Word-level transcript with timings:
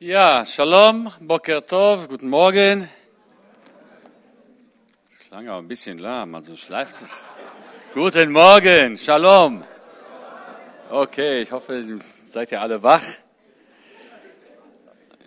Ja, 0.00 0.46
Shalom, 0.46 1.12
Boker 1.18 1.66
Tov, 1.66 2.08
guten 2.08 2.28
Morgen. 2.28 2.88
Das 5.08 5.18
klang 5.26 5.48
auch 5.48 5.58
ein 5.58 5.66
bisschen 5.66 5.98
lahm, 5.98 6.36
also 6.36 6.54
schleift 6.54 7.02
es. 7.02 7.26
Guten 7.94 8.30
Morgen, 8.30 8.96
Shalom. 8.96 9.64
Okay, 10.88 11.40
ich 11.40 11.50
hoffe, 11.50 11.98
seid 12.22 12.52
ihr 12.52 12.60
alle 12.60 12.80
wach. 12.80 13.02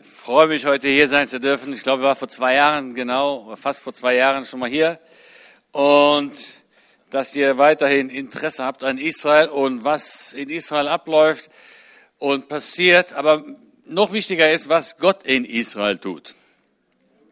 Ich 0.02 0.08
freue 0.08 0.48
mich, 0.48 0.66
heute 0.66 0.88
hier 0.88 1.10
sein 1.10 1.28
zu 1.28 1.42
dürfen. 1.42 1.74
Ich 1.74 1.84
glaube, 1.84 2.04
ich 2.04 2.08
war 2.08 2.16
vor 2.16 2.30
zwei 2.30 2.56
Jahren, 2.56 2.94
genau, 2.94 3.54
fast 3.58 3.84
vor 3.84 3.92
zwei 3.92 4.16
Jahren 4.16 4.46
schon 4.46 4.62
mal 4.62 4.70
hier. 4.70 5.02
Und 5.74 6.32
dass 7.10 7.36
ihr 7.36 7.58
weiterhin 7.58 8.10
Interesse 8.10 8.64
habt 8.64 8.86
an 8.86 9.00
Israel 9.00 9.50
und 9.50 9.84
was 9.84 10.32
in 10.32 10.50
Israel 10.50 10.88
abläuft 10.88 11.52
und 12.20 12.48
passiert. 12.48 13.12
Aber 13.12 13.44
noch 13.92 14.12
wichtiger 14.12 14.52
ist, 14.52 14.70
was 14.70 14.98
Gott 14.98 15.26
in 15.26 15.46
Israel 15.46 15.98
tut. 15.98 16.36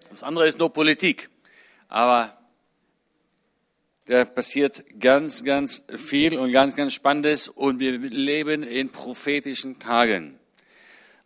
Das 0.10 0.24
andere 0.24 0.48
ist 0.48 0.60
nur 0.60 0.72
Politik. 0.72 1.30
Aber 1.88 2.38
da 4.06 4.26
passiert 4.26 4.84
ganz, 5.00 5.44
ganz 5.44 5.84
viel 5.96 6.38
und 6.38 6.52
ganz, 6.52 6.76
ganz 6.76 6.94
Spannendes 6.94 7.48
und 7.48 7.80
wir 7.80 7.98
leben 7.98 8.64
in 8.64 8.90
prophetischen 8.90 9.80
Tagen. 9.80 10.40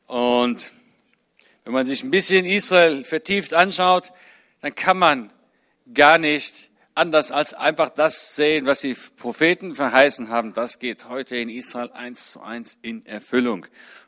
Und 0.05 0.71
wenn 1.63 1.73
man 1.73 1.87
sich 1.87 2.03
ein 2.03 2.11
bisschen 2.11 2.45
Israel 2.45 3.05
vertieft 3.05 3.53
anschaut, 3.53 4.11
dann 4.61 4.75
kann 4.75 4.97
man 4.97 5.31
gar 5.93 6.17
nicht 6.17 6.53
anders 6.95 7.31
als 7.31 7.53
einfach 7.53 7.89
das 7.89 8.35
sehen, 8.35 8.65
was 8.65 8.81
die 8.81 8.95
Propheten 9.15 9.75
verheißen 9.75 10.29
haben. 10.29 10.53
Das 10.53 10.79
geht 10.79 11.07
heute 11.09 11.37
in 11.37 11.49
Israel 11.49 11.91
eins 11.91 12.31
zu 12.31 12.41
eins 12.41 12.77
in 12.81 13.05
Erfüllung. 13.05 13.65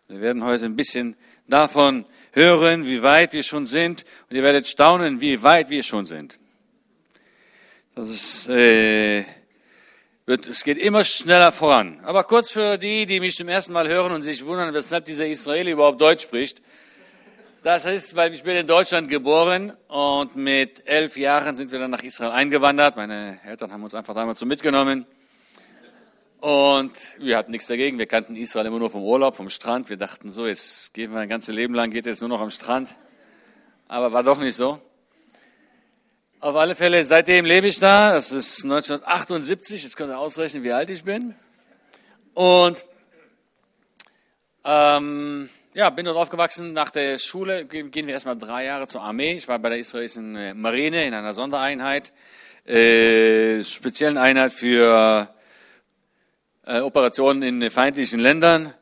Wir 0.07 0.21
werden 0.21 0.43
heute 0.43 0.65
ein 0.65 0.75
bisschen 0.75 1.15
davon 1.47 2.05
hören, 2.31 2.85
wie 2.85 3.01
weit 3.01 3.33
wir 3.33 3.41
schon 3.41 3.65
sind. 3.65 4.05
Und 4.29 4.35
ihr 4.35 4.43
werdet 4.43 4.67
staunen, 4.67 5.19
wie 5.19 5.41
weit 5.41 5.71
wir 5.71 5.81
schon 5.81 6.05
sind. 6.05 6.37
Das 7.95 8.11
ist, 8.11 8.47
äh, 8.49 9.23
wird, 10.27 10.45
es 10.45 10.63
geht 10.63 10.77
immer 10.77 11.03
schneller 11.03 11.51
voran. 11.51 12.01
Aber 12.03 12.23
kurz 12.23 12.51
für 12.51 12.77
die, 12.77 13.07
die 13.07 13.19
mich 13.19 13.35
zum 13.35 13.47
ersten 13.47 13.73
Mal 13.73 13.87
hören 13.87 14.11
und 14.11 14.21
sich 14.21 14.45
wundern, 14.45 14.71
weshalb 14.75 15.05
dieser 15.05 15.25
Israeli 15.25 15.71
überhaupt 15.71 15.99
Deutsch 15.99 16.21
spricht. 16.21 16.61
Das 17.63 17.85
ist, 17.85 18.15
weil 18.15 18.31
ich 18.35 18.43
bin 18.43 18.55
in 18.55 18.67
Deutschland 18.67 19.09
geboren 19.09 19.73
und 19.87 20.35
mit 20.35 20.87
elf 20.87 21.17
Jahren 21.17 21.55
sind 21.55 21.71
wir 21.71 21.79
dann 21.79 21.89
nach 21.89 22.03
Israel 22.03 22.29
eingewandert. 22.29 22.95
Meine 22.95 23.39
Eltern 23.43 23.71
haben 23.71 23.83
uns 23.83 23.95
einfach 23.95 24.13
damals 24.13 24.37
so 24.37 24.45
mitgenommen. 24.45 25.07
Und 26.45 26.93
wir 27.17 27.37
hatten 27.37 27.49
nichts 27.49 27.65
dagegen. 27.65 27.97
Wir 27.97 28.05
kannten 28.05 28.35
Israel 28.35 28.67
immer 28.67 28.77
nur 28.77 28.91
vom 28.91 29.01
Urlaub, 29.01 29.35
vom 29.35 29.49
Strand. 29.49 29.89
Wir 29.89 29.97
dachten 29.97 30.31
so, 30.31 30.45
jetzt 30.45 30.93
gehen 30.93 31.11
wir 31.11 31.19
ein 31.19 31.27
ganzes 31.27 31.55
Leben 31.55 31.73
lang, 31.73 31.89
geht 31.89 32.05
es 32.05 32.21
nur 32.21 32.29
noch 32.29 32.39
am 32.39 32.51
Strand. 32.51 32.95
Aber 33.87 34.11
war 34.11 34.21
doch 34.21 34.37
nicht 34.37 34.55
so. 34.55 34.79
Auf 36.41 36.55
alle 36.55 36.75
Fälle, 36.75 37.03
seitdem 37.03 37.45
lebe 37.45 37.65
ich 37.65 37.79
da. 37.79 38.13
Das 38.13 38.31
ist 38.31 38.63
1978. 38.63 39.81
Jetzt 39.85 39.97
könnt 39.97 40.11
ihr 40.11 40.19
ausrechnen, 40.19 40.63
wie 40.63 40.71
alt 40.71 40.91
ich 40.91 41.03
bin. 41.03 41.33
Und 42.35 42.85
ähm, 44.65 45.49
ja, 45.73 45.89
bin 45.89 46.05
dort 46.05 46.17
aufgewachsen. 46.17 46.73
Nach 46.73 46.91
der 46.91 47.17
Schule 47.17 47.65
gehen 47.65 47.91
wir 47.91 48.13
erstmal 48.13 48.37
drei 48.37 48.65
Jahre 48.65 48.87
zur 48.87 49.01
Armee. 49.01 49.33
Ich 49.33 49.47
war 49.47 49.57
bei 49.57 49.69
der 49.69 49.79
israelischen 49.79 50.35
äh, 50.35 50.53
Marine 50.53 51.07
in 51.07 51.15
einer 51.15 51.33
Sondereinheit, 51.33 52.13
äh, 52.67 53.63
speziellen 53.63 54.19
Einheit 54.19 54.53
für 54.53 55.34
äh, 56.65 56.79
Operationen 56.79 57.43
in 57.43 57.71
feindlichen 57.71 58.19
Ländern. 58.19 58.73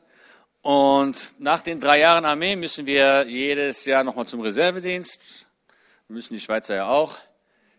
Und 0.62 1.18
nach 1.40 1.62
den 1.62 1.80
drei 1.80 2.00
Jahren 2.00 2.26
Armee 2.26 2.56
müssen 2.56 2.86
wir 2.88 3.26
jedes 3.28 3.86
Jahr 3.86 4.04
nochmal 4.04 4.26
zum 4.26 4.40
Reservedienst. 4.40 5.46
Müssen 6.08 6.34
die 6.34 6.40
Schweizer 6.40 6.76
ja 6.76 6.88
auch, 6.88 7.18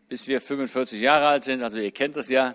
bis 0.08 0.28
wir 0.28 0.40
45 0.40 1.00
Jahre 1.00 1.28
alt 1.28 1.44
sind. 1.44 1.62
Also 1.62 1.78
ihr 1.78 1.92
kennt 1.92 2.16
das 2.16 2.28
ja. 2.28 2.54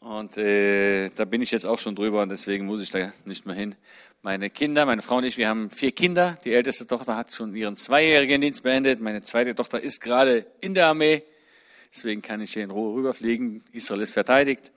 Und 0.00 0.36
äh, 0.38 1.10
da 1.10 1.24
bin 1.24 1.42
ich 1.42 1.50
jetzt 1.50 1.66
auch 1.66 1.78
schon 1.78 1.94
drüber 1.94 2.22
und 2.22 2.28
deswegen 2.28 2.66
muss 2.66 2.80
ich 2.80 2.90
da 2.90 3.12
nicht 3.24 3.44
mehr 3.44 3.56
hin. 3.56 3.74
Meine 4.22 4.50
Kinder, 4.50 4.86
meine 4.86 5.02
Frau 5.02 5.16
und 5.16 5.24
ich, 5.24 5.36
wir 5.36 5.48
haben 5.48 5.70
vier 5.70 5.92
Kinder. 5.92 6.38
Die 6.44 6.52
älteste 6.52 6.86
Tochter 6.86 7.16
hat 7.16 7.32
schon 7.32 7.54
ihren 7.54 7.76
zweijährigen 7.76 8.40
Dienst 8.40 8.62
beendet. 8.62 9.00
Meine 9.00 9.22
zweite 9.22 9.54
Tochter 9.54 9.80
ist 9.80 10.00
gerade 10.00 10.46
in 10.60 10.74
der 10.74 10.86
Armee. 10.86 11.22
Deswegen 11.94 12.22
kann 12.22 12.40
ich 12.40 12.52
hier 12.52 12.64
in 12.64 12.70
Ruhe 12.70 12.94
rüberfliegen. 12.94 13.64
Israel 13.72 14.02
ist 14.02 14.12
verteidigt. 14.12 14.70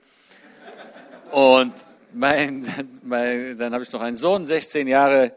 Und 1.31 1.73
mein, 2.13 2.65
mein, 3.03 3.57
dann 3.57 3.73
habe 3.73 3.83
ich 3.83 3.91
noch 3.91 4.01
einen 4.01 4.17
Sohn, 4.17 4.47
16 4.47 4.87
Jahre, 4.87 5.31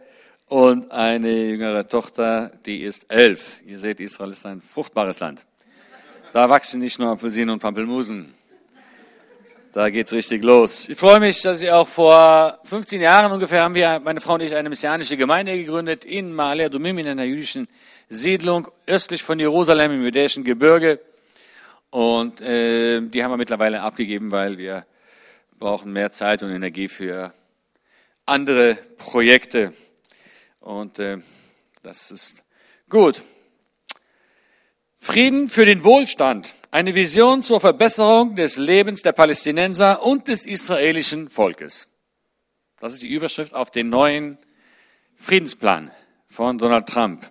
und 0.49 0.91
eine 0.91 1.31
jüngere 1.31 1.89
Tochter, 1.89 2.53
die 2.67 2.83
ist 2.83 3.07
elf. 3.11 3.63
Ihr 3.67 3.79
seht, 3.79 4.01
Israel 4.01 4.33
ist 4.33 4.45
ein 4.45 4.61
fruchtbares 4.61 5.21
Land. 5.21 5.47
Da 6.35 6.49
wachsen 6.49 6.81
nicht 6.81 6.99
nur 6.99 7.09
Apfelsinen 7.11 7.51
und 7.51 7.61
Pampelmusen. 7.61 8.35
Da 9.73 9.89
geht's 9.89 10.13
richtig 10.13 10.43
los. 10.43 10.87
Ich 10.91 10.99
freue 10.99 11.21
mich, 11.21 11.41
dass 11.41 11.63
ich 11.63 11.71
auch 11.71 11.89
vor 11.89 12.59
15 12.65 13.01
Jahren 13.01 13.33
ungefähr 13.33 13.63
haben 13.63 13.75
wir, 13.75 14.01
meine 14.01 14.21
Frau 14.21 14.35
und 14.35 14.43
ich, 14.43 14.55
eine 14.55 14.69
messianische 14.69 15.17
Gemeinde 15.17 15.57
gegründet 15.57 16.05
in 16.05 16.35
Maalea 16.35 16.69
Domim, 16.69 16.99
in 16.99 17.09
einer 17.09 17.25
jüdischen 17.25 17.67
Siedlung 18.11 18.69
östlich 18.87 19.23
von 19.23 19.39
Jerusalem 19.39 19.93
im 19.93 20.03
jüdischen 20.03 20.45
Gebirge. 20.45 21.01
Und 21.89 22.43
äh, 22.43 23.01
die 23.01 23.25
haben 23.25 23.31
wir 23.31 23.39
mittlerweile 23.39 23.81
abgegeben, 23.81 24.31
weil 24.31 24.59
wir 24.59 24.85
brauchen 25.63 25.93
mehr 25.93 26.11
Zeit 26.11 26.43
und 26.43 26.51
Energie 26.51 26.89
für 26.89 27.33
andere 28.27 28.75
Projekte. 28.99 29.73
Und 30.59 30.99
äh, 30.99 31.19
das 31.85 32.11
ist 32.11 32.43
gut. 32.89 33.23
Frieden 34.97 35.49
für 35.49 35.65
den 35.65 35.85
Wohlstand. 35.85 36.57
Eine 36.73 36.97
Vision 36.97 37.45
zur 37.45 37.61
Verbesserung 37.61 38.35
des 38.35 38.57
Lebens 38.57 39.03
der 39.03 39.13
Palästinenser 39.13 40.03
und 40.03 40.27
des 40.27 40.47
israelischen 40.47 41.29
Volkes. 41.29 41.89
Das 42.81 42.95
ist 42.95 43.03
die 43.05 43.13
Überschrift 43.13 43.55
auf 43.55 43.71
den 43.71 43.89
neuen 43.89 44.39
Friedensplan 45.15 45.93
von 46.27 46.59
Donald 46.59 46.89
Trump. 46.89 47.31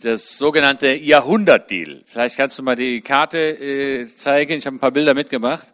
Das 0.00 0.38
sogenannte 0.38 0.94
Jahrhundertdeal. 0.94 2.02
Vielleicht 2.06 2.38
kannst 2.38 2.58
du 2.58 2.62
mal 2.62 2.76
die 2.76 3.02
Karte 3.02 3.38
äh, 3.38 4.06
zeigen. 4.06 4.54
Ich 4.54 4.64
habe 4.64 4.76
ein 4.76 4.80
paar 4.80 4.90
Bilder 4.90 5.12
mitgebracht. 5.12 5.73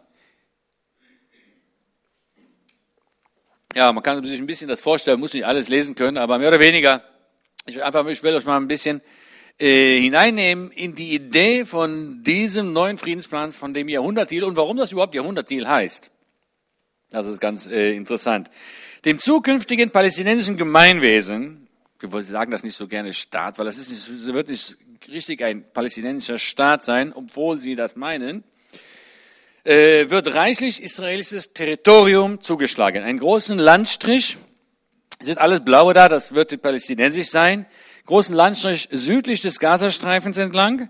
Ja, 3.75 3.91
man 3.93 4.03
kann 4.03 4.23
sich 4.25 4.39
ein 4.39 4.45
bisschen 4.45 4.67
das 4.67 4.81
vorstellen, 4.81 5.19
muss 5.19 5.33
nicht 5.33 5.45
alles 5.45 5.69
lesen 5.69 5.95
können, 5.95 6.17
aber 6.17 6.37
mehr 6.37 6.49
oder 6.49 6.59
weniger, 6.59 7.03
ich 7.65 7.75
will 7.75 7.83
einfach, 7.83 8.05
ich 8.07 8.23
will 8.23 8.35
euch 8.35 8.45
mal 8.45 8.57
ein 8.57 8.67
bisschen 8.67 9.01
äh, 9.59 9.99
hineinnehmen 9.99 10.71
in 10.71 10.95
die 10.95 11.13
Idee 11.13 11.65
von 11.65 12.21
diesem 12.23 12.73
neuen 12.73 12.97
Friedensplan, 12.97 13.51
von 13.51 13.73
dem 13.73 13.89
Jahrhundertdeal 13.89 14.43
und 14.43 14.57
warum 14.57 14.77
das 14.77 14.91
überhaupt 14.91 15.15
Jahrhundertdeal 15.15 15.67
heißt. 15.67 16.11
Das 17.11 17.27
ist 17.27 17.39
ganz 17.39 17.67
äh, 17.67 17.93
interessant. 17.93 18.49
Dem 19.05 19.19
zukünftigen 19.19 19.91
palästinensischen 19.91 20.57
Gemeinwesen, 20.57 21.67
wir 21.99 22.23
sagen 22.23 22.51
das 22.51 22.63
nicht 22.63 22.75
so 22.75 22.87
gerne 22.87 23.13
Staat, 23.13 23.59
weil 23.59 23.65
das 23.65 23.77
ist 23.77 23.89
nicht, 23.89 24.33
wird 24.33 24.47
nicht 24.47 24.77
richtig 25.09 25.43
ein 25.43 25.63
palästinensischer 25.71 26.39
Staat 26.39 26.85
sein, 26.85 27.13
obwohl 27.13 27.59
sie 27.59 27.75
das 27.75 27.95
meinen, 27.95 28.43
äh, 29.63 30.09
wird 30.09 30.33
reichlich 30.33 30.81
israelisches 30.81 31.53
Territorium 31.53 32.41
zugeschlagen. 32.41 33.03
Einen 33.03 33.19
großen 33.19 33.57
Landstrich, 33.57 34.37
sind 35.21 35.37
alles 35.37 35.63
blaue 35.63 35.93
da, 35.93 36.09
das 36.09 36.33
wird 36.33 36.61
palästinensisch 36.61 37.27
sein, 37.27 37.65
großen 38.05 38.35
Landstrich 38.35 38.89
südlich 38.91 39.41
des 39.41 39.59
Gazastreifens 39.59 40.37
entlang, 40.37 40.89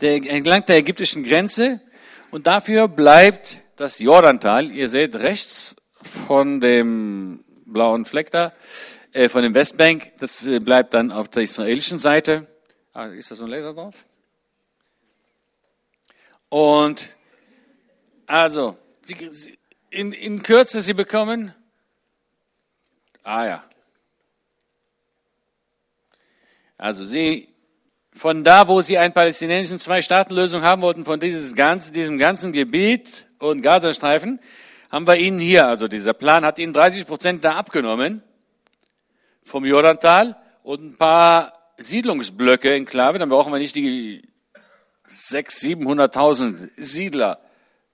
der, 0.00 0.16
entlang 0.16 0.64
der 0.66 0.78
ägyptischen 0.78 1.22
Grenze 1.22 1.80
und 2.30 2.46
dafür 2.46 2.88
bleibt 2.88 3.60
das 3.76 3.98
Jordantal, 3.98 4.70
ihr 4.70 4.88
seht 4.88 5.16
rechts 5.16 5.76
von 6.02 6.60
dem 6.60 7.44
blauen 7.64 8.04
Fleck 8.04 8.30
da, 8.30 8.52
äh, 9.12 9.28
von 9.28 9.42
dem 9.42 9.54
Westbank, 9.54 10.12
das 10.18 10.46
äh, 10.46 10.58
bleibt 10.58 10.94
dann 10.94 11.12
auf 11.12 11.28
der 11.28 11.42
israelischen 11.42 11.98
Seite. 11.98 12.46
Ah, 12.92 13.06
ist 13.06 13.30
da 13.30 13.34
so 13.34 13.44
ein 13.44 13.50
Laser 13.50 13.72
drauf? 13.72 14.06
Und 16.48 17.14
also, 18.30 18.76
in, 19.90 20.12
in 20.12 20.42
Kürze, 20.44 20.82
Sie 20.82 20.94
bekommen. 20.94 21.52
Ah 23.24 23.44
ja. 23.44 23.64
Also 26.78 27.04
Sie, 27.04 27.48
von 28.12 28.44
da, 28.44 28.68
wo 28.68 28.82
Sie 28.82 28.98
eine 28.98 29.12
palästinensische 29.12 29.80
Zwei-Staaten-Lösung 29.80 30.62
haben 30.62 30.80
wollten, 30.80 31.04
von 31.04 31.18
dieses 31.18 31.56
ganze, 31.56 31.92
diesem 31.92 32.18
ganzen 32.18 32.52
Gebiet 32.52 33.26
und 33.40 33.62
Gazastreifen, 33.62 34.38
haben 34.92 35.08
wir 35.08 35.16
Ihnen 35.16 35.40
hier, 35.40 35.66
also 35.66 35.88
dieser 35.88 36.14
Plan 36.14 36.44
hat 36.44 36.60
Ihnen 36.60 36.72
30 36.72 37.06
Prozent 37.06 37.44
da 37.44 37.56
abgenommen 37.56 38.22
vom 39.42 39.64
Jordantal 39.64 40.36
und 40.62 40.84
ein 40.84 40.96
paar 40.96 41.52
Siedlungsblöcke 41.78 42.76
in 42.76 42.86
Klave, 42.86 43.18
dann 43.18 43.28
brauchen 43.28 43.52
wir 43.52 43.58
nicht 43.58 43.74
die 43.74 44.22
600.000, 45.08 45.82
700.000 45.82 46.70
Siedler 46.76 47.40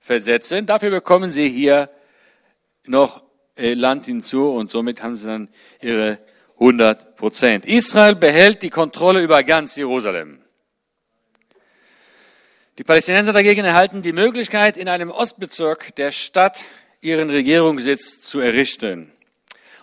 versetzen. 0.07 0.67
Dafür 0.67 0.91
bekommen 0.91 1.31
sie 1.31 1.49
hier 1.49 1.91
noch 2.85 3.25
äh, 3.57 3.75
Land 3.75 4.07
hinzu 4.07 4.51
und 4.53 4.71
somit 4.71 5.03
haben 5.03 5.17
sie 5.17 5.27
dann 5.27 5.49
ihre 5.83 6.19
100 6.55 7.17
Prozent. 7.17 7.67
Israel 7.67 8.15
behält 8.15 8.63
die 8.63 8.71
Kontrolle 8.71 9.21
über 9.21 9.43
ganz 9.43 9.77
Jerusalem. 9.77 10.39
Die 12.79 12.85
Palästinenser 12.85 13.33
dagegen 13.33 13.65
erhalten 13.65 14.03
die 14.03 14.13
Möglichkeit, 14.13 14.77
in 14.77 14.89
einem 14.89 15.11
Ostbezirk 15.11 15.97
der 15.97 16.13
Stadt 16.13 16.63
ihren 17.01 17.29
Regierungssitz 17.31 18.21
zu 18.21 18.41
errichten. 18.41 19.11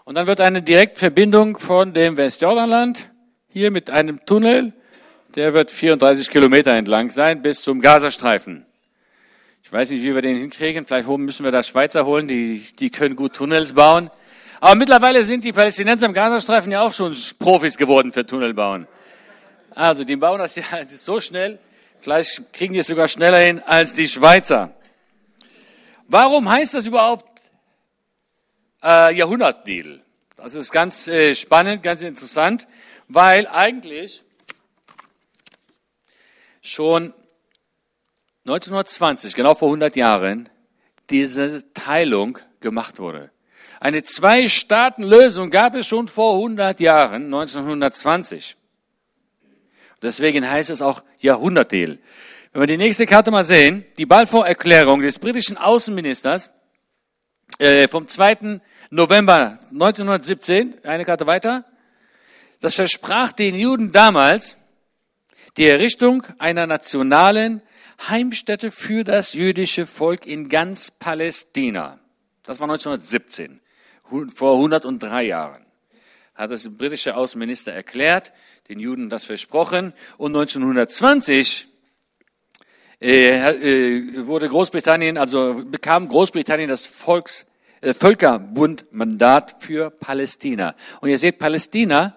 Und 0.06 0.16
dann 0.16 0.28
wird 0.28 0.42
eine 0.42 0.62
Direktverbindung 0.62 1.58
von 1.58 1.94
dem 1.94 2.18
Westjordanland 2.18 3.10
hier 3.50 3.72
mit 3.72 3.90
einem 3.90 4.26
Tunnel, 4.26 4.74
der 5.36 5.54
wird 5.54 5.72
34 5.72 6.30
Kilometer 6.30 6.74
entlang 6.74 7.10
sein, 7.10 7.42
bis 7.42 7.62
zum 7.62 7.82
Gazastreifen. 7.82 8.66
Ich 9.66 9.72
weiß 9.72 9.92
nicht, 9.92 10.04
wie 10.04 10.14
wir 10.14 10.22
den 10.22 10.36
hinkriegen. 10.36 10.86
Vielleicht 10.86 11.08
müssen 11.08 11.46
wir 11.46 11.52
da 11.52 11.64
Schweizer 11.64 12.06
holen, 12.06 12.28
die, 12.28 12.66
die 12.80 12.90
können 12.90 13.16
gut 13.16 13.34
Tunnels 13.34 13.72
bauen. 13.72 14.12
Aber 14.60 14.76
mittlerweile 14.76 15.24
sind 15.24 15.46
die 15.46 15.54
Palästinenser 15.54 16.06
im 16.06 16.14
Gazastreifen 16.14 16.70
ja 16.70 16.82
auch 16.82 16.92
schon 16.92 17.16
Profis 17.40 17.78
geworden 17.78 18.12
für 18.12 18.26
Tunnelbauen. 18.26 18.88
Also, 19.72 20.04
die 20.04 20.18
bauen 20.18 20.40
das 20.40 20.56
ja 20.58 20.64
so 20.90 21.22
schnell. 21.22 21.60
Vielleicht 22.00 22.52
kriegen 22.52 22.74
die 22.74 22.82
es 22.82 22.88
sogar 22.88 23.08
schneller 23.08 23.40
hin 23.40 23.62
als 23.66 23.94
die 23.94 24.10
Schweizer. 24.10 24.76
Warum 26.10 26.50
heißt 26.50 26.74
das 26.74 26.86
überhaupt 26.86 27.26
äh, 28.84 29.16
Jahrhundertdeal? 29.16 30.02
Das 30.36 30.56
ist 30.56 30.74
ganz 30.74 31.08
äh, 31.08 31.36
spannend, 31.36 31.84
ganz 31.84 32.02
interessant, 32.02 32.68
weil 33.08 33.48
eigentlich 33.48 34.24
schon 36.62 37.14
1920, 38.46 39.36
genau 39.36 39.56
vor 39.56 39.70
100 39.70 39.96
Jahren, 39.96 40.50
diese 41.10 41.64
Teilung 41.74 42.40
gemacht 42.60 43.00
wurde. 43.00 43.32
Eine 43.80 44.04
Zwei-Staaten-Lösung 44.04 45.50
gab 45.50 45.76
es 45.76 45.88
schon 45.88 46.08
vor 46.10 46.36
100 46.36 46.80
Jahren, 46.80 47.26
1920. 47.26 48.58
Deswegen 50.02 50.50
heißt 50.50 50.70
es 50.70 50.82
auch 50.82 51.04
Jahrhundertdeal. 51.20 52.00
Wenn 52.52 52.62
wir 52.62 52.68
die 52.68 52.78
nächste 52.78 53.06
Karte 53.06 53.32
mal 53.32 53.46
sehen, 53.46 53.86
die 53.98 54.06
Balfour-Erklärung 54.06 55.02
des 55.02 55.20
britischen 55.20 55.58
Außenministers 55.58 56.52
äh, 57.60 57.88
vom 57.88 58.08
2. 58.10 58.60
November 58.90 59.60
1917, 59.72 60.84
eine 60.84 61.06
Karte 61.06 61.26
weiter, 61.28 61.66
das 62.60 62.76
versprach 62.76 63.32
den 63.32 63.56
Juden 63.56 63.94
damals 63.94 64.58
die 65.58 65.68
Errichtung 65.68 66.24
einer 66.40 66.68
nationalen 66.68 67.62
Heimstätte 68.08 68.72
für 68.72 69.04
das 69.04 69.34
jüdische 69.34 69.86
Volk 69.86 70.26
in 70.26 70.50
ganz 70.50 70.92
Palästina. 70.92 72.00
Das 72.44 72.60
war 72.60 72.70
1917, 72.70 73.62
vor 74.36 74.56
103 74.56 75.24
Jahren. 75.24 75.66
Hat 76.36 76.52
das 76.52 76.68
britische 76.76 77.16
Außenminister 77.16 77.72
erklärt, 77.72 78.34
den 78.70 78.80
Juden 78.80 79.10
das 79.10 79.26
versprochen. 79.26 79.94
Und 80.18 80.36
1920 80.36 81.68
äh, 83.02 83.52
äh, 83.52 84.28
wurde 84.28 84.48
Großbritannien, 84.48 85.18
also 85.18 85.64
bekam 85.66 86.08
Großbritannien 86.08 86.70
das 86.70 86.86
Volks, 86.86 87.46
äh, 87.82 87.94
Völkerbundmandat 87.94 89.56
für 89.60 89.92
Palästina. 89.92 90.76
Und 91.02 91.10
ihr 91.10 91.18
seht, 91.18 91.38
Palästina, 91.38 92.16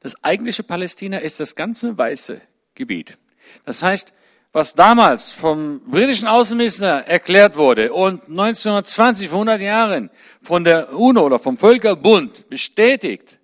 das 0.00 0.22
eigentliche 0.22 0.62
Palästina 0.62 1.18
ist 1.18 1.40
das 1.40 1.54
ganze 1.54 1.96
weiße 1.96 2.40
Gebiet. 2.74 3.18
Das 3.64 3.82
heißt, 3.82 4.12
was 4.52 4.74
damals 4.74 5.32
vom 5.32 5.80
britischen 5.80 6.28
Außenminister 6.28 7.06
erklärt 7.06 7.56
wurde 7.56 7.92
und 7.92 8.22
1920, 8.28 9.28
vor 9.28 9.40
100 9.40 9.60
Jahren 9.60 10.10
von 10.42 10.64
der 10.64 10.92
UNO 10.92 11.26
oder 11.26 11.38
vom 11.38 11.56
Völkerbund 11.56 12.48
bestätigt 12.48 13.38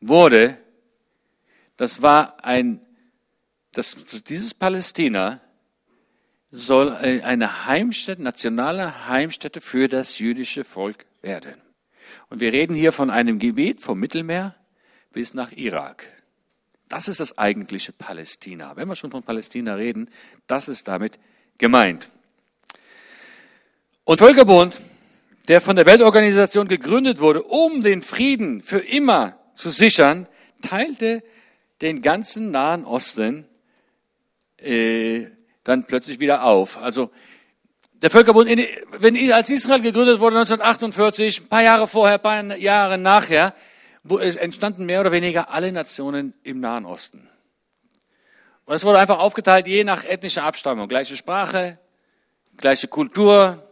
wurde, 0.00 0.56
das 1.76 2.02
war 2.02 2.44
ein, 2.44 2.80
das, 3.72 3.96
dieses 4.28 4.54
Palästina 4.54 5.40
soll 6.50 6.92
eine 6.92 7.66
Heimstätte, 7.66 8.22
nationale 8.22 9.08
Heimstätte 9.08 9.60
für 9.60 9.88
das 9.88 10.20
jüdische 10.20 10.62
Volk 10.62 11.06
werden. 11.20 11.60
Und 12.28 12.40
wir 12.40 12.52
reden 12.52 12.74
hier 12.74 12.92
von 12.92 13.10
einem 13.10 13.40
Gebiet 13.40 13.80
vom 13.80 13.98
Mittelmeer 13.98 14.54
bis 15.12 15.34
nach 15.34 15.50
Irak. 15.52 16.06
Das 16.94 17.08
ist 17.08 17.18
das 17.18 17.38
eigentliche 17.38 17.92
Palästina. 17.92 18.76
Wenn 18.76 18.86
wir 18.86 18.94
schon 18.94 19.10
von 19.10 19.24
Palästina 19.24 19.74
reden, 19.74 20.08
das 20.46 20.68
ist 20.68 20.86
damit 20.86 21.18
gemeint. 21.58 22.08
Und 24.04 24.18
Völkerbund, 24.18 24.80
der 25.48 25.60
von 25.60 25.74
der 25.74 25.86
Weltorganisation 25.86 26.68
gegründet 26.68 27.18
wurde, 27.18 27.42
um 27.42 27.82
den 27.82 28.00
Frieden 28.00 28.62
für 28.62 28.78
immer 28.78 29.36
zu 29.54 29.70
sichern, 29.70 30.28
teilte 30.62 31.24
den 31.80 32.00
ganzen 32.00 32.52
Nahen 32.52 32.84
Osten 32.84 33.48
äh, 34.58 35.26
dann 35.64 35.88
plötzlich 35.88 36.20
wieder 36.20 36.44
auf. 36.44 36.78
Also 36.78 37.10
der 37.94 38.10
Völkerbund, 38.10 38.48
wenn 39.00 39.32
als 39.32 39.50
Israel 39.50 39.80
gegründet 39.80 40.20
wurde 40.20 40.36
1948, 40.36 41.40
ein 41.40 41.48
paar 41.48 41.64
Jahre 41.64 41.88
vorher, 41.88 42.18
ein 42.18 42.22
paar 42.22 42.56
Jahre 42.56 42.98
nachher, 42.98 43.52
wo 44.04 44.18
entstanden 44.18 44.84
mehr 44.84 45.00
oder 45.00 45.12
weniger 45.12 45.50
alle 45.50 45.72
Nationen 45.72 46.34
im 46.42 46.60
Nahen 46.60 46.84
Osten. 46.84 47.28
Und 48.66 48.76
es 48.76 48.84
wurde 48.84 48.98
einfach 48.98 49.18
aufgeteilt, 49.18 49.66
je 49.66 49.82
nach 49.82 50.04
ethnischer 50.04 50.44
Abstammung. 50.44 50.88
Gleiche 50.88 51.16
Sprache, 51.16 51.78
gleiche 52.56 52.88
Kultur, 52.88 53.62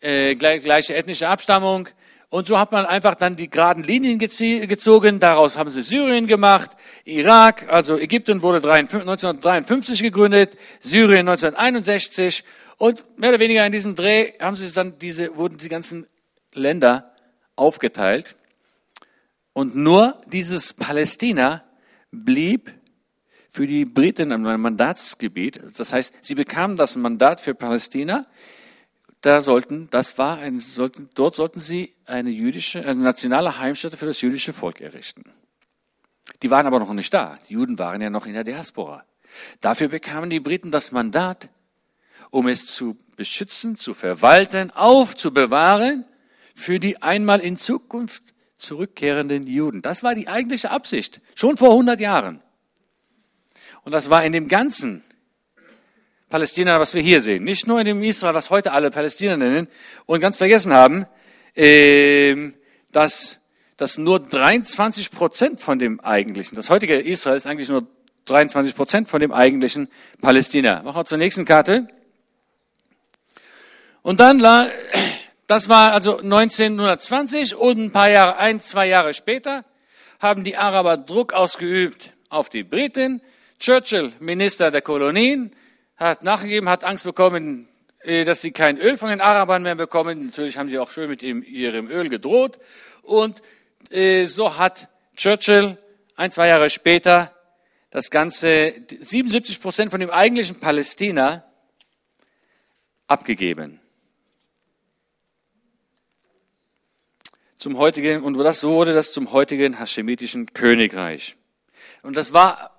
äh, 0.00 0.34
gleiche 0.34 0.94
ethnische 0.94 1.28
Abstammung. 1.28 1.88
Und 2.30 2.48
so 2.48 2.58
hat 2.58 2.72
man 2.72 2.84
einfach 2.84 3.14
dann 3.14 3.36
die 3.36 3.48
geraden 3.48 3.84
Linien 3.84 4.18
gezogen. 4.18 5.20
Daraus 5.20 5.56
haben 5.56 5.70
sie 5.70 5.82
Syrien 5.82 6.26
gemacht, 6.26 6.70
Irak, 7.04 7.70
also 7.70 7.96
Ägypten 7.96 8.42
wurde 8.42 8.56
1953 8.56 10.02
gegründet, 10.02 10.56
Syrien 10.80 11.28
1961. 11.28 12.44
Und 12.76 13.04
mehr 13.18 13.30
oder 13.30 13.38
weniger 13.38 13.64
in 13.64 13.72
diesem 13.72 13.94
Dreh 13.94 14.32
haben 14.40 14.56
sie 14.56 14.70
dann 14.72 14.98
diese, 14.98 15.36
wurden 15.36 15.58
die 15.58 15.68
ganzen 15.68 16.06
Länder 16.52 17.14
aufgeteilt. 17.56 18.36
Und 19.54 19.76
nur 19.76 20.20
dieses 20.26 20.74
Palästina 20.74 21.64
blieb 22.10 22.72
für 23.48 23.68
die 23.68 23.84
Briten 23.84 24.32
ein 24.32 24.60
Mandatsgebiet. 24.60 25.62
Das 25.78 25.92
heißt, 25.92 26.12
sie 26.20 26.34
bekamen 26.34 26.76
das 26.76 26.96
Mandat 26.96 27.40
für 27.40 27.54
Palästina. 27.54 28.26
Da 29.20 29.42
sollten, 29.42 29.88
das 29.90 30.18
war 30.18 30.38
ein, 30.38 30.58
sollten, 30.58 31.08
dort 31.14 31.36
sollten 31.36 31.60
sie 31.60 31.94
eine 32.04 32.30
jüdische, 32.30 32.84
eine 32.84 33.00
nationale 33.00 33.58
Heimstätte 33.58 33.96
für 33.96 34.06
das 34.06 34.20
jüdische 34.20 34.52
Volk 34.52 34.80
errichten. 34.80 35.24
Die 36.42 36.50
waren 36.50 36.66
aber 36.66 36.80
noch 36.80 36.92
nicht 36.92 37.14
da. 37.14 37.38
Die 37.48 37.54
Juden 37.54 37.78
waren 37.78 38.02
ja 38.02 38.10
noch 38.10 38.26
in 38.26 38.34
der 38.34 38.44
Diaspora. 38.44 39.04
Dafür 39.60 39.86
bekamen 39.86 40.30
die 40.30 40.40
Briten 40.40 40.72
das 40.72 40.90
Mandat, 40.90 41.48
um 42.30 42.48
es 42.48 42.66
zu 42.66 42.98
beschützen, 43.16 43.76
zu 43.76 43.94
verwalten, 43.94 44.72
aufzubewahren 44.72 46.04
für 46.56 46.80
die 46.80 47.00
einmal 47.00 47.38
in 47.38 47.56
Zukunft 47.56 48.23
zurückkehrenden 48.64 49.46
Juden. 49.46 49.82
Das 49.82 50.02
war 50.02 50.14
die 50.14 50.28
eigentliche 50.28 50.70
Absicht, 50.70 51.20
schon 51.34 51.56
vor 51.56 51.70
100 51.70 52.00
Jahren. 52.00 52.40
Und 53.84 53.92
das 53.92 54.10
war 54.10 54.24
in 54.24 54.32
dem 54.32 54.48
ganzen 54.48 55.02
Palästina, 56.30 56.80
was 56.80 56.94
wir 56.94 57.02
hier 57.02 57.20
sehen. 57.20 57.44
Nicht 57.44 57.66
nur 57.66 57.78
in 57.78 57.86
dem 57.86 58.02
Israel, 58.02 58.34
was 58.34 58.50
heute 58.50 58.72
alle 58.72 58.90
Palästina 58.90 59.36
nennen 59.36 59.68
und 60.06 60.20
ganz 60.20 60.38
vergessen 60.38 60.72
haben, 60.72 61.06
ähm, 61.54 62.54
dass, 62.90 63.38
dass 63.76 63.98
nur 63.98 64.18
23 64.20 65.10
Prozent 65.10 65.60
von 65.60 65.78
dem 65.78 66.00
eigentlichen, 66.00 66.56
das 66.56 66.70
heutige 66.70 66.98
Israel 66.98 67.36
ist 67.36 67.46
eigentlich 67.46 67.68
nur 67.68 67.86
23 68.24 68.74
Prozent 68.74 69.08
von 69.08 69.20
dem 69.20 69.32
eigentlichen 69.32 69.88
Palästina. 70.20 70.82
Machen 70.82 70.96
wir 70.96 71.04
zur 71.04 71.18
nächsten 71.18 71.44
Karte. 71.44 71.88
Und 74.02 74.20
dann 74.20 74.40
das 75.46 75.68
war 75.68 75.92
also 75.92 76.18
1920 76.18 77.54
und 77.54 77.78
ein 77.78 77.92
paar 77.92 78.08
Jahre, 78.08 78.36
ein, 78.36 78.60
zwei 78.60 78.88
Jahre 78.88 79.14
später 79.14 79.64
haben 80.18 80.44
die 80.44 80.56
Araber 80.56 80.96
Druck 80.96 81.32
ausgeübt 81.32 82.12
auf 82.30 82.48
die 82.48 82.62
Briten. 82.62 83.20
Churchill, 83.58 84.12
Minister 84.20 84.70
der 84.70 84.82
Kolonien, 84.82 85.54
hat 85.96 86.22
nachgegeben, 86.22 86.68
hat 86.68 86.82
Angst 86.82 87.04
bekommen, 87.04 87.68
äh, 88.00 88.24
dass 88.24 88.40
sie 88.40 88.52
kein 88.52 88.78
Öl 88.78 88.96
von 88.96 89.10
den 89.10 89.20
Arabern 89.20 89.62
mehr 89.62 89.74
bekommen. 89.74 90.26
Natürlich 90.26 90.56
haben 90.56 90.68
sie 90.68 90.78
auch 90.78 90.90
schön 90.90 91.10
mit 91.10 91.22
ihrem 91.22 91.90
Öl 91.90 92.08
gedroht. 92.08 92.58
Und 93.02 93.42
äh, 93.90 94.26
so 94.26 94.56
hat 94.56 94.88
Churchill 95.16 95.78
ein, 96.16 96.30
zwei 96.30 96.48
Jahre 96.48 96.70
später 96.70 97.34
das 97.90 98.10
Ganze 98.10 98.74
77 99.00 99.60
Prozent 99.60 99.90
von 99.90 100.00
dem 100.00 100.10
eigentlichen 100.10 100.58
Palästina 100.58 101.44
abgegeben. 103.06 103.80
Zum 107.64 107.78
heutigen, 107.78 108.22
und 108.22 108.36
das, 108.36 108.62
wurde 108.62 108.92
das 108.92 109.10
zum 109.10 109.32
heutigen 109.32 109.78
haschemitischen 109.78 110.52
Königreich. 110.52 111.34
Und 112.02 112.14
das 112.14 112.34
war 112.34 112.78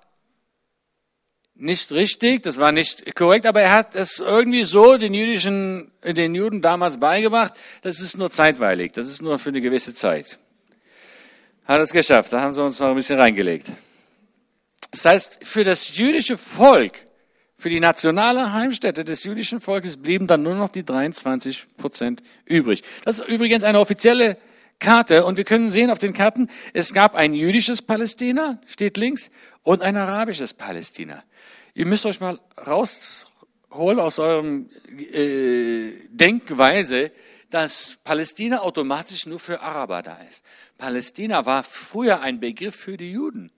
nicht 1.56 1.90
richtig, 1.90 2.44
das 2.44 2.58
war 2.58 2.70
nicht 2.70 3.16
korrekt, 3.16 3.46
aber 3.46 3.62
er 3.62 3.72
hat 3.72 3.96
es 3.96 4.20
irgendwie 4.20 4.62
so 4.62 4.96
den 4.96 5.12
jüdischen, 5.12 5.90
den 6.04 6.36
Juden 6.36 6.62
damals 6.62 7.00
beigebracht, 7.00 7.54
das 7.82 7.98
ist 7.98 8.16
nur 8.16 8.30
zeitweilig, 8.30 8.92
das 8.92 9.08
ist 9.08 9.22
nur 9.22 9.40
für 9.40 9.48
eine 9.48 9.60
gewisse 9.60 9.92
Zeit. 9.92 10.38
hat 11.64 11.80
es 11.80 11.92
geschafft. 11.92 12.32
Da 12.32 12.40
haben 12.40 12.52
sie 12.52 12.62
uns 12.62 12.78
noch 12.78 12.90
ein 12.90 12.94
bisschen 12.94 13.18
reingelegt. 13.18 13.66
Das 14.92 15.04
heißt, 15.04 15.38
für 15.42 15.64
das 15.64 15.96
jüdische 15.96 16.38
Volk, 16.38 16.92
für 17.56 17.70
die 17.70 17.80
nationale 17.80 18.52
Heimstätte 18.52 19.04
des 19.04 19.24
jüdischen 19.24 19.60
Volkes 19.60 19.96
blieben 19.96 20.28
dann 20.28 20.44
nur 20.44 20.54
noch 20.54 20.68
die 20.68 20.84
23 20.84 21.76
Prozent 21.76 22.22
übrig. 22.44 22.84
Das 23.04 23.18
ist 23.18 23.28
übrigens 23.28 23.64
eine 23.64 23.80
offizielle 23.80 24.36
Karte 24.78 25.24
und 25.24 25.36
wir 25.36 25.44
können 25.44 25.70
sehen 25.70 25.90
auf 25.90 25.98
den 25.98 26.12
Karten, 26.12 26.48
es 26.72 26.92
gab 26.92 27.14
ein 27.14 27.32
jüdisches 27.34 27.82
Palästina, 27.82 28.60
steht 28.66 28.96
links, 28.96 29.30
und 29.62 29.82
ein 29.82 29.96
arabisches 29.96 30.54
Palästina. 30.54 31.24
Ihr 31.74 31.86
müsst 31.86 32.06
euch 32.06 32.20
mal 32.20 32.38
rausholen 32.64 33.98
aus 33.98 34.18
eurem 34.18 34.70
äh, 35.12 35.92
Denkweise, 36.08 37.10
dass 37.50 37.98
Palästina 38.04 38.60
automatisch 38.60 39.26
nur 39.26 39.38
für 39.38 39.60
Araber 39.60 40.02
da 40.02 40.18
ist. 40.18 40.44
Palästina 40.78 41.46
war 41.46 41.62
früher 41.62 42.20
ein 42.20 42.38
Begriff 42.40 42.76
für 42.76 42.96
die 42.96 43.12
Juden. 43.12 43.50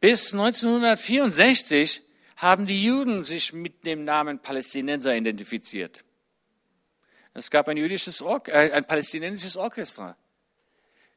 Bis 0.00 0.32
1964 0.32 2.02
haben 2.36 2.66
die 2.66 2.84
Juden 2.84 3.24
sich 3.24 3.52
mit 3.52 3.86
dem 3.86 4.04
Namen 4.04 4.38
Palästinenser 4.38 5.16
identifiziert. 5.16 6.04
Es 7.34 7.50
gab 7.50 7.68
ein 7.68 7.76
jüdisches 7.76 8.22
Or 8.22 8.40
äh, 8.48 8.70
ein 8.70 8.84
palästinensisches 8.84 9.56
Orchester 9.56 10.16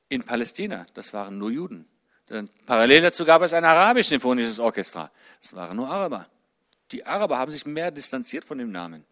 in 0.10 0.24
Palästina. 0.24 0.86
Das 0.94 1.14
waren 1.14 1.38
nur 1.38 1.52
Juden. 1.52 1.88
Dann 2.28 2.50
parallel 2.66 3.04
dazu 3.04 3.24
gab 3.24 3.42
es 3.44 3.54
ein 3.54 3.64
arabisch-symphonisches 3.64 4.60
Orchester. 4.60 5.12
Das 5.42 5.56
waren 5.56 5.78
nur 5.78 5.90
Araber. 5.90 6.28
Die 6.92 7.06
Araber 7.06 7.38
haben 7.38 7.52
sich 7.52 7.66
mehr 7.66 7.92
distanziert 7.92 8.46
von 8.46 8.58
dem 8.58 8.72
Namen. 8.72 9.06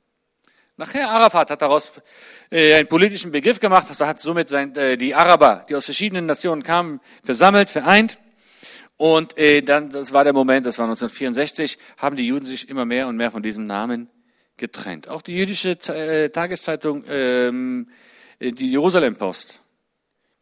Nachher 0.78 1.10
Arafat 1.10 1.52
hat 1.52 1.62
daraus 1.62 1.94
äh, 2.50 2.76
einen 2.76 2.88
politischen 2.88 3.32
Begriff 3.32 3.62
gemacht, 3.62 3.86
also 3.88 4.06
hat 4.06 4.22
somit 4.22 4.50
sein, 4.50 4.76
äh, 4.76 4.98
die 4.98 5.16
Araber, 5.16 5.66
die 5.70 5.76
aus 5.76 5.86
verschiedenen 5.86 6.26
Nationen 6.26 6.64
kamen, 6.64 7.00
versammelt, 7.24 7.70
vereint. 7.70 8.20
Und 8.98 9.38
äh, 9.38 9.62
dann, 9.62 9.90
das 9.90 10.12
war 10.12 10.26
der 10.26 10.34
Moment, 10.34 10.66
das 10.66 10.78
war 10.78 10.86
1964, 10.86 11.78
haben 11.98 12.18
die 12.18 12.28
Juden 12.28 12.46
sich 12.46 12.68
immer 12.68 12.86
mehr 12.86 13.08
und 13.08 13.16
mehr 13.16 13.32
von 13.32 13.44
diesem 13.44 13.64
Namen 13.64 14.10
getrennt. 14.58 15.08
Auch 15.08 15.22
die 15.22 15.34
jüdische 15.34 15.72
äh, 15.90 16.30
Tageszeitung, 16.30 17.04
ähm, 17.08 17.90
äh, 18.40 18.52
die 18.52 18.72
Jerusalem-Post, 18.72 19.62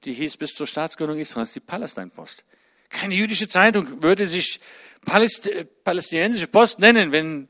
die 0.06 0.14
hieß 0.14 0.38
bis 0.38 0.56
zur 0.56 0.68
Staatsgründung 0.68 1.18
Israels 1.18 1.54
die 1.54 1.60
Palestine-Post. 1.60 2.44
Keine 2.90 3.16
jüdische 3.16 3.48
Zeitung 3.48 4.04
würde 4.04 4.28
sich 4.28 4.60
Paläst 5.06 5.50
palästinensische 5.84 6.48
Post 6.48 6.80
nennen, 6.80 7.12
wenn, 7.12 7.50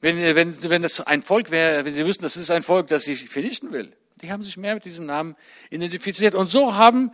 wenn, 0.00 0.16
wenn, 0.36 0.70
wenn 0.70 0.82
das 0.82 1.00
ein 1.00 1.22
Volk 1.22 1.50
wäre, 1.50 1.84
wenn 1.84 1.94
sie 1.94 2.06
wüssten, 2.06 2.22
das 2.22 2.36
ist 2.36 2.50
ein 2.50 2.62
Volk, 2.62 2.86
das 2.86 3.04
sich 3.04 3.28
vernichten 3.28 3.72
will. 3.72 3.92
Die 4.22 4.30
haben 4.30 4.42
sich 4.42 4.56
mehr 4.56 4.74
mit 4.74 4.84
diesem 4.84 5.06
Namen 5.06 5.34
identifiziert. 5.70 6.34
Und 6.34 6.50
so 6.50 6.76
haben 6.76 7.10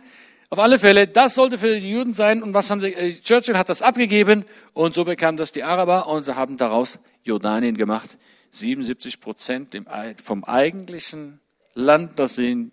auf 0.49 0.59
alle 0.59 0.77
Fälle, 0.77 1.07
das 1.07 1.35
sollte 1.35 1.57
für 1.57 1.79
die 1.79 1.89
Juden 1.89 2.13
sein. 2.13 2.43
Und 2.43 2.53
was 2.53 2.69
haben 2.69 2.79
die, 2.79 2.93
äh, 2.93 3.13
Churchill 3.15 3.57
hat 3.57 3.69
das 3.69 3.81
abgegeben 3.81 4.45
und 4.73 4.93
so 4.93 5.03
bekamen 5.03 5.35
das 5.35 5.51
die 5.51 5.63
Araber 5.63 6.07
und 6.07 6.23
sie 6.23 6.35
haben 6.35 6.57
daraus 6.57 6.99
Jordanien 7.23 7.75
gemacht. 7.75 8.17
77 8.51 9.19
Prozent 9.19 9.75
vom 10.23 10.43
eigentlichen 10.43 11.39
Land, 11.73 12.19
das 12.19 12.37
ihnen 12.37 12.71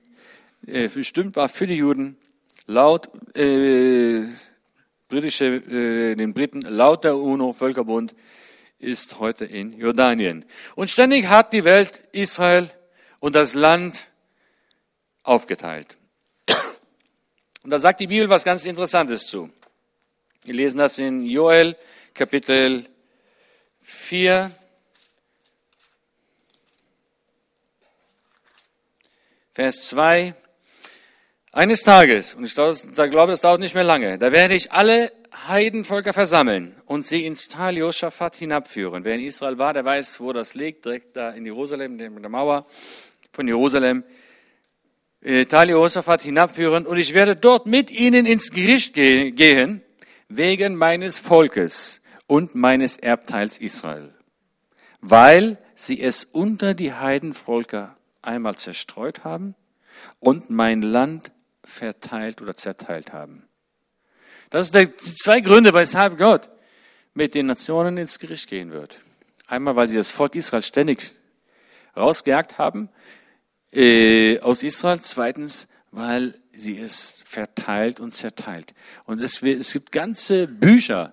äh, 0.66 0.88
bestimmt 0.88 1.36
war 1.36 1.48
für 1.48 1.66
die 1.66 1.74
Juden, 1.76 2.16
laut 2.66 3.08
äh, 3.34 4.26
britische, 5.08 5.46
äh, 5.46 6.14
den 6.14 6.34
Briten, 6.34 6.60
laut 6.60 7.04
der 7.04 7.16
UNO-Völkerbund, 7.16 8.14
ist 8.78 9.18
heute 9.18 9.44
in 9.44 9.72
Jordanien. 9.72 10.44
Und 10.74 10.90
ständig 10.90 11.26
hat 11.26 11.52
die 11.52 11.64
Welt 11.64 12.04
Israel 12.12 12.70
und 13.18 13.34
das 13.34 13.54
Land 13.54 14.08
aufgeteilt. 15.22 15.98
Und 17.62 17.70
da 17.70 17.78
sagt 17.78 18.00
die 18.00 18.06
Bibel 18.06 18.28
was 18.30 18.44
ganz 18.44 18.64
Interessantes 18.64 19.26
zu. 19.26 19.50
Wir 20.44 20.54
lesen 20.54 20.78
das 20.78 20.98
in 20.98 21.24
Joel 21.24 21.76
Kapitel 22.14 22.86
4, 23.80 24.50
Vers 29.52 29.88
2. 29.88 30.34
Eines 31.52 31.82
Tages, 31.82 32.34
und 32.34 32.44
ich 32.44 32.54
glaube, 32.54 33.32
das 33.32 33.40
dauert 33.40 33.60
nicht 33.60 33.74
mehr 33.74 33.84
lange, 33.84 34.18
da 34.18 34.30
werde 34.30 34.54
ich 34.54 34.70
alle 34.70 35.12
Heidenvölker 35.48 36.12
versammeln 36.12 36.76
und 36.86 37.06
sie 37.06 37.26
ins 37.26 37.48
Tal 37.48 37.76
Josaphat 37.76 38.36
hinabführen. 38.36 39.04
Wer 39.04 39.16
in 39.16 39.20
Israel 39.22 39.58
war, 39.58 39.74
der 39.74 39.84
weiß, 39.84 40.20
wo 40.20 40.32
das 40.32 40.54
liegt, 40.54 40.84
direkt 40.84 41.16
da 41.16 41.30
in 41.30 41.44
Jerusalem, 41.44 41.98
in 41.98 42.22
der 42.22 42.30
Mauer 42.30 42.66
von 43.32 43.48
Jerusalem. 43.48 44.04
Äh, 45.22 45.46
Tal 45.46 45.70
Josaphat 45.70 46.22
hinabführen 46.22 46.86
und 46.86 46.96
ich 46.96 47.12
werde 47.12 47.36
dort 47.36 47.66
mit 47.66 47.90
ihnen 47.90 48.26
ins 48.26 48.52
Gericht 48.52 48.94
gehen, 48.94 49.82
wegen 50.28 50.76
meines 50.76 51.18
Volkes 51.18 51.99
und 52.30 52.54
meines 52.54 52.96
Erbteils 52.96 53.58
Israel, 53.58 54.14
weil 55.00 55.58
sie 55.74 56.00
es 56.00 56.22
unter 56.22 56.74
die 56.74 56.94
Heidenvölker 56.94 57.96
einmal 58.22 58.54
zerstreut 58.54 59.24
haben 59.24 59.56
und 60.20 60.48
mein 60.48 60.80
Land 60.80 61.32
verteilt 61.64 62.40
oder 62.40 62.54
zerteilt 62.54 63.12
haben. 63.12 63.48
Das 64.50 64.68
sind 64.68 64.92
die 65.04 65.14
zwei 65.16 65.40
Gründe, 65.40 65.74
weshalb 65.74 66.18
Gott 66.18 66.48
mit 67.14 67.34
den 67.34 67.46
Nationen 67.46 67.96
ins 67.96 68.20
Gericht 68.20 68.48
gehen 68.48 68.70
wird. 68.70 69.00
Einmal, 69.48 69.74
weil 69.74 69.88
sie 69.88 69.96
das 69.96 70.12
Volk 70.12 70.36
Israel 70.36 70.62
ständig 70.62 71.10
rausgejagt 71.96 72.58
haben 72.58 72.90
äh, 73.72 74.38
aus 74.38 74.62
Israel. 74.62 75.00
Zweitens, 75.00 75.66
weil 75.90 76.38
sie 76.52 76.78
es 76.78 77.18
verteilt 77.24 77.98
und 77.98 78.14
zerteilt. 78.14 78.72
Und 79.04 79.20
es, 79.20 79.42
es 79.42 79.72
gibt 79.72 79.90
ganze 79.90 80.46
Bücher, 80.46 81.12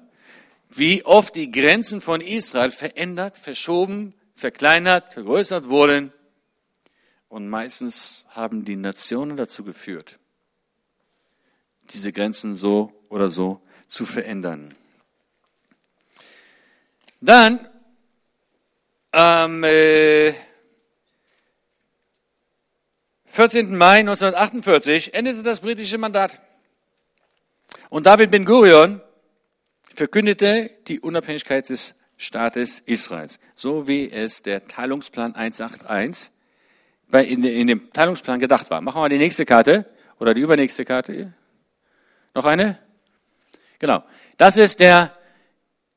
wie 0.70 1.04
oft 1.06 1.36
die 1.36 1.52
Grenzen 1.52 2.02
von 2.02 2.22
Israel 2.22 2.72
verändert, 2.72 3.38
verschoben, 3.38 4.14
verkleinert, 4.34 5.14
vergrößert 5.14 5.70
wurden. 5.70 6.12
Und 7.30 7.50
meistens 7.50 8.26
haben 8.30 8.66
die 8.66 8.76
Nationen 8.76 9.38
dazu 9.38 9.64
geführt, 9.64 10.20
diese 11.92 12.12
Grenzen 12.12 12.56
so 12.56 12.94
oder 13.10 13.30
so 13.30 13.62
zu 13.88 14.06
verändern. 14.06 14.76
Dann 17.20 17.68
am 19.12 19.64
äh, 19.64 20.34
14. 23.26 23.76
Mai 23.76 24.00
1948 24.00 25.14
endete 25.14 25.44
das 25.44 25.62
britische 25.62 25.98
Mandat. 25.98 26.42
Und 27.90 28.06
David 28.06 28.32
Ben 28.32 28.46
Gurion 28.46 29.02
verkündete 29.98 30.70
die 30.88 31.00
Unabhängigkeit 31.00 31.68
des 31.70 31.96
Staates 32.18 32.80
Israels, 32.86 33.39
so 33.56 33.88
wie 33.88 34.12
es 34.12 34.44
der 34.44 34.68
Teilungsplan 34.68 35.34
181 35.34 36.32
bei, 37.10 37.24
in, 37.25 37.44
in 37.44 37.68
dem 37.68 37.92
Teilungsplan 37.92 38.39
gedacht 38.39 38.70
war. 38.70 38.80
Machen 38.82 38.98
wir 38.98 39.01
mal 39.01 39.10
die 39.10 39.18
nächste 39.18 39.46
Karte 39.46 39.86
oder 40.20 40.36
die 40.36 40.42
übernächste 40.42 40.86
Karte. 40.86 41.34
Noch 42.36 42.46
eine? 42.46 42.77
Genau. 43.80 44.04
Das 44.38 44.58
ist 44.58 44.80
der, 44.80 45.18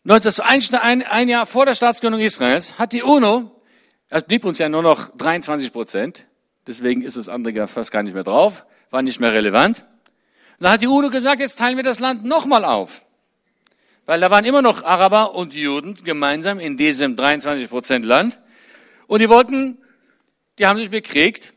das 0.05 0.41
ein, 0.41 1.03
ein 1.03 1.29
Jahr 1.29 1.45
vor 1.45 1.67
der 1.67 1.75
Staatsgründung 1.75 2.21
Israels 2.21 2.79
hat 2.79 2.95
die 2.95 3.03
UNO, 3.03 3.61
es 4.09 4.23
blieb 4.23 4.47
uns 4.47 4.59
ja 4.59 4.71
nur 4.71 4.83
noch 4.83 5.15
23 5.17 5.73
Prozent, 5.73 6.25
deswegen 6.67 7.03
ist 7.03 7.19
das 7.19 7.29
andere 7.29 7.55
ja 7.55 7.67
fast 7.67 7.93
gar 7.93 8.03
nicht 8.03 8.15
mehr 8.15 8.25
drauf, 8.25 8.65
war 8.89 9.03
nicht 9.03 9.21
mehr 9.21 9.35
relevant. 9.35 9.85
Und 10.59 10.65
da 10.65 10.73
hat 10.73 10.81
die 10.81 10.87
UNO 10.87 11.11
gesagt, 11.11 11.41
jetzt 11.41 11.59
teilen 11.59 11.77
wir 11.77 11.85
das 11.85 12.01
Land 12.01 12.25
nochmal 12.25 12.65
auf. 12.65 13.05
Weil 14.11 14.19
da 14.19 14.29
waren 14.29 14.45
immer 14.45 14.61
noch 14.61 14.83
Araber 14.83 15.37
und 15.37 15.55
Juden 15.55 15.95
gemeinsam 15.95 16.59
in 16.59 16.77
diesem 16.77 17.15
23 17.15 17.71
Prozent 17.71 18.05
Land. 18.05 18.41
Und 19.07 19.21
die 19.21 19.29
wollten 19.29 19.79
die 20.59 20.67
haben 20.67 20.81
sich 20.81 20.91
bekriegt 20.91 21.55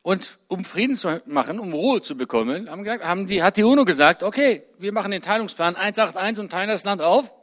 und 0.00 0.38
um 0.48 0.64
Frieden 0.64 0.96
zu 0.96 1.20
machen, 1.26 1.60
um 1.60 1.74
Ruhe 1.74 2.00
zu 2.00 2.16
bekommen, 2.16 2.70
haben, 2.70 2.88
haben 2.88 3.26
die, 3.26 3.42
hat 3.42 3.58
die 3.58 3.64
UNO 3.64 3.84
gesagt, 3.84 4.22
okay, 4.22 4.62
wir 4.78 4.94
machen 4.94 5.10
den 5.10 5.20
Teilungsplan 5.20 5.76
181 5.76 6.42
und 6.42 6.50
teilen 6.50 6.70
das 6.70 6.84
Land 6.84 7.02
auf. 7.02 7.34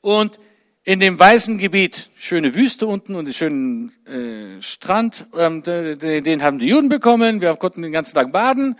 Und 0.00 0.40
in 0.82 0.98
dem 0.98 1.16
weißen 1.16 1.56
Gebiet, 1.58 2.10
schöne 2.16 2.56
Wüste 2.56 2.88
unten 2.88 3.14
und 3.14 3.26
den 3.26 3.32
schönen 3.32 3.92
äh, 4.08 4.60
Strand, 4.60 5.26
ähm, 5.38 5.62
den, 5.62 6.24
den 6.24 6.42
haben 6.42 6.58
die 6.58 6.66
Juden 6.66 6.88
bekommen. 6.88 7.40
Wir 7.40 7.54
konnten 7.54 7.82
den 7.82 7.92
ganzen 7.92 8.16
Tag 8.16 8.32
baden. 8.32 8.76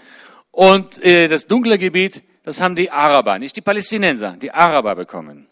Und 0.51 1.01
äh, 1.05 1.29
das 1.29 1.47
dunkle 1.47 1.79
Gebiet, 1.79 2.25
das 2.43 2.61
haben 2.61 2.75
die 2.75 2.91
Araber, 2.91 3.39
nicht 3.39 3.57
die 3.57 3.61
Palästinenser, 3.61 4.37
die 4.37 4.51
Araber 4.51 4.95
bekommen. 4.95 5.47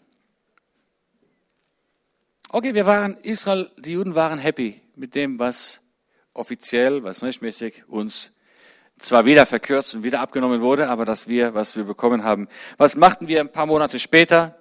Okay, 2.49 2.73
wir 2.73 2.85
waren, 2.85 3.17
Israel, 3.21 3.69
die 3.77 3.91
Juden 3.91 4.15
waren 4.15 4.39
happy 4.39 4.81
mit 4.95 5.13
dem, 5.13 5.37
was 5.37 5.81
offiziell, 6.33 7.03
was 7.03 7.21
rechtmäßig 7.21 7.87
uns 7.87 8.31
zwar 8.97 9.25
wieder 9.25 9.45
verkürzt 9.45 9.95
und 9.95 10.03
wieder 10.03 10.19
abgenommen 10.19 10.61
wurde, 10.61 10.89
aber 10.89 11.05
dass 11.05 11.27
wir, 11.27 11.53
was 11.53 11.75
wir 11.75 11.83
bekommen 11.83 12.23
haben. 12.23 12.47
Was 12.77 12.95
machten 12.95 13.27
wir 13.27 13.39
ein 13.39 13.51
paar 13.51 13.65
Monate 13.65 13.99
später? 13.99 14.57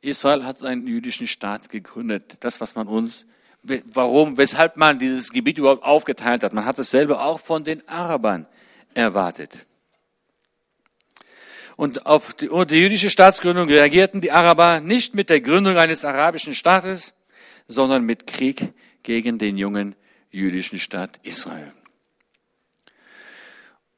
Israel 0.00 0.44
hat 0.44 0.62
einen 0.62 0.86
jüdischen 0.86 1.26
Staat 1.26 1.70
gegründet. 1.70 2.36
Das, 2.40 2.60
was 2.60 2.74
man 2.74 2.86
uns, 2.86 3.24
warum, 3.62 4.36
weshalb 4.36 4.76
man 4.76 4.98
dieses 4.98 5.30
Gebiet 5.30 5.58
überhaupt 5.58 5.82
aufgeteilt 5.82 6.42
hat. 6.44 6.52
Man 6.52 6.66
hat 6.66 6.78
dasselbe 6.78 7.20
auch 7.20 7.40
von 7.40 7.64
den 7.64 7.86
Arabern 7.88 8.46
erwartet. 8.92 9.66
Und 11.76 12.06
auf 12.06 12.34
die, 12.34 12.48
die 12.48 12.76
jüdische 12.76 13.10
Staatsgründung 13.10 13.68
reagierten 13.68 14.20
die 14.20 14.30
Araber 14.30 14.80
nicht 14.80 15.14
mit 15.14 15.30
der 15.30 15.40
Gründung 15.40 15.76
eines 15.76 16.04
arabischen 16.04 16.54
Staates, 16.54 17.14
sondern 17.66 18.04
mit 18.04 18.26
Krieg 18.26 18.72
gegen 19.02 19.38
den 19.38 19.56
jungen 19.56 19.96
jüdischen 20.30 20.78
Staat 20.78 21.18
Israel. 21.22 21.72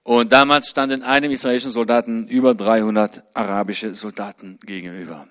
Und 0.02 0.32
damals 0.32 0.68
standen 0.68 1.02
einem 1.02 1.32
israelischen 1.32 1.72
Soldaten 1.72 2.28
über 2.28 2.54
300 2.54 3.24
arabische 3.34 3.94
Soldaten 3.94 4.58
gegenüber. 4.64 5.26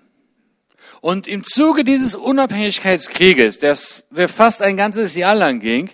Und 1.01 1.27
im 1.27 1.45
Zuge 1.45 1.83
dieses 1.83 2.15
Unabhängigkeitskrieges, 2.15 3.59
der 3.59 4.27
fast 4.27 4.61
ein 4.61 4.75
ganzes 4.75 5.15
Jahr 5.15 5.35
lang 5.35 5.59
ging, 5.59 5.89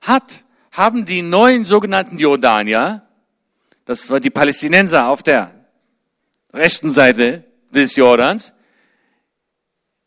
hat, 0.00 0.44
haben 0.72 1.04
die 1.04 1.22
neuen 1.22 1.64
sogenannten 1.64 2.18
Jordanier, 2.18 3.02
das 3.84 4.10
war 4.10 4.18
die 4.18 4.30
Palästinenser 4.30 5.08
auf 5.08 5.22
der 5.22 5.63
rechten 6.54 6.92
Seite 6.92 7.44
des 7.70 7.96
Jordans, 7.96 8.52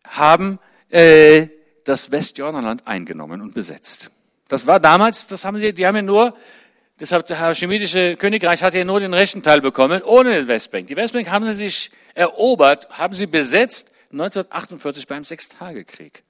haben 0.05 0.59
äh, 0.89 1.47
das 1.83 2.11
Westjordanland 2.11 2.87
eingenommen 2.87 3.41
und 3.41 3.53
besetzt. 3.53 4.09
Das 4.47 4.65
war 4.65 4.79
damals, 4.79 5.27
das 5.27 5.43
haben 5.43 5.59
sie, 5.59 5.73
die 5.73 5.85
haben 5.85 5.97
ja 5.97 6.01
nur, 6.01 6.37
deshalb 6.99 7.27
das 7.27 7.39
Hashemitische 7.39 8.15
Königreich 8.15 8.63
hat 8.63 8.73
ja 8.73 8.85
nur 8.85 8.99
den 8.99 9.13
rechten 9.13 9.43
Teil 9.43 9.61
bekommen, 9.61 10.01
ohne 10.03 10.33
den 10.33 10.47
Westbank. 10.47 10.87
Die 10.87 10.95
Westbank 10.95 11.29
haben 11.29 11.45
sie 11.45 11.53
sich 11.53 11.91
erobert, 12.13 12.87
haben 12.91 13.13
sie 13.13 13.27
besetzt 13.27 13.91
1948 14.11 15.07
beim 15.07 15.25
Sechstagekrieg. 15.25 16.23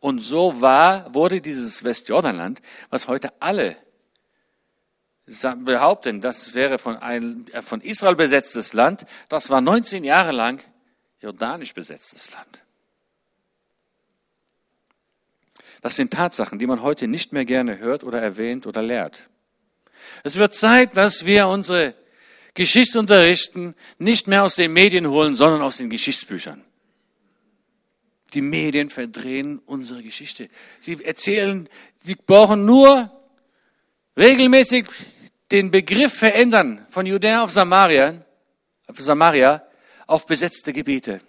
Und 0.00 0.20
so 0.20 0.60
war, 0.60 1.14
wurde 1.14 1.40
dieses 1.40 1.82
Westjordanland, 1.82 2.60
was 2.90 3.08
heute 3.08 3.32
alle 3.40 3.76
behaupten, 5.64 6.20
das 6.20 6.54
wäre 6.54 6.78
von, 6.78 6.96
ein, 6.96 7.46
äh, 7.52 7.62
von 7.62 7.80
Israel 7.80 8.16
besetztes 8.16 8.72
Land, 8.72 9.06
das 9.28 9.50
war 9.50 9.60
19 9.60 10.04
Jahre 10.04 10.32
lang 10.32 10.62
jordanisch 11.20 11.74
besetztes 11.74 12.32
Land. 12.32 12.62
Das 15.82 15.96
sind 15.96 16.12
Tatsachen, 16.12 16.58
die 16.58 16.66
man 16.66 16.82
heute 16.82 17.08
nicht 17.08 17.32
mehr 17.32 17.44
gerne 17.44 17.78
hört 17.78 18.04
oder 18.04 18.20
erwähnt 18.20 18.66
oder 18.66 18.82
lehrt. 18.82 19.28
Es 20.24 20.36
wird 20.36 20.54
Zeit, 20.54 20.96
dass 20.96 21.24
wir 21.24 21.48
unsere 21.48 21.94
Geschichtsunterrichten 22.54 23.74
nicht 23.98 24.26
mehr 24.26 24.42
aus 24.42 24.56
den 24.56 24.72
Medien 24.72 25.08
holen, 25.08 25.36
sondern 25.36 25.62
aus 25.62 25.78
den 25.78 25.88
Geschichtsbüchern. 25.88 26.64
Die 28.34 28.40
Medien 28.40 28.90
verdrehen 28.90 29.60
unsere 29.64 30.02
Geschichte. 30.02 30.48
Sie 30.80 31.02
erzählen, 31.02 31.68
sie 32.04 32.14
brauchen 32.14 32.64
nur 32.64 33.10
regelmäßig 34.16 34.86
den 35.50 35.70
Begriff 35.70 36.14
verändern 36.14 36.86
von 36.88 37.06
Judäa 37.06 37.42
auf 37.42 37.50
Samaria, 37.50 38.24
auf 38.86 38.98
Samaria 38.98 39.64
auf 40.06 40.26
besetzte 40.26 40.72
Gebiete. 40.72 41.20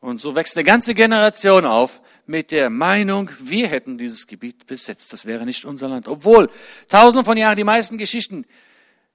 Und 0.00 0.20
so 0.20 0.34
wächst 0.34 0.56
eine 0.56 0.64
ganze 0.64 0.94
Generation 0.94 1.66
auf 1.66 2.00
mit 2.26 2.52
der 2.52 2.70
Meinung, 2.70 3.30
wir 3.40 3.68
hätten 3.68 3.98
dieses 3.98 4.26
Gebiet 4.26 4.66
besetzt, 4.66 5.12
das 5.12 5.26
wäre 5.26 5.44
nicht 5.44 5.64
unser 5.66 5.88
Land. 5.88 6.08
Obwohl 6.08 6.48
tausende 6.88 7.24
von 7.24 7.36
Jahren 7.36 7.56
die 7.56 7.64
meisten 7.64 7.98
Geschichten, 7.98 8.46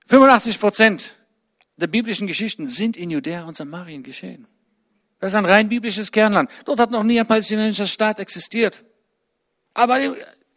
85 0.07 0.59
Prozent 0.59 1.15
der 1.77 1.87
biblischen 1.87 2.27
Geschichten 2.27 2.67
sind 2.67 2.97
in 2.97 3.09
Judäa 3.09 3.45
und 3.45 3.57
Samarien 3.57 4.03
geschehen. 4.03 4.47
Das 5.19 5.31
ist 5.31 5.35
ein 5.35 5.45
rein 5.45 5.69
biblisches 5.69 6.11
Kernland. 6.11 6.51
Dort 6.65 6.79
hat 6.79 6.91
noch 6.91 7.03
nie 7.03 7.19
ein 7.19 7.25
palästinensischer 7.25 7.87
Staat 7.87 8.19
existiert. 8.19 8.83
Aber 9.73 9.99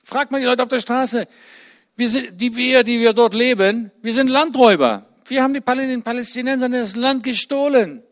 fragt 0.03 0.31
mal 0.31 0.41
die 0.41 0.47
Leute 0.47 0.63
auf 0.63 0.69
der 0.69 0.81
Straße, 0.81 1.27
wir 1.99 2.09
sind, 2.09 2.41
die 2.41 2.55
wir, 2.55 2.85
die 2.85 3.01
wir 3.01 3.13
dort 3.13 3.35
leben, 3.35 3.91
wir 4.03 4.15
sind 4.15 4.29
Landräuber. 4.29 5.05
Wir 5.27 5.43
haben 5.43 5.53
den 5.53 6.03
Palästinensern 6.05 6.71
das 6.71 6.95
Land 6.95 7.25
gestohlen. 7.25 8.05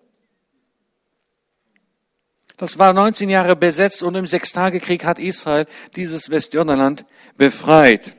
Das 2.56 2.78
war 2.78 2.92
19 2.92 3.30
Jahre 3.30 3.54
besetzt 3.54 4.02
und 4.02 4.16
im 4.16 4.26
Sechstagekrieg 4.26 5.04
hat 5.04 5.20
Israel 5.20 5.66
dieses 5.94 6.30
Westjordanland 6.30 7.04
befreit. 7.36 8.12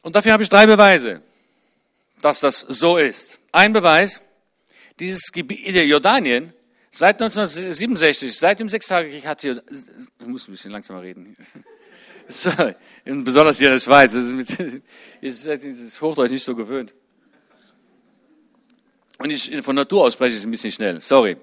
Und 0.00 0.16
dafür 0.16 0.32
habe 0.32 0.42
ich 0.42 0.48
drei 0.48 0.64
Beweise, 0.64 1.20
dass 2.22 2.40
das 2.40 2.60
so 2.60 2.96
ist. 2.96 3.38
Ein 3.52 3.74
Beweis, 3.74 4.22
dieses 4.98 5.30
Gebiet, 5.30 5.74
Jordanien, 5.74 6.54
seit 6.90 7.20
1967, 7.20 8.34
seit 8.34 8.60
dem 8.60 8.70
Sechstagekrieg 8.70 9.26
hat 9.26 9.42
hier, 9.42 9.62
ich 10.20 10.26
muss 10.26 10.48
ein 10.48 10.52
bisschen 10.52 10.70
langsamer 10.70 11.02
reden. 11.02 11.36
So, 12.32 12.50
besonders 13.04 13.58
hier 13.58 13.68
in 13.68 13.74
der 13.74 13.80
Schweiz. 13.80 14.14
Ist, 14.14 15.46
ist 15.46 16.00
Hochdeutsch 16.00 16.30
nicht 16.30 16.44
so 16.44 16.56
gewöhnt. 16.56 16.94
Und 19.18 19.30
ich 19.30 19.62
von 19.62 19.76
Natur 19.76 20.04
aus 20.04 20.14
spreche 20.14 20.36
ich 20.36 20.42
ein 20.42 20.50
bisschen 20.50 20.72
schnell. 20.72 21.00
Sorry. 21.00 21.36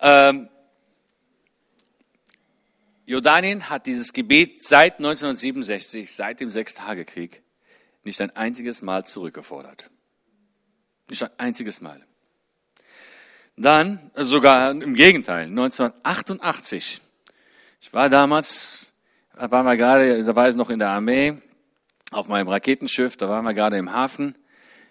Ähm, 0.00 0.48
Jordanien 3.04 3.68
hat 3.68 3.86
dieses 3.86 4.12
Gebet 4.12 4.62
seit 4.62 4.98
1967, 4.98 6.14
seit 6.14 6.40
dem 6.40 6.50
Sechstagekrieg, 6.50 7.42
nicht 8.04 8.20
ein 8.20 8.30
einziges 8.34 8.82
Mal 8.82 9.04
zurückgefordert. 9.04 9.90
Nicht 11.08 11.22
ein 11.22 11.30
einziges 11.38 11.80
Mal. 11.80 12.04
Dann, 13.56 14.10
sogar 14.14 14.70
im 14.70 14.94
Gegenteil, 14.94 15.46
1988. 15.46 17.00
Ich 17.80 17.92
war 17.92 18.08
damals 18.08 18.92
da 19.36 19.50
waren 19.50 19.66
wir 19.66 19.76
gerade, 19.76 20.24
da 20.24 20.34
war 20.34 20.48
ich 20.48 20.56
noch 20.56 20.70
in 20.70 20.78
der 20.78 20.88
Armee, 20.88 21.36
auf 22.10 22.28
meinem 22.28 22.48
Raketenschiff, 22.48 23.18
da 23.18 23.28
waren 23.28 23.44
wir 23.44 23.52
gerade 23.54 23.76
im 23.76 23.92
Hafen. 23.92 24.34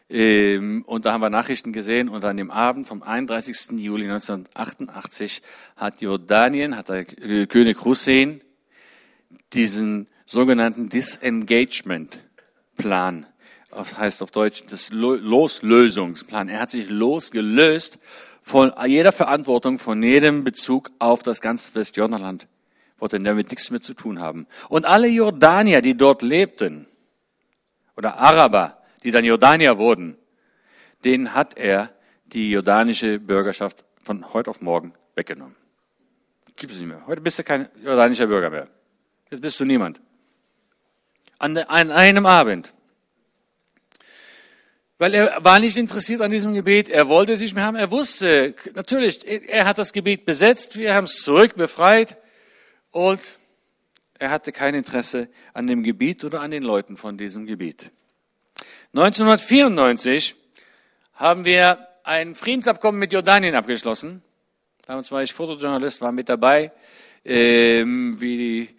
Ähm, 0.08 0.84
und 0.86 1.06
da 1.06 1.14
haben 1.14 1.22
wir 1.22 1.32
Nachrichten 1.32 1.74
gesehen 1.74 2.10
und 2.10 2.24
an 2.24 2.38
dem 2.38 2.52
Abend 2.52 2.86
vom 2.86 3.02
31. 3.02 3.80
Juli 3.80 4.04
1988 4.04 5.42
hat 5.76 6.00
Jordanien, 6.02 6.78
hat 6.78 6.90
der 6.90 7.06
König 7.48 7.84
Hussein 7.84 8.42
diesen 9.54 10.08
sogenannten 10.28 10.90
Disengagement-Plan, 10.90 13.26
das 13.72 13.98
heißt 13.98 14.22
auf 14.22 14.30
Deutsch 14.30 14.66
das 14.70 14.92
Loslösungsplan. 14.92 16.50
Er 16.50 16.60
hat 16.60 16.70
sich 16.70 16.88
losgelöst 16.90 17.98
von 18.44 18.72
jeder 18.86 19.12
Verantwortung, 19.12 19.80
von 19.80 20.04
jedem 20.04 20.44
Bezug 20.44 20.92
auf 21.00 21.24
das 21.24 21.42
ganze 21.42 21.74
Westjordanland 21.74 22.46
wollte 23.06 23.20
damit 23.20 23.52
nichts 23.52 23.70
mehr 23.70 23.82
zu 23.82 23.94
tun 23.94 24.20
haben. 24.20 24.48
Und 24.68 24.86
alle 24.86 25.08
Jordanier, 25.08 25.82
die 25.82 25.96
dort 25.96 26.24
lebten, 26.24 26.88
oder 27.96 28.18
Araber, 28.18 28.82
die 29.04 29.12
dann 29.12 29.24
Jordanier 29.24 29.78
wurden, 29.78 30.18
denen 31.04 31.36
hat 31.36 31.56
er 31.56 31.94
die 32.26 32.50
jordanische 32.50 33.20
Bürgerschaft 33.20 33.86
von 34.04 34.34
heute 34.34 34.50
auf 34.50 34.60
morgen 34.62 34.94
weggenommen. 35.14 35.56
Gibt 36.56 36.74
es 36.74 36.80
nicht 36.80 36.88
mehr. 36.88 37.06
Heute 37.06 37.22
bist 37.22 37.38
du 37.38 37.44
kein 37.44 37.70
jordanischer 37.84 38.26
Bürger 38.26 38.50
mehr. 38.50 38.68
Jetzt 39.30 39.42
bist 39.42 39.60
du 39.60 39.66
niemand. 39.66 40.02
An, 41.38 41.56
an 41.58 41.92
einem 41.92 42.26
Abend. 42.26 42.74
Weil 44.98 45.14
er 45.14 45.44
war 45.44 45.60
nicht 45.60 45.78
interessiert 45.78 46.22
an 46.22 46.32
diesem 46.32 46.56
Gebet, 46.56 46.90
er 46.90 47.08
wollte 47.08 47.38
sich 47.38 47.54
mehr 47.54 47.66
haben, 47.66 47.76
er 47.76 47.92
wusste, 47.92 48.56
natürlich, 48.74 49.28
er 49.28 49.66
hat 49.66 49.78
das 49.78 49.94
Gebet 49.94 50.26
besetzt, 50.26 50.78
wir 50.78 50.96
haben 50.96 51.04
es 51.04 51.22
zurückbefreit, 51.22 52.18
und 52.96 53.20
er 54.18 54.30
hatte 54.30 54.54
kein 54.54 54.74
Interesse 54.74 55.28
an 55.54 55.68
dem 55.68 55.84
Gebiet 55.84 56.24
oder 56.24 56.40
an 56.40 56.52
den 56.52 56.64
Leuten 56.64 56.96
von 56.96 57.18
diesem 57.18 57.46
Gebiet. 57.46 57.92
1994 58.94 60.34
haben 61.16 61.44
wir 61.44 61.90
ein 62.06 62.36
Friedensabkommen 62.36 62.98
mit 62.98 63.12
Jordanien 63.12 63.54
abgeschlossen. 63.54 64.24
Damals 64.88 65.12
war 65.12 65.22
ich 65.22 65.34
Fotojournalist, 65.34 66.00
war 66.00 66.14
mit 66.14 66.30
dabei, 66.30 66.72
ähm, 67.26 68.16
wie 68.22 68.70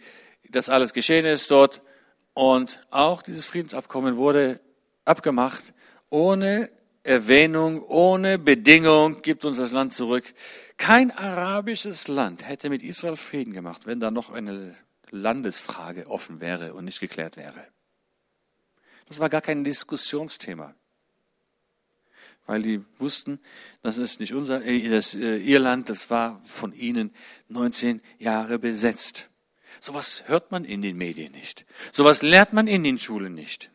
das 0.49 0.71
alles 0.71 0.95
geschehen 0.95 1.27
ist 1.27 1.51
dort. 1.51 1.83
Und 2.33 2.87
auch 2.91 3.21
dieses 3.21 3.45
Friedensabkommen 3.45 4.17
wurde 4.17 4.61
abgemacht 5.05 5.75
ohne 6.09 6.71
Erwähnung, 7.03 7.83
ohne 7.83 8.39
Bedingung, 8.39 9.21
gibt 9.21 9.45
uns 9.45 9.59
das 9.59 9.73
Land 9.73 9.93
zurück. 9.93 10.33
Kein 10.77 11.11
arabisches 11.11 12.09
Land 12.09 12.47
hätte 12.47 12.69
mit 12.69 12.83
Israel 12.83 13.17
Frieden 13.17 13.53
gemacht, 13.53 13.87
wenn 13.87 14.01
da 14.01 14.11
noch 14.11 14.31
eine 14.31 14.77
Landesfrage 15.11 16.09
offen 16.09 16.41
wäre 16.41 16.75
und 16.75 16.85
nicht 16.85 17.01
geklärt 17.01 17.37
wäre. 17.37 17.67
Das 19.09 19.21
war 19.21 19.29
gar 19.29 19.41
kein 19.41 19.65
Diskussionsthema, 19.65 20.75
weil 22.47 22.63
die 22.63 22.85
wussten, 22.99 23.41
das 23.83 23.99
ist 23.99 24.21
nicht 24.21 24.35
unser, 24.35 24.65
äh, 24.65 24.89
das, 24.89 25.15
äh, 25.15 25.37
ihr 25.37 25.61
Land, 25.61 25.89
das 25.89 26.11
war 26.11 26.41
von 26.45 26.73
ihnen 26.73 27.15
19 27.49 28.03
Jahre 28.19 28.59
besetzt. 28.59 29.31
Sowas 29.81 30.25
hört 30.27 30.51
man 30.51 30.65
in 30.65 30.83
den 30.83 30.97
Medien 30.97 31.33
nicht. 31.33 31.67
Sowas 31.93 32.23
lernt 32.23 32.53
man 32.53 32.67
in 32.67 32.83
den 32.83 32.99
Schulen 32.99 33.35
nicht. 33.35 33.71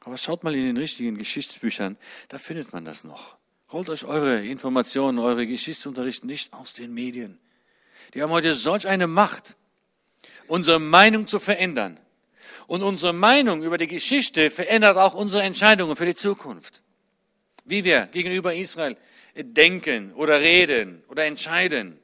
Aber 0.00 0.16
schaut 0.16 0.42
mal 0.42 0.54
in 0.54 0.64
den 0.64 0.76
richtigen 0.76 1.16
Geschichtsbüchern, 1.16 1.96
da 2.28 2.38
findet 2.38 2.72
man 2.72 2.84
das 2.84 3.04
noch. 3.04 3.37
Holt 3.70 3.90
euch 3.90 4.04
eure 4.04 4.44
Informationen, 4.46 5.18
eure 5.18 5.46
Geschichtsunterricht 5.46 6.24
nicht 6.24 6.52
aus 6.54 6.72
den 6.72 6.94
Medien. 6.94 7.38
Die 8.14 8.22
haben 8.22 8.30
heute 8.30 8.54
solch 8.54 8.88
eine 8.88 9.06
Macht. 9.06 9.56
unsere 10.46 10.80
Meinung 10.80 11.26
zu 11.26 11.38
verändern. 11.38 12.00
Und 12.66 12.82
unsere 12.82 13.12
Meinung 13.12 13.62
über 13.62 13.78
die 13.78 13.86
Geschichte 13.86 14.50
verändert 14.50 14.96
auch 14.96 15.14
unsere 15.14 15.42
Entscheidungen 15.42 15.96
für 15.96 16.06
die 16.06 16.14
Zukunft. 16.14 16.82
Wie 17.64 17.84
wir 17.84 18.06
gegenüber 18.06 18.54
Israel 18.54 18.96
denken 19.36 20.12
oder 20.14 20.40
reden 20.40 21.02
oder 21.08 21.24
entscheiden. 21.26 21.98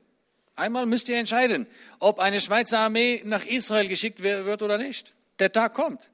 Einmal 0.57 0.87
müsst 0.87 1.09
ihr 1.09 1.16
entscheiden, 1.16 1.66
ob 1.98 2.18
eine 2.18 2.40
Schweizer 2.40 2.79
Armee 2.81 3.22
nach 3.24 3.44
Israel 3.44 3.88
geschickt 3.88 4.22
wird 4.22 4.62
oder 4.62 4.79
nicht. 4.79 5.14
Der 5.38 5.50
Tag 5.50 5.74
kommt. 5.74 6.11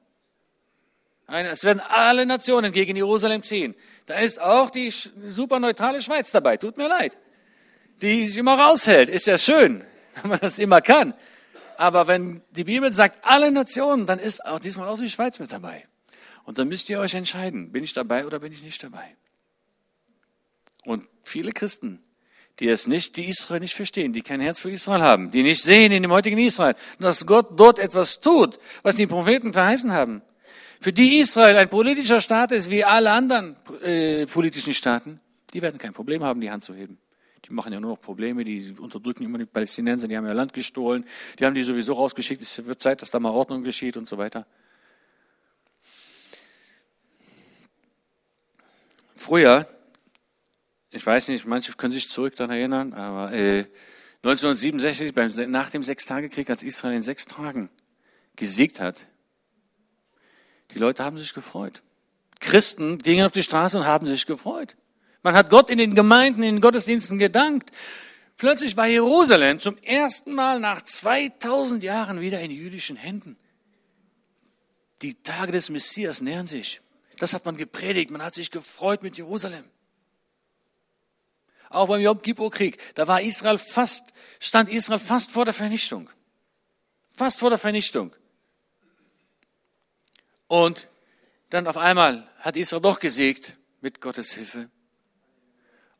Es 1.27 1.63
werden 1.63 1.79
alle 1.79 2.25
Nationen 2.25 2.73
gegen 2.73 2.95
Jerusalem 2.95 3.43
ziehen. 3.43 3.75
Da 4.05 4.15
ist 4.15 4.41
auch 4.41 4.69
die 4.69 4.91
super 5.27 5.59
neutrale 5.59 6.01
Schweiz 6.01 6.31
dabei. 6.31 6.57
Tut 6.57 6.77
mir 6.77 6.87
leid. 6.87 7.17
Die 8.01 8.27
sich 8.27 8.37
immer 8.37 8.57
raushält. 8.57 9.09
Ist 9.09 9.27
ja 9.27 9.37
schön, 9.37 9.83
wenn 10.21 10.31
man 10.31 10.39
das 10.39 10.59
immer 10.59 10.81
kann. 10.81 11.13
Aber 11.77 12.07
wenn 12.07 12.41
die 12.51 12.63
Bibel 12.63 12.91
sagt, 12.91 13.19
alle 13.23 13.51
Nationen, 13.51 14.05
dann 14.05 14.19
ist 14.19 14.45
auch 14.45 14.59
diesmal 14.59 14.87
auch 14.87 14.99
die 14.99 15.09
Schweiz 15.09 15.39
mit 15.39 15.51
dabei. 15.51 15.87
Und 16.43 16.57
dann 16.57 16.67
müsst 16.67 16.89
ihr 16.89 16.99
euch 16.99 17.13
entscheiden, 17.13 17.71
bin 17.71 17.83
ich 17.83 17.93
dabei 17.93 18.25
oder 18.25 18.39
bin 18.39 18.51
ich 18.51 18.63
nicht 18.63 18.83
dabei. 18.83 19.15
Und 20.83 21.07
viele 21.23 21.51
Christen, 21.51 22.03
die 22.59 22.67
es 22.67 22.87
nicht, 22.87 23.17
die 23.17 23.29
Israel 23.29 23.59
nicht 23.59 23.75
verstehen, 23.75 24.13
die 24.13 24.21
kein 24.21 24.41
Herz 24.41 24.59
für 24.59 24.71
Israel 24.71 25.01
haben, 25.01 25.31
die 25.31 25.43
nicht 25.43 25.61
sehen 25.61 25.91
in 25.91 26.03
dem 26.03 26.11
heutigen 26.11 26.37
Israel, 26.37 26.75
dass 26.99 27.25
Gott 27.25 27.59
dort 27.59 27.79
etwas 27.79 28.21
tut, 28.21 28.59
was 28.83 28.95
die 28.95 29.07
Propheten 29.07 29.53
verheißen 29.53 29.91
haben. 29.91 30.21
Für 30.81 30.91
die 30.91 31.19
Israel 31.19 31.55
ein 31.57 31.69
politischer 31.69 32.19
Staat 32.19 32.51
ist 32.51 32.69
wie 32.69 32.83
alle 32.83 33.11
anderen 33.11 33.55
äh, 33.81 34.25
politischen 34.25 34.73
Staaten, 34.73 35.21
die 35.53 35.61
werden 35.61 35.77
kein 35.77 35.93
Problem 35.93 36.23
haben, 36.23 36.41
die 36.41 36.51
Hand 36.51 36.63
zu 36.63 36.73
heben. 36.73 36.97
Die 37.45 37.53
machen 37.53 37.71
ja 37.71 37.79
nur 37.79 37.91
noch 37.91 38.01
Probleme, 38.01 38.43
die 38.43 38.75
unterdrücken 38.77 39.23
immer 39.23 39.37
die 39.37 39.45
Palästinenser, 39.45 40.07
die 40.07 40.17
haben 40.17 40.25
ja 40.25 40.33
Land 40.33 40.53
gestohlen, 40.53 41.05
die 41.39 41.45
haben 41.45 41.55
die 41.55 41.63
sowieso 41.63 41.93
rausgeschickt, 41.93 42.41
es 42.41 42.65
wird 42.65 42.81
Zeit, 42.81 43.01
dass 43.01 43.11
da 43.11 43.19
mal 43.19 43.29
Ordnung 43.29 43.63
geschieht 43.63 43.95
und 43.95 44.09
so 44.09 44.17
weiter. 44.17 44.45
Früher 49.15 49.67
ich 50.91 51.05
weiß 51.05 51.29
nicht, 51.29 51.45
manche 51.45 51.71
können 51.73 51.93
sich 51.93 52.09
zurück 52.09 52.35
daran 52.35 52.51
erinnern, 52.51 52.93
aber 52.93 53.31
äh, 53.31 53.65
1967, 54.23 55.13
beim, 55.15 55.31
nach 55.49 55.69
dem 55.69 55.83
Sechstagekrieg, 55.83 56.49
als 56.49 56.63
Israel 56.63 56.97
in 56.97 57.01
sechs 57.01 57.25
Tagen 57.25 57.69
gesiegt 58.35 58.79
hat, 58.79 59.07
die 60.73 60.79
Leute 60.79 61.03
haben 61.03 61.17
sich 61.17 61.33
gefreut. 61.33 61.81
Christen 62.39 62.97
gingen 62.97 63.25
auf 63.25 63.31
die 63.31 63.43
Straße 63.43 63.77
und 63.77 63.85
haben 63.85 64.05
sich 64.05 64.25
gefreut. 64.25 64.75
Man 65.23 65.35
hat 65.35 65.49
Gott 65.49 65.69
in 65.69 65.77
den 65.77 65.93
Gemeinden, 65.93 66.43
in 66.43 66.55
den 66.55 66.61
Gottesdiensten 66.61 67.19
gedankt. 67.19 67.71
Plötzlich 68.37 68.75
war 68.75 68.87
Jerusalem 68.87 69.59
zum 69.59 69.77
ersten 69.77 70.33
Mal 70.33 70.59
nach 70.59 70.81
2000 70.81 71.83
Jahren 71.83 72.21
wieder 72.21 72.41
in 72.41 72.49
jüdischen 72.49 72.95
Händen. 72.95 73.37
Die 75.03 75.13
Tage 75.13 75.51
des 75.51 75.69
Messias 75.69 76.21
nähern 76.21 76.47
sich. 76.47 76.81
Das 77.19 77.33
hat 77.33 77.45
man 77.45 77.57
gepredigt. 77.57 78.09
Man 78.09 78.23
hat 78.23 78.33
sich 78.33 78.49
gefreut 78.49 79.03
mit 79.03 79.17
Jerusalem. 79.17 79.63
Auch 81.69 81.87
beim 81.87 82.01
Yom 82.01 82.21
Kippur-Krieg, 82.21 82.77
da 82.95 83.07
war 83.07 83.21
Israel 83.21 83.57
fast, 83.57 84.11
stand 84.39 84.69
Israel 84.69 84.99
fast 84.99 85.31
vor 85.31 85.45
der 85.45 85.53
Vernichtung. 85.53 86.09
Fast 87.09 87.39
vor 87.39 87.49
der 87.49 87.59
Vernichtung. 87.59 88.13
Und 90.51 90.89
dann 91.49 91.65
auf 91.65 91.77
einmal 91.77 92.27
hat 92.39 92.57
Israel 92.57 92.81
doch 92.81 92.99
gesiegt 92.99 93.55
mit 93.79 94.01
Gottes 94.01 94.33
Hilfe. 94.33 94.69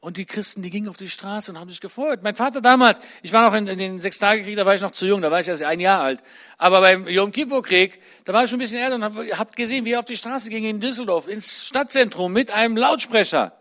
Und 0.02 0.18
die 0.18 0.26
Christen, 0.26 0.62
die 0.62 0.70
gingen 0.70 0.90
auf 0.90 0.98
die 0.98 1.08
Straße 1.08 1.54
und 1.54 1.58
haben 1.58 1.70
sich 1.70 1.80
gefreut. 1.80 2.20
Mein 2.22 2.36
Vater 2.36 2.60
damals, 2.60 3.00
ich 3.22 3.32
war 3.32 3.46
noch 3.46 3.54
in, 3.54 3.66
in 3.68 3.78
den 3.78 4.02
Sechstagekrieg, 4.02 4.58
da 4.58 4.66
war 4.66 4.76
ich 4.76 4.82
noch 4.82 4.92
zu 4.92 5.06
jung, 5.06 5.22
da 5.22 5.32
war 5.32 5.40
ich 5.40 5.48
erst 5.48 5.64
ein 5.64 5.80
Jahr 5.80 6.02
alt. 6.02 6.22
Aber 6.58 6.82
beim 6.82 7.08
Yom 7.08 7.32
Kippur-Krieg, 7.32 8.02
da 8.26 8.34
war 8.34 8.44
ich 8.44 8.50
schon 8.50 8.58
ein 8.58 8.64
bisschen 8.64 8.80
älter 8.80 8.96
und 8.96 9.06
habe 9.06 9.26
hab 9.38 9.56
gesehen, 9.56 9.86
wie 9.86 9.94
er 9.94 10.00
auf 10.00 10.06
die 10.06 10.18
Straße 10.18 10.50
ging 10.50 10.66
in 10.66 10.82
Düsseldorf, 10.82 11.30
ins 11.30 11.68
Stadtzentrum 11.68 12.34
mit 12.34 12.52
einem 12.52 12.76
Lautsprecher. 12.76 13.58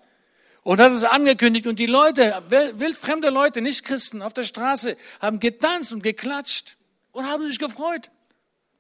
Und 0.65 0.81
hat 0.81 0.91
es 0.91 1.05
angekündigt 1.05 1.69
und 1.69 1.79
die 1.79 1.87
Leute, 1.87 2.43
wildfremde 2.49 3.31
Leute, 3.31 3.61
nicht 3.61 3.85
Christen, 3.85 4.23
auf 4.23 4.33
der 4.33 4.43
Straße, 4.43 4.97
haben 5.21 5.39
getanzt 5.39 5.93
und 5.93 6.03
geklatscht 6.03 6.79
und 7.13 7.29
haben 7.29 7.47
sich 7.47 7.61
gefreut. 7.61 8.11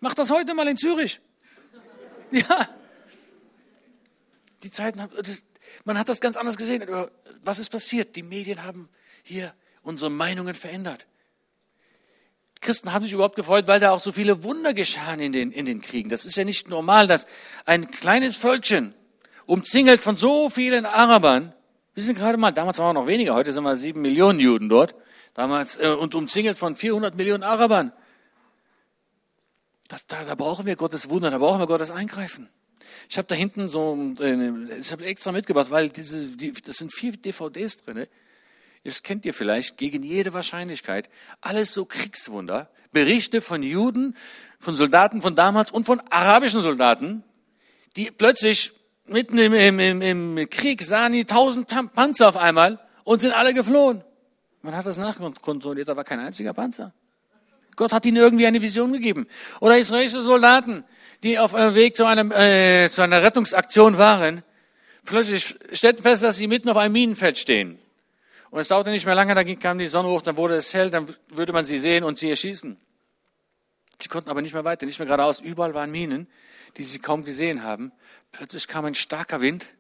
Macht 0.01 0.19
das 0.19 0.33
heute 0.33 0.55
mal 0.55 0.67
in 0.67 0.77
Zürich. 0.77 1.21
Ja. 2.49 2.69
Die 4.63 4.71
Zeiten, 4.71 5.01
man 5.85 5.99
hat 5.99 6.09
das 6.09 6.21
ganz 6.21 6.37
anders 6.37 6.57
gesehen. 6.57 6.85
Was 7.43 7.59
ist 7.59 7.71
passiert? 7.71 8.15
Die 8.15 8.23
Medien 8.23 8.63
haben 8.63 8.91
hier 9.23 9.55
unsere 9.83 10.11
Meinungen 10.11 10.55
verändert. 10.55 11.07
Christen 12.61 12.93
haben 12.93 13.03
sich 13.03 13.15
überhaupt 13.15 13.37
gefreut, 13.37 13.67
weil 13.67 13.81
da 13.81 13.93
auch 13.93 14.01
so 14.01 14.13
viele 14.13 14.43
Wunder 14.43 14.75
geschahen 14.75 15.21
in 15.21 15.33
den, 15.33 15.51
in 15.51 15.65
den 15.65 15.81
Kriegen. 15.81 16.11
Das 16.11 16.27
ist 16.27 16.37
ja 16.37 16.45
nicht 16.45 16.69
normal, 16.69 17.07
dass 17.07 17.27
ein 17.65 17.91
kleines 17.91 18.37
Völkchen, 18.37 18.95
umzingelt 19.47 20.03
von 20.03 20.17
so 20.17 20.51
vielen 20.51 20.85
Arabern, 20.85 21.55
wir 21.95 22.03
sind 22.03 22.17
gerade 22.17 22.37
mal, 22.37 22.53
damals 22.53 22.79
waren 22.79 22.95
wir 22.95 23.01
noch 23.01 23.07
weniger, 23.07 23.35
heute 23.35 23.53
sind 23.53 23.65
wir 23.65 23.77
sieben 23.77 24.03
Millionen 24.03 24.39
Juden 24.41 24.69
dort, 24.69 24.95
damals, 25.35 25.77
äh, 25.79 25.89
und 25.89 26.15
umzingelt 26.15 26.57
von 26.57 26.77
400 26.77 27.17
Millionen 27.17 27.43
Arabern. 27.43 27.93
Das, 29.91 30.07
da, 30.07 30.23
da 30.23 30.37
brauchen 30.37 30.67
wir 30.67 30.77
Gottes 30.77 31.09
Wunder, 31.09 31.33
da 31.33 31.39
brauchen 31.39 31.59
wir 31.59 31.67
Gottes 31.67 31.91
Eingreifen. 31.91 32.49
Ich 33.09 33.19
habe 33.19 33.27
da 33.27 33.35
hinten 33.35 33.67
so, 33.67 33.99
äh, 34.21 34.79
ich 34.79 34.93
habe 34.93 35.05
extra 35.05 35.33
mitgebracht, 35.33 35.73
weil 35.73 35.89
diese, 35.89 36.37
die, 36.37 36.53
das 36.53 36.77
sind 36.77 36.95
vier 36.95 37.17
DVDs 37.17 37.79
drinne. 37.79 38.09
Das 38.85 39.03
kennt 39.03 39.25
ihr 39.25 39.35
vielleicht, 39.35 39.79
gegen 39.79 40.05
jede 40.05 40.33
Wahrscheinlichkeit. 40.33 41.11
Alles 41.41 41.75
so 41.75 41.87
Kriegswunder. 41.87 42.71
Berichte 42.93 43.41
von 43.41 43.65
Juden, 43.65 44.17
von 44.61 44.77
Soldaten 44.77 45.21
von 45.23 45.35
damals 45.35 45.73
und 45.73 45.87
von 45.87 46.01
arabischen 46.09 46.61
Soldaten, 46.61 47.25
die 47.97 48.13
plötzlich 48.13 48.71
mitten 49.07 49.39
im, 49.39 49.81
im, 49.81 50.03
im 50.03 50.51
Krieg 50.51 50.83
sahen 50.83 51.15
die 51.15 51.25
tausend 51.25 51.69
Panzer 51.95 52.29
auf 52.29 52.37
einmal 52.37 52.79
und 53.03 53.21
sind 53.21 53.33
alle 53.33 53.55
geflohen. 53.55 54.05
Man 54.63 54.77
hat 54.77 54.87
das 54.87 54.99
nachkontrolliert, 54.99 55.89
da 55.89 55.97
war 55.97 56.05
kein 56.05 56.21
einziger 56.21 56.55
Panzer. 56.55 56.95
Gott 57.77 57.93
hat 57.93 58.05
ihnen 58.07 58.17
irgendwie 58.17 58.47
eine 58.47 58.63
Vision 58.63 58.93
gegeben. 58.93 59.27
Oder 59.61 59.79
israelische 59.79 60.21
Soldaten, 60.21 60.85
die 61.23 61.39
auf 61.39 61.55
einem 61.55 61.75
Weg 61.75 61.97
zu, 61.97 62.05
einem, 62.05 62.31
äh, 62.33 62.89
zu 62.89 63.03
einer 63.03 63.23
Rettungsaktion 63.23 63.99
waren, 63.99 64.43
plötzlich 65.05 65.57
stellten 65.73 66.03
fest, 66.03 66.23
dass 66.23 66.37
sie 66.37 66.47
mitten 66.47 66.69
auf 66.69 66.77
einem 66.77 66.93
Minenfeld 66.93 67.39
stehen. 67.39 67.79
Und 68.51 68.61
es 68.61 68.69
dauerte 68.69 68.91
nicht 68.91 69.07
mehr 69.07 69.15
lange, 69.15 69.35
dann 69.35 69.59
kam 69.59 69.79
die 69.79 69.87
Sonne 69.87 70.09
hoch, 70.09 70.23
dann 70.23 70.37
wurde 70.37 70.55
es 70.57 70.75
hell, 70.75 70.91
dann 70.91 71.07
würde 71.29 71.53
man 71.53 71.65
sie 71.65 71.79
sehen 71.79 72.03
und 72.05 72.19
sie 72.19 72.31
erschießen. 72.31 72.77
Sie 74.03 74.09
konnten 74.09 74.31
aber 74.31 74.43
nicht 74.43 74.55
mehr 74.55 74.65
weiter, 74.65 74.87
nicht 74.87 74.99
mehr 74.99 75.07
geradeaus. 75.07 75.41
Überall 75.41 75.75
waren 75.75 75.91
Minen, 75.91 76.27
die 76.77 76.83
sie 76.83 76.99
kaum 76.99 77.25
gesehen 77.25 77.63
haben. 77.63 77.93
Plötzlich 78.33 78.67
kam 78.67 78.85
ein 78.85 78.95
starker 78.95 79.41
Wind, 79.41 79.75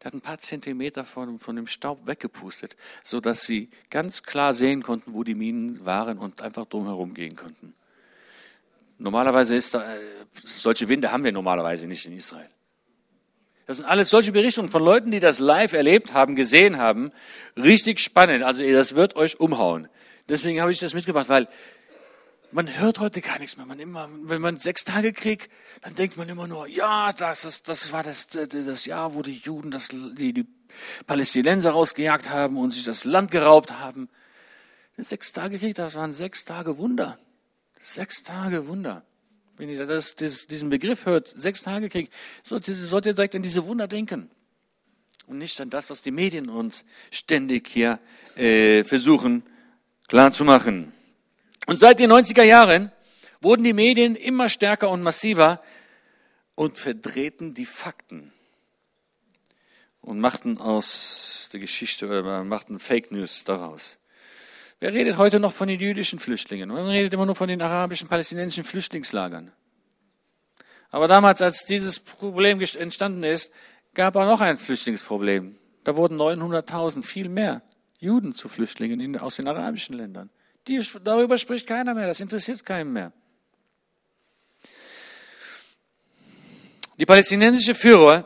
der 0.00 0.06
hat 0.06 0.14
ein 0.14 0.20
paar 0.20 0.38
Zentimeter 0.38 1.04
von, 1.04 1.38
von 1.38 1.56
dem 1.56 1.66
Staub 1.66 2.06
weggepustet, 2.06 2.76
so 3.02 3.20
dass 3.20 3.42
sie 3.42 3.70
ganz 3.90 4.22
klar 4.22 4.54
sehen 4.54 4.82
konnten, 4.82 5.14
wo 5.14 5.24
die 5.24 5.34
Minen 5.34 5.84
waren 5.84 6.18
und 6.18 6.42
einfach 6.42 6.66
drumherum 6.66 7.14
gehen 7.14 7.36
konnten. 7.36 7.74
Normalerweise 8.98 9.56
ist 9.56 9.74
da, 9.74 9.96
äh, 9.96 10.00
solche 10.44 10.88
Winde 10.88 11.12
haben 11.12 11.24
wir 11.24 11.32
normalerweise 11.32 11.86
nicht 11.86 12.06
in 12.06 12.12
Israel. 12.12 12.48
Das 13.66 13.78
sind 13.78 13.86
alles 13.86 14.10
solche 14.10 14.32
Berichtungen 14.32 14.68
von 14.68 14.82
Leuten, 14.82 15.10
die 15.10 15.20
das 15.20 15.40
live 15.40 15.72
erlebt 15.72 16.12
haben, 16.12 16.36
gesehen 16.36 16.78
haben. 16.78 17.10
Richtig 17.56 17.98
spannend. 17.98 18.44
Also 18.44 18.62
das 18.62 18.94
wird 18.94 19.16
euch 19.16 19.40
umhauen. 19.40 19.88
Deswegen 20.28 20.60
habe 20.60 20.70
ich 20.70 20.78
das 20.78 20.94
mitgebracht, 20.94 21.28
weil 21.28 21.48
man 22.56 22.78
hört 22.78 23.00
heute 23.00 23.20
gar 23.20 23.38
nichts 23.38 23.58
mehr. 23.58 23.66
Man 23.66 23.78
immer, 23.78 24.08
wenn 24.22 24.40
man 24.40 24.58
sechs 24.58 24.82
Tage 24.82 25.12
kriegt, 25.12 25.50
dann 25.82 25.94
denkt 25.94 26.16
man 26.16 26.26
immer 26.26 26.48
nur, 26.48 26.66
ja, 26.66 27.12
das, 27.12 27.44
ist, 27.44 27.68
das 27.68 27.92
war 27.92 28.02
das, 28.02 28.28
das 28.28 28.86
Jahr, 28.86 29.14
wo 29.14 29.20
die 29.20 29.36
Juden 29.36 29.70
das, 29.70 29.88
die, 29.88 30.32
die 30.32 30.46
Palästinenser 31.06 31.72
rausgejagt 31.72 32.30
haben 32.30 32.56
und 32.56 32.70
sich 32.70 32.84
das 32.84 33.04
Land 33.04 33.30
geraubt 33.30 33.72
haben. 33.72 34.08
Das 34.96 35.10
sechs 35.10 35.34
Tage 35.34 35.58
Krieg, 35.58 35.74
das 35.74 35.96
waren 35.96 36.14
sechs 36.14 36.46
Tage 36.46 36.78
Wunder. 36.78 37.18
Sechs 37.82 38.22
Tage 38.22 38.66
Wunder. 38.66 39.04
Wenn 39.58 39.68
ihr 39.68 39.84
das, 39.84 40.14
das, 40.14 40.46
diesen 40.46 40.70
Begriff 40.70 41.04
hört, 41.04 41.34
sechs 41.36 41.60
Tage 41.60 41.90
Krieg, 41.90 42.08
sollt 42.42 42.68
ihr, 42.68 42.86
sollt 42.86 43.04
ihr 43.04 43.12
direkt 43.12 43.34
an 43.34 43.42
diese 43.42 43.66
Wunder 43.66 43.86
denken. 43.86 44.30
Und 45.26 45.36
nicht 45.36 45.60
an 45.60 45.68
das, 45.68 45.90
was 45.90 46.00
die 46.00 46.10
Medien 46.10 46.48
uns 46.48 46.86
ständig 47.10 47.68
hier 47.68 47.98
äh, 48.34 48.82
versuchen 48.82 49.42
klarzumachen. 50.08 50.94
Und 51.66 51.80
seit 51.80 51.98
den 51.98 52.12
90er 52.12 52.44
Jahren 52.44 52.92
wurden 53.40 53.64
die 53.64 53.72
Medien 53.72 54.16
immer 54.16 54.48
stärker 54.48 54.88
und 54.90 55.02
massiver 55.02 55.60
und 56.54 56.78
verdrehten 56.78 57.54
die 57.54 57.66
Fakten 57.66 58.32
und 60.00 60.20
machten 60.20 60.58
aus 60.58 61.48
der 61.52 61.60
Geschichte 61.60 62.06
oder 62.06 62.44
machten 62.44 62.78
Fake 62.78 63.10
News 63.10 63.44
daraus. 63.44 63.98
Wer 64.78 64.92
redet 64.92 65.16
heute 65.16 65.40
noch 65.40 65.52
von 65.52 65.68
den 65.68 65.80
jüdischen 65.80 66.18
Flüchtlingen? 66.18 66.68
Man 66.68 66.86
redet 66.86 67.12
immer 67.12 67.26
nur 67.26 67.34
von 67.34 67.48
den 67.48 67.60
arabischen, 67.60 68.08
palästinensischen 68.08 68.64
Flüchtlingslagern. 68.64 69.52
Aber 70.90 71.08
damals, 71.08 71.42
als 71.42 71.64
dieses 71.64 71.98
Problem 71.98 72.60
entstanden 72.60 73.24
ist, 73.24 73.52
gab 73.94 74.14
es 74.14 74.22
auch 74.22 74.26
noch 74.26 74.40
ein 74.40 74.56
Flüchtlingsproblem. 74.56 75.58
Da 75.82 75.96
wurden 75.96 76.16
900.000, 76.16 77.02
viel 77.02 77.28
mehr 77.28 77.62
Juden 77.98 78.34
zu 78.34 78.48
Flüchtlingen 78.48 79.18
aus 79.18 79.36
den 79.36 79.48
arabischen 79.48 79.96
Ländern. 79.96 80.30
Die, 80.68 80.80
darüber 81.04 81.38
spricht 81.38 81.66
keiner 81.66 81.94
mehr, 81.94 82.06
das 82.06 82.20
interessiert 82.20 82.64
keinen 82.64 82.92
mehr. 82.92 83.12
Die 86.98 87.06
palästinensischen 87.06 87.74
Führer 87.74 88.24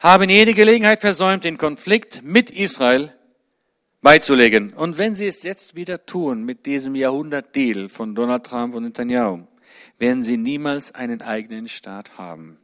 haben 0.00 0.28
jede 0.28 0.54
Gelegenheit 0.54 1.00
versäumt, 1.00 1.44
den 1.44 1.56
Konflikt 1.56 2.22
mit 2.22 2.50
Israel 2.50 3.14
beizulegen. 4.02 4.72
Und 4.72 4.98
wenn 4.98 5.14
sie 5.14 5.26
es 5.26 5.42
jetzt 5.42 5.76
wieder 5.76 6.04
tun 6.04 6.44
mit 6.44 6.66
diesem 6.66 6.94
Jahrhundertdeal 6.94 7.88
von 7.88 8.14
Donald 8.14 8.44
Trump 8.44 8.74
und 8.74 8.84
Netanyahu, 8.84 9.46
werden 9.98 10.24
sie 10.24 10.36
niemals 10.36 10.94
einen 10.94 11.22
eigenen 11.22 11.68
Staat 11.68 12.18
haben. 12.18 12.58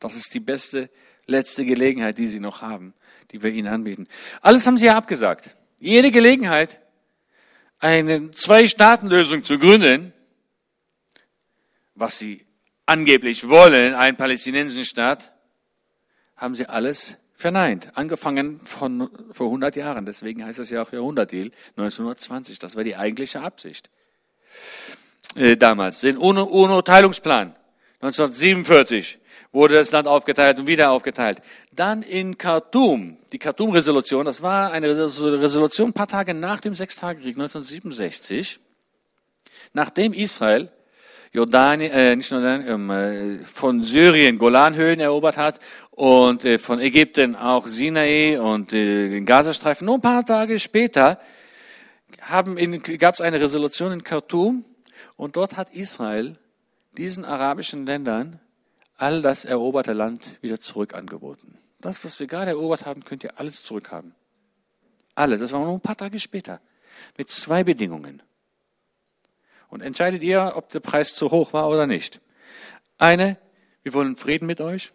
Das 0.00 0.16
ist 0.16 0.34
die 0.34 0.40
beste, 0.40 0.90
letzte 1.26 1.64
Gelegenheit, 1.64 2.18
die 2.18 2.26
sie 2.26 2.40
noch 2.40 2.60
haben, 2.60 2.92
die 3.30 3.42
wir 3.42 3.50
ihnen 3.50 3.68
anbieten. 3.68 4.08
Alles 4.42 4.66
haben 4.66 4.76
sie 4.76 4.86
ja 4.86 4.96
abgesagt. 4.96 5.56
Jede 5.78 6.10
Gelegenheit, 6.10 6.80
eine 7.84 8.30
Zwei-Staaten-Lösung 8.30 9.44
zu 9.44 9.58
gründen, 9.58 10.14
was 11.94 12.18
sie 12.18 12.46
angeblich 12.86 13.46
wollen, 13.50 13.92
einen 13.94 14.16
palästinensischen 14.16 14.86
Staat, 14.86 15.32
haben 16.34 16.54
sie 16.54 16.66
alles 16.66 17.18
verneint. 17.34 17.90
Angefangen 17.94 18.58
von 18.60 19.10
vor 19.30 19.48
100 19.48 19.76
Jahren. 19.76 20.06
Deswegen 20.06 20.46
heißt 20.46 20.60
es 20.60 20.70
ja 20.70 20.80
auch 20.80 20.92
Jahrhundertdeal 20.92 21.50
1920. 21.76 22.58
Das 22.58 22.74
war 22.74 22.84
die 22.84 22.96
eigentliche 22.96 23.42
Absicht 23.42 23.90
äh, 25.34 25.58
damals. 25.58 26.00
Den 26.00 26.16
UNO-Teilungsplan 26.16 27.54
1947 28.00 29.18
wurde 29.54 29.74
das 29.74 29.92
Land 29.92 30.08
aufgeteilt 30.08 30.58
und 30.58 30.66
wieder 30.66 30.90
aufgeteilt. 30.90 31.40
Dann 31.72 32.02
in 32.02 32.36
Khartoum, 32.36 33.16
die 33.32 33.38
Khartoum-Resolution, 33.38 34.26
das 34.26 34.42
war 34.42 34.72
eine 34.72 34.88
Resolution 34.88 35.90
ein 35.90 35.94
paar 35.94 36.08
Tage 36.08 36.34
nach 36.34 36.60
dem 36.60 36.74
Sechstagekrieg 36.74 37.36
1967, 37.36 38.58
nachdem 39.72 40.12
Israel 40.12 40.70
Jordanien, 41.32 41.90
äh, 41.90 42.14
nicht 42.14 42.30
Jordanien, 42.30 42.68
ähm, 42.68 42.90
äh, 42.90 43.38
von 43.44 43.82
Syrien 43.82 44.38
Golanhöhen 44.38 45.00
erobert 45.00 45.36
hat 45.36 45.58
und 45.90 46.44
äh, 46.44 46.58
von 46.58 46.78
Ägypten 46.78 47.34
auch 47.34 47.66
Sinai 47.66 48.38
und 48.40 48.72
äh, 48.72 49.08
den 49.08 49.26
Gazastreifen. 49.26 49.84
Nur 49.84 49.96
ein 49.96 50.00
paar 50.00 50.24
Tage 50.24 50.60
später 50.60 51.18
gab 52.98 53.14
es 53.14 53.20
eine 53.20 53.40
Resolution 53.40 53.92
in 53.92 54.04
Khartoum 54.04 54.64
und 55.16 55.34
dort 55.34 55.56
hat 55.56 55.74
Israel 55.74 56.38
diesen 56.96 57.24
arabischen 57.24 57.84
Ländern 57.84 58.38
all 58.96 59.22
das 59.22 59.44
eroberte 59.44 59.92
Land 59.92 60.42
wieder 60.42 60.60
zurück 60.60 60.94
angeboten. 60.94 61.58
Das, 61.80 62.04
was 62.04 62.18
wir 62.20 62.26
gerade 62.26 62.52
erobert 62.52 62.86
haben, 62.86 63.04
könnt 63.04 63.24
ihr 63.24 63.38
alles 63.38 63.62
zurückhaben. 63.62 64.14
Alles. 65.14 65.40
Das 65.40 65.52
war 65.52 65.60
nur 65.60 65.74
ein 65.74 65.80
paar 65.80 65.96
Tage 65.96 66.18
später. 66.18 66.60
Mit 67.18 67.30
zwei 67.30 67.64
Bedingungen. 67.64 68.22
Und 69.68 69.82
entscheidet 69.82 70.22
ihr, 70.22 70.52
ob 70.54 70.70
der 70.70 70.80
Preis 70.80 71.14
zu 71.14 71.30
hoch 71.30 71.52
war 71.52 71.68
oder 71.68 71.86
nicht. 71.86 72.20
Eine, 72.98 73.36
wir 73.82 73.92
wollen 73.92 74.16
Frieden 74.16 74.46
mit 74.46 74.60
euch. 74.60 74.92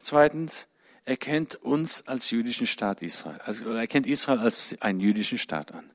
Zweitens, 0.00 0.68
erkennt 1.04 1.54
uns 1.56 2.06
als 2.06 2.30
jüdischen 2.30 2.66
Staat 2.66 3.00
Israel. 3.00 3.40
Also 3.44 3.70
erkennt 3.70 4.06
Israel 4.06 4.40
als 4.40 4.76
einen 4.80 5.00
jüdischen 5.00 5.38
Staat 5.38 5.72
an. 5.72 5.90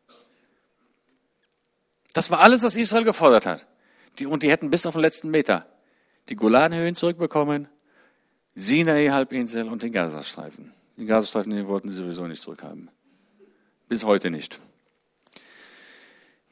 Das 2.13 2.31
war 2.31 2.39
alles, 2.39 2.63
was 2.63 2.75
Israel 2.75 3.03
gefordert 3.03 3.45
hat. 3.45 3.67
Die, 4.19 4.25
und 4.25 4.43
die 4.43 4.49
hätten 4.49 4.69
bis 4.69 4.85
auf 4.85 4.95
den 4.95 5.01
letzten 5.01 5.29
Meter 5.29 5.70
die 6.31 6.37
Golanhöhen 6.37 6.95
zurückbekommen, 6.95 7.67
Sinai-Halbinsel 8.55 9.67
und 9.67 9.83
den 9.83 9.91
Gazastreifen. 9.91 10.71
Den 10.95 11.05
Gazastreifen 11.05 11.51
den 11.51 11.67
wollten 11.67 11.89
sie 11.89 11.97
sowieso 11.97 12.25
nicht 12.25 12.41
zurückhaben. 12.41 12.89
Bis 13.89 14.05
heute 14.05 14.31
nicht. 14.31 14.57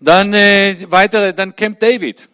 Dann 0.01 0.33
äh, 0.33 0.75
weitere, 0.89 1.33
dann 1.33 1.55
Camp 1.55 1.79
David. 1.79 2.27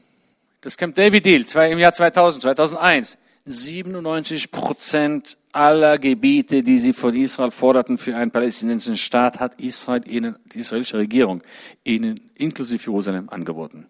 Das 0.62 0.76
Camp 0.76 0.96
David 0.96 1.24
Deal 1.24 1.46
im 1.72 1.78
Jahr 1.78 1.94
2000, 1.94 2.42
2001. 2.42 3.18
97 3.46 4.50
Prozent 4.50 5.38
aller 5.52 6.00
Gebiete, 6.00 6.64
die 6.64 6.80
sie 6.80 6.94
von 6.94 7.16
Israel 7.16 7.52
forderten 7.52 8.00
für 8.00 8.16
einen 8.16 8.32
palästinensischen 8.32 8.98
Staat, 8.98 9.40
hat 9.40 9.62
Israel 9.62 10.02
ihnen, 10.08 10.36
die 10.52 10.60
israelische 10.60 10.98
Regierung 10.98 11.44
ihnen 11.84 12.20
inklusive 12.34 12.90
Jerusalem 12.90 13.30
angeboten. 13.30 13.88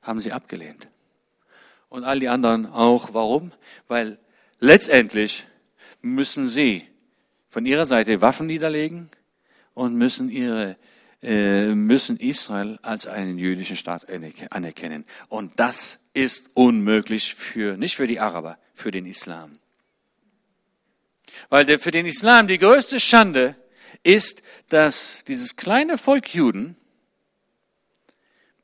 Haben 0.00 0.20
sie 0.20 0.32
abgelehnt 0.32 0.88
und 1.94 2.02
all 2.02 2.18
die 2.18 2.28
anderen 2.28 2.66
auch. 2.66 3.14
Warum? 3.14 3.52
Weil 3.86 4.18
letztendlich 4.58 5.46
müssen 6.02 6.48
sie 6.48 6.88
von 7.48 7.64
ihrer 7.66 7.86
Seite 7.86 8.20
Waffen 8.20 8.48
niederlegen 8.48 9.08
und 9.74 9.94
müssen 9.94 10.28
ihre 10.28 10.76
äh, 11.22 11.68
müssen 11.68 12.18
Israel 12.18 12.78
als 12.82 13.06
einen 13.06 13.38
jüdischen 13.38 13.76
Staat 13.76 14.06
anerkennen. 14.50 15.04
Und 15.28 15.52
das 15.60 16.00
ist 16.14 16.50
unmöglich 16.54 17.34
für, 17.36 17.76
nicht 17.76 17.94
für 17.94 18.08
die 18.08 18.18
Araber, 18.18 18.58
für 18.74 18.90
den 18.90 19.06
Islam. 19.06 19.58
Weil 21.48 21.64
der, 21.64 21.78
für 21.78 21.92
den 21.92 22.06
Islam 22.06 22.48
die 22.48 22.58
größte 22.58 22.98
Schande 22.98 23.54
ist, 24.02 24.42
dass 24.68 25.24
dieses 25.24 25.54
kleine 25.54 25.96
Volk 25.96 26.34
Juden 26.34 26.76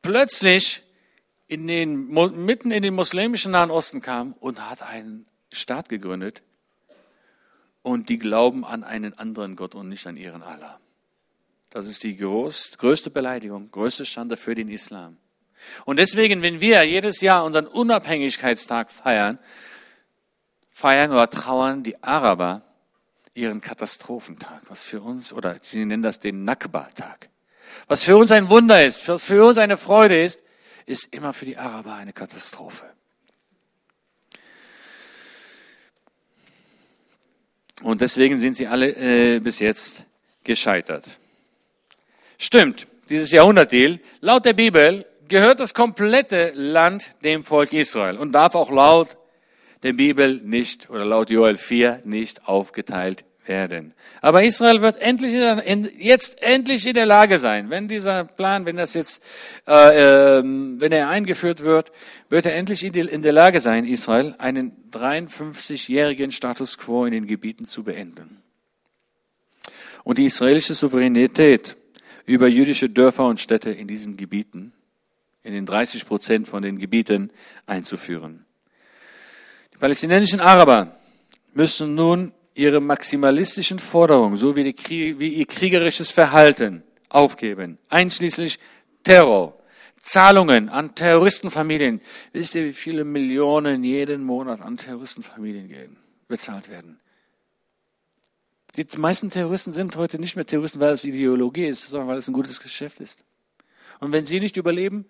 plötzlich 0.03 0.83
in 1.51 1.67
den, 1.67 2.09
mitten 2.45 2.71
in 2.71 2.83
den 2.83 2.95
muslimischen 2.95 3.53
Nahen 3.53 3.73
Osten 3.73 4.01
kam 4.01 4.35
und 4.35 4.71
hat 4.71 4.83
einen 4.83 5.27
Staat 5.53 5.89
gegründet 5.89 6.43
und 7.83 8.09
die 8.09 8.19
glauben 8.19 8.65
an 8.65 8.85
einen 8.85 9.19
anderen 9.19 9.57
Gott 9.57 9.75
und 9.75 9.89
nicht 9.89 10.07
an 10.07 10.17
ihren 10.17 10.43
Allah. 10.43 10.79
Das 11.71 11.89
ist 11.89 12.05
die 12.05 12.17
groß, 12.17 12.79
größte 12.79 13.11
Beleidigung, 13.11 13.71
größte 13.73 14.07
Schande 14.07 14.37
für 14.37 14.55
den 14.55 14.69
Islam. 14.69 15.17
Und 15.85 15.99
deswegen, 15.99 16.41
wenn 16.43 16.61
wir 16.61 16.85
jedes 16.85 17.21
Jahr 17.21 17.45
unseren 17.45 17.67
Unabhängigkeitstag 17.67 18.89
feiern, 18.91 19.41
feiern 20.69 21.11
oder 21.11 21.29
trauern 21.31 21.83
die 21.83 22.01
Araber 22.03 22.63
ihren 23.35 23.61
Katastrophentag, 23.61 24.63
was 24.69 24.85
für 24.85 25.01
uns, 25.01 25.33
oder 25.33 25.57
sie 25.63 25.85
nennen 25.85 26.05
das 26.05 26.21
den 26.21 26.45
Nakba-Tag. 26.45 27.29
Was 27.89 28.05
für 28.05 28.17
uns 28.17 28.31
ein 28.31 28.49
Wunder 28.49 28.85
ist, 28.85 29.09
was 29.09 29.25
für 29.25 29.45
uns 29.45 29.59
eine 29.59 29.77
Freude 29.77 30.23
ist, 30.23 30.41
ist 30.91 31.15
immer 31.15 31.33
für 31.33 31.45
die 31.45 31.57
Araber 31.57 31.95
eine 31.95 32.13
Katastrophe. 32.13 32.85
Und 37.83 38.01
deswegen 38.03 38.41
sind 38.41 38.57
sie 38.57 38.67
alle 38.67 38.91
äh, 38.91 39.39
bis 39.39 39.61
jetzt 39.61 40.05
gescheitert. 40.45 41.07
Stimmt, 42.39 42.87
dieses 43.09 43.31
Jahrhundertdeal, 43.31 44.01
laut 44.21 44.45
der 44.45 44.53
Bibel 44.53 45.07
gehört 45.29 45.61
das 45.61 45.73
komplette 45.73 46.53
Land 46.55 47.13
dem 47.23 47.43
Volk 47.43 47.73
Israel 47.73 48.19
und 48.19 48.33
darf 48.33 48.55
auch 48.55 48.71
laut 48.71 49.17
der 49.83 49.95
Bibel 49.95 50.43
nicht 50.43 50.91
oder 50.91 51.05
laut 51.05 51.31
Joel 51.31 51.57
4 51.57 52.03
nicht 52.05 52.47
aufgeteilt 52.47 53.25
werden. 53.51 53.95
Aber 54.23 54.45
Israel 54.45 54.81
wird 54.81 55.03
endlich 55.03 55.35
in, 55.35 55.91
jetzt 55.99 56.41
endlich 56.41 56.87
in 56.87 56.95
der 56.95 57.05
Lage 57.05 57.39
sein, 57.39 57.69
wenn 57.69 57.89
dieser 57.89 58.25
Plan, 58.25 58.65
wenn 58.65 58.77
das 58.77 58.95
jetzt, 58.95 59.23
äh, 59.67 60.39
äh, 60.39 60.43
wenn 60.45 60.93
er 60.93 61.09
eingeführt 61.09 61.61
wird, 61.61 61.91
wird 62.31 62.47
er 62.47 62.55
endlich 62.55 62.85
in, 62.85 62.93
die, 62.93 63.01
in 63.01 63.23
der 63.23 63.33
Lage 63.33 63.59
sein, 63.61 63.85
Israel 63.85 64.37
einen 64.39 64.73
53-jährigen 64.93 66.31
Status 66.31 66.79
quo 66.79 67.05
in 67.05 67.13
den 67.13 67.27
Gebieten 67.27 67.67
zu 67.67 67.83
beenden. 67.83 68.41
Und 70.05 70.19
die 70.19 70.27
israelische 70.27 70.75
Souveränität 70.75 71.77
über 72.27 72.47
jüdische 72.47 72.89
Dörfer 72.89 73.27
und 73.27 73.41
Städte 73.41 73.71
in 73.71 73.89
diesen 73.89 74.17
Gebieten, 74.17 74.73
in 75.43 75.53
den 75.53 75.67
30 75.67 76.07
Prozent 76.07 76.47
von 76.47 76.63
den 76.63 76.79
Gebieten 76.79 77.31
einzuführen. 77.67 78.47
Die 79.75 79.79
palästinensischen 79.79 80.39
Araber 80.41 80.97
müssen 81.53 81.97
nun 81.97 82.33
ihre 82.55 82.81
maximalistischen 82.81 83.79
Forderungen 83.79 84.37
sowie 84.37 84.75
wie 84.75 85.29
ihr 85.29 85.47
kriegerisches 85.47 86.11
Verhalten 86.11 86.83
aufgeben, 87.09 87.79
einschließlich 87.89 88.59
Terror, 89.03 89.57
Zahlungen 90.01 90.69
an 90.69 90.95
Terroristenfamilien. 90.95 92.01
Wisst 92.33 92.55
ihr, 92.55 92.65
wie 92.65 92.73
viele 92.73 93.05
Millionen 93.05 93.85
jeden 93.85 94.25
Monat 94.25 94.61
an 94.61 94.77
Terroristenfamilien 94.77 95.69
gehen, 95.69 95.97
bezahlt 96.29 96.71
werden? 96.71 96.99
Die 98.77 98.87
meisten 98.97 99.31
Terroristen 99.31 99.73
sind 99.73 99.97
heute 99.97 100.19
nicht 100.19 100.37
mehr 100.37 100.47
Terroristen, 100.47 100.81
weil 100.81 100.93
es 100.93 101.05
Ideologie 101.05 101.67
ist, 101.67 101.89
sondern 101.89 102.09
weil 102.09 102.19
es 102.19 102.29
ein 102.29 102.33
gutes 102.33 102.61
Geschäft 102.61 103.01
ist. 103.01 103.25
Und 103.99 104.13
wenn 104.13 104.27
sie 104.27 104.41
nicht 104.41 104.57
überleben 104.57 105.07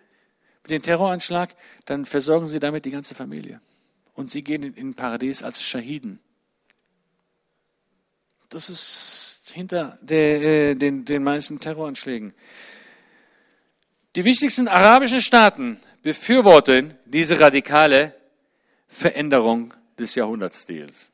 mit 0.63 0.71
dem 0.71 0.83
Terroranschlag, 0.83 1.55
dann 1.85 2.07
versorgen 2.07 2.47
sie 2.47 2.59
damit 2.59 2.85
die 2.85 2.91
ganze 2.91 3.15
Familie. 3.15 3.61
Und 4.15 4.31
sie 4.31 4.43
gehen 4.43 4.63
in 4.63 4.95
Paradies 4.95 5.43
als 5.43 5.63
Schahiden. 5.63 6.21
Das 8.51 8.69
ist 8.69 9.43
hinter 9.55 9.97
der, 10.03 10.43
äh, 10.43 10.75
den, 10.75 11.05
den 11.05 11.23
meisten 11.23 11.61
Terroranschlägen. 11.61 12.35
Die 14.17 14.25
wichtigsten 14.25 14.67
arabischen 14.67 15.21
Staaten 15.21 15.81
befürworten 16.03 16.99
diese 17.05 17.39
radikale 17.39 18.13
Veränderung 18.89 19.73
des 19.97 20.17
Jahrhundertstils. 20.17 21.11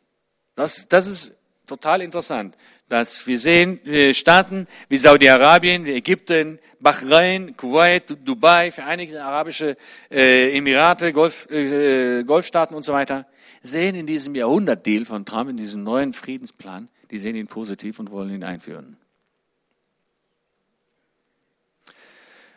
Das, 0.55 0.89
das 0.89 1.07
ist 1.07 1.35
total 1.67 2.01
interessant, 2.01 2.57
dass 2.89 3.27
wir 3.27 3.39
sehen 3.39 3.85
äh, 3.85 4.15
Staaten 4.15 4.67
wie 4.89 4.97
Saudi-Arabien, 4.97 5.85
Ägypten, 5.85 6.59
Bahrain, 6.81 7.55
Kuwait, 7.55 8.17
Dubai, 8.25 8.71
Vereinigte 8.71 9.23
Arabische 9.23 9.77
äh, 10.11 10.57
Emirate, 10.57 11.13
Golf, 11.13 11.51
äh, 11.51 12.25
Golfstaaten 12.25 12.75
und 12.75 12.85
so 12.85 12.95
weiter, 12.95 13.27
sehen 13.61 13.95
in 13.95 14.07
diesem 14.07 14.35
Jahrhundertdeal 14.35 15.05
von 15.05 15.27
Trump, 15.27 15.51
in 15.51 15.59
diesem 15.59 15.83
neuen 15.83 16.15
Friedensplan, 16.15 16.89
die 17.11 17.19
sehen 17.19 17.37
ihn 17.37 17.47
positiv 17.47 17.99
und 17.99 18.11
wollen 18.11 18.31
ihn 18.31 18.45
einführen. 18.45 18.97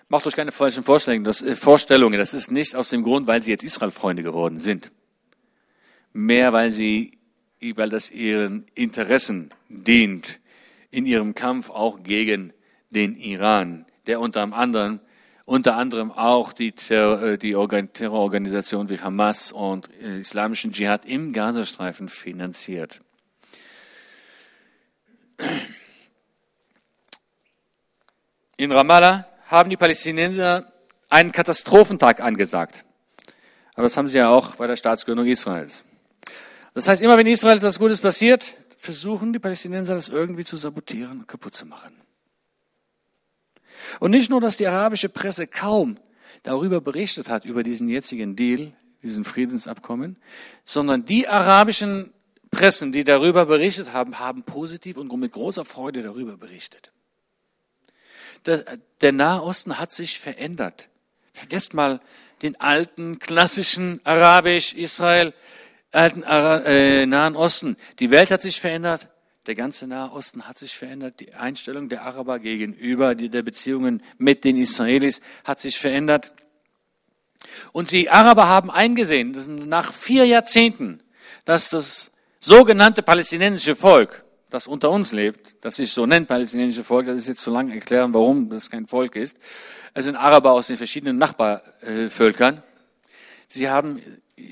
Macht 0.07 0.25
euch 0.25 0.35
keine 0.35 0.51
falschen 0.51 0.83
Vorstellungen. 0.83 1.23
Das, 1.23 1.41
äh, 1.41 1.55
Vorstellungen. 1.55 2.17
das 2.17 2.33
ist 2.33 2.51
nicht 2.51 2.75
aus 2.75 2.89
dem 2.89 3.03
Grund, 3.03 3.27
weil 3.27 3.43
sie 3.43 3.51
jetzt 3.51 3.63
Israel-Freunde 3.63 4.23
geworden 4.23 4.59
sind. 4.59 4.91
Mehr, 6.13 6.51
weil 6.51 6.71
sie 6.71 7.19
weil 7.75 7.89
das 7.89 8.11
ihren 8.11 8.65
Interessen 8.73 9.49
dient, 9.67 10.39
in 10.91 11.05
ihrem 11.05 11.35
Kampf 11.35 11.69
auch 11.69 12.03
gegen 12.03 12.53
den 12.89 13.15
Iran, 13.17 13.85
der 14.07 14.19
unter 14.19 14.41
anderem, 14.53 14.99
unter 15.45 15.75
anderem 15.75 16.11
auch 16.11 16.53
die, 16.53 16.71
Terror, 16.71 17.37
die 17.37 17.51
Terrororganisation 17.93 18.89
wie 18.89 18.99
Hamas 18.99 19.51
und 19.51 19.87
islamischen 19.87 20.71
Dschihad 20.71 21.05
im 21.05 21.33
Gazastreifen 21.33 22.07
finanziert. 22.07 23.01
In 28.57 28.71
Ramallah 28.71 29.25
haben 29.47 29.69
die 29.69 29.77
Palästinenser 29.77 30.71
einen 31.07 31.31
Katastrophentag 31.31 32.19
angesagt. 32.19 32.85
Aber 33.73 33.83
das 33.83 33.95
haben 33.95 34.07
sie 34.07 34.17
ja 34.17 34.29
auch 34.29 34.55
bei 34.55 34.67
der 34.67 34.75
Staatsgründung 34.75 35.25
Israels. 35.25 35.83
Das 36.73 36.87
heißt, 36.87 37.01
immer 37.01 37.17
wenn 37.17 37.27
Israel 37.27 37.57
etwas 37.57 37.79
Gutes 37.79 38.01
passiert, 38.01 38.55
versuchen 38.77 39.33
die 39.33 39.39
Palästinenser 39.39 39.95
das 39.95 40.09
irgendwie 40.09 40.45
zu 40.45 40.57
sabotieren 40.57 41.21
und 41.21 41.27
kaputt 41.27 41.55
zu 41.55 41.65
machen. 41.65 41.93
Und 43.99 44.11
nicht 44.11 44.29
nur, 44.29 44.41
dass 44.41 44.57
die 44.57 44.67
arabische 44.67 45.09
Presse 45.09 45.47
kaum 45.47 45.97
darüber 46.43 46.81
berichtet 46.81 47.29
hat, 47.29 47.45
über 47.45 47.63
diesen 47.63 47.89
jetzigen 47.89 48.35
Deal, 48.35 48.73
diesen 49.01 49.23
Friedensabkommen, 49.23 50.17
sondern 50.65 51.05
die 51.05 51.27
arabischen 51.27 52.13
Pressen, 52.51 52.91
die 52.91 53.03
darüber 53.03 53.45
berichtet 53.45 53.93
haben, 53.93 54.19
haben 54.19 54.43
positiv 54.43 54.97
und 54.97 55.13
mit 55.17 55.31
großer 55.31 55.65
Freude 55.65 56.01
darüber 56.01 56.37
berichtet. 56.37 56.91
Der, 58.45 58.63
der 59.01 59.11
Nahe 59.11 59.43
Osten 59.43 59.79
hat 59.79 59.91
sich 59.91 60.19
verändert. 60.19 60.89
Vergesst 61.33 61.73
mal 61.73 61.99
den 62.41 62.59
alten, 62.59 63.19
klassischen 63.19 63.99
Arabisch, 64.03 64.73
Israel, 64.73 65.33
alten 65.91 66.23
äh, 66.23 67.05
Nahen 67.05 67.35
Osten. 67.35 67.75
Die 67.99 68.11
Welt 68.11 68.31
hat 68.31 68.41
sich 68.41 68.59
verändert. 68.59 69.09
Der 69.45 69.55
ganze 69.55 69.87
Nahe 69.87 70.11
Osten 70.11 70.47
hat 70.47 70.57
sich 70.57 70.75
verändert. 70.75 71.19
Die 71.19 71.33
Einstellung 71.33 71.89
der 71.89 72.03
Araber 72.03 72.39
gegenüber 72.39 73.15
der 73.15 73.41
Beziehungen 73.41 74.03
mit 74.17 74.43
den 74.43 74.57
Israelis 74.57 75.21
hat 75.43 75.59
sich 75.59 75.77
verändert. 75.77 76.33
Und 77.71 77.91
die 77.91 78.09
Araber 78.09 78.47
haben 78.47 78.69
eingesehen, 78.69 79.33
dass 79.33 79.47
nach 79.47 79.93
vier 79.93 80.25
Jahrzehnten, 80.25 81.01
dass 81.45 81.69
das 81.69 82.11
sogenannte 82.39 83.03
palästinensische 83.03 83.75
Volk, 83.75 84.23
das 84.49 84.67
unter 84.67 84.89
uns 84.89 85.11
lebt, 85.11 85.55
das 85.61 85.75
sich 85.75 85.91
so 85.91 86.05
nennt, 86.05 86.27
palästinensische 86.27 86.83
Volk, 86.83 87.05
das 87.05 87.17
ist 87.17 87.27
jetzt 87.27 87.41
zu 87.41 87.51
lang 87.51 87.69
erklären, 87.69 88.13
warum 88.13 88.49
das 88.49 88.69
kein 88.69 88.87
Volk 88.87 89.15
ist. 89.15 89.37
Es 89.93 90.05
sind 90.05 90.15
Araber 90.15 90.51
aus 90.53 90.67
den 90.67 90.77
verschiedenen 90.77 91.17
Nachbarvölkern. 91.17 92.63
Sie 93.47 93.69
haben 93.69 94.01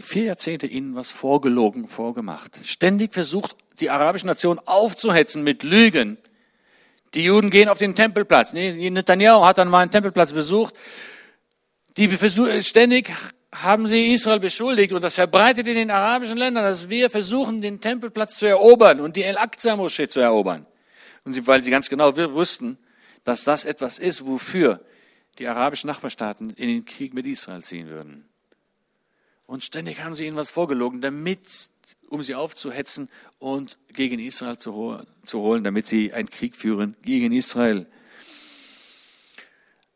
vier 0.01 0.23
Jahrzehnte 0.23 0.67
ihnen 0.67 0.95
was 0.95 1.11
vorgelogen, 1.11 1.87
vorgemacht. 1.87 2.59
Ständig 2.63 3.13
versucht, 3.13 3.55
die 3.79 3.89
arabische 3.89 4.27
Nation 4.27 4.59
aufzuhetzen 4.65 5.43
mit 5.43 5.63
Lügen. 5.63 6.17
Die 7.13 7.23
Juden 7.23 7.49
gehen 7.49 7.69
auf 7.69 7.77
den 7.77 7.95
Tempelplatz. 7.95 8.53
Netanyahu 8.53 9.45
hat 9.45 9.59
dann 9.59 9.69
mal 9.69 9.79
einen 9.79 9.91
Tempelplatz 9.91 10.33
besucht. 10.33 10.73
Die 11.95 12.09
versuchen, 12.09 12.61
ständig 12.63 13.13
haben 13.63 13.87
sie 13.87 14.07
Israel 14.07 14.39
beschuldigt 14.39 14.93
und 14.93 15.01
das 15.01 15.15
verbreitet 15.15 15.67
in 15.67 15.75
den 15.75 15.91
arabischen 15.91 16.37
Ländern, 16.37 16.63
dass 16.63 16.89
wir 16.89 17.09
versuchen, 17.09 17.61
den 17.61 17.81
Tempelplatz 17.81 18.37
zu 18.39 18.45
erobern 18.45 18.99
und 18.99 19.15
die 19.15 19.23
El-Aqsa-Moschee 19.23 20.07
zu 20.07 20.19
erobern. 20.19 20.65
Und 21.23 21.33
sie, 21.33 21.45
weil 21.47 21.63
sie 21.63 21.71
ganz 21.71 21.89
genau 21.89 22.15
wussten, 22.15 22.77
dass 23.23 23.43
das 23.43 23.65
etwas 23.65 23.99
ist, 23.99 24.25
wofür 24.25 24.81
die 25.39 25.47
arabischen 25.47 25.87
Nachbarstaaten 25.87 26.51
in 26.51 26.67
den 26.67 26.85
Krieg 26.85 27.13
mit 27.13 27.25
Israel 27.25 27.61
ziehen 27.61 27.89
würden. 27.89 28.27
Und 29.45 29.63
ständig 29.63 30.03
haben 30.03 30.15
sie 30.15 30.25
ihnen 30.25 30.35
was 30.35 30.51
vorgelogen, 30.51 31.01
damit, 31.01 31.39
um 32.09 32.23
sie 32.23 32.35
aufzuhetzen 32.35 33.09
und 33.39 33.77
gegen 33.93 34.19
Israel 34.19 34.57
zu, 34.57 35.01
zu 35.25 35.39
holen, 35.39 35.63
damit 35.63 35.87
sie 35.87 36.13
einen 36.13 36.29
Krieg 36.29 36.55
führen 36.55 36.95
gegen 37.01 37.31
Israel. 37.31 37.87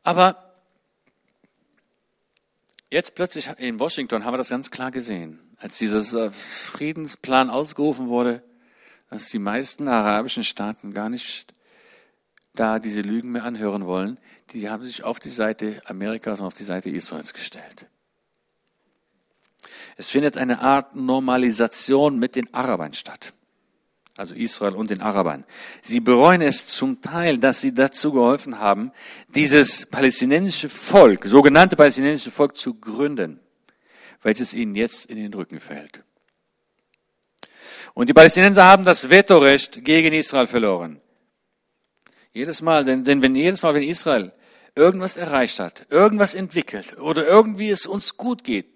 Aber 0.03 0.50
jetzt 2.91 3.15
plötzlich 3.15 3.49
in 3.57 3.79
Washington 3.79 4.23
haben 4.23 4.33
wir 4.33 4.37
das 4.37 4.49
ganz 4.49 4.69
klar 4.69 4.91
gesehen, 4.91 5.39
als 5.57 5.79
dieser 5.79 6.25
äh, 6.25 6.29
Friedensplan 6.29 7.49
ausgerufen 7.49 8.07
wurde, 8.07 8.43
dass 9.09 9.29
die 9.29 9.39
meisten 9.39 9.87
arabischen 9.87 10.43
Staaten 10.43 10.93
gar 10.93 11.09
nicht 11.09 11.51
da 12.53 12.79
diese 12.79 13.01
Lügen 13.01 13.31
mehr 13.31 13.45
anhören 13.45 13.85
wollen. 13.85 14.19
Die 14.51 14.69
haben 14.69 14.83
sich 14.83 15.03
auf 15.03 15.19
die 15.19 15.29
Seite 15.29 15.81
Amerikas 15.85 16.41
und 16.41 16.45
auf 16.45 16.53
die 16.53 16.63
Seite 16.63 16.89
Israels 16.89 17.33
gestellt. 17.33 17.87
Es 19.97 20.09
findet 20.09 20.37
eine 20.37 20.59
Art 20.59 20.95
Normalisation 20.95 22.19
mit 22.19 22.35
den 22.35 22.53
Arabern 22.53 22.93
statt. 22.93 23.33
Also 24.17 24.35
Israel 24.35 24.75
und 24.75 24.89
den 24.89 25.01
Arabern. 25.01 25.45
Sie 25.81 26.01
bereuen 26.01 26.41
es 26.41 26.67
zum 26.67 27.01
Teil, 27.01 27.37
dass 27.37 27.61
sie 27.61 27.73
dazu 27.73 28.11
geholfen 28.11 28.59
haben, 28.59 28.91
dieses 29.33 29.85
palästinensische 29.85 30.69
Volk, 30.69 31.25
sogenannte 31.25 31.75
palästinensische 31.75 32.31
Volk 32.31 32.57
zu 32.57 32.73
gründen, 32.73 33.39
welches 34.21 34.53
ihnen 34.53 34.75
jetzt 34.75 35.05
in 35.05 35.15
den 35.15 35.33
Rücken 35.33 35.59
fällt. 35.59 36.03
Und 37.93 38.09
die 38.09 38.13
Palästinenser 38.13 38.65
haben 38.65 38.85
das 38.85 39.09
Vetorecht 39.09 39.83
gegen 39.83 40.13
Israel 40.13 40.47
verloren. 40.47 41.01
Jedes 42.33 42.61
Mal, 42.61 42.83
denn, 42.85 43.03
denn 43.03 43.21
wenn 43.21 43.35
jedes 43.35 43.61
Mal, 43.61 43.73
wenn 43.73 43.83
Israel 43.83 44.31
irgendwas 44.75 45.17
erreicht 45.17 45.59
hat, 45.59 45.85
irgendwas 45.89 46.33
entwickelt 46.33 46.97
oder 46.99 47.27
irgendwie 47.27 47.69
es 47.69 47.85
uns 47.85 48.15
gut 48.15 48.43
geht, 48.43 48.67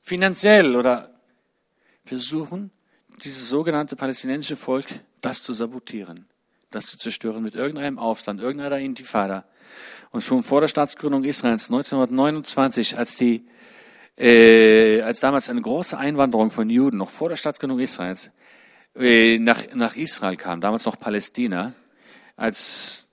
finanziell 0.00 0.76
oder 0.76 1.14
versuchen, 2.04 2.70
dieses 3.24 3.48
sogenannte 3.48 3.96
palästinensische 3.96 4.56
Volk, 4.56 4.86
das 5.20 5.42
zu 5.42 5.52
sabotieren, 5.52 6.26
das 6.70 6.86
zu 6.86 6.98
zerstören 6.98 7.42
mit 7.42 7.54
irgendeinem 7.54 7.98
Aufstand, 7.98 8.40
irgendeiner 8.40 8.78
Intifada. 8.78 9.44
Und 10.10 10.22
schon 10.22 10.42
vor 10.42 10.60
der 10.60 10.68
Staatsgründung 10.68 11.24
Israels 11.24 11.70
1929, 11.70 12.98
als 12.98 13.16
die, 13.16 13.46
äh, 14.16 15.00
als 15.02 15.20
damals 15.20 15.48
eine 15.48 15.62
große 15.62 15.96
Einwanderung 15.96 16.50
von 16.50 16.68
Juden, 16.68 16.98
noch 16.98 17.10
vor 17.10 17.28
der 17.28 17.36
Staatsgründung 17.36 17.78
Israels, 17.78 18.30
äh, 18.94 19.38
nach, 19.38 19.62
nach 19.74 19.96
Israel 19.96 20.36
kam, 20.36 20.60
damals 20.60 20.84
noch 20.84 20.98
Palästina, 20.98 21.72
als 22.36 23.08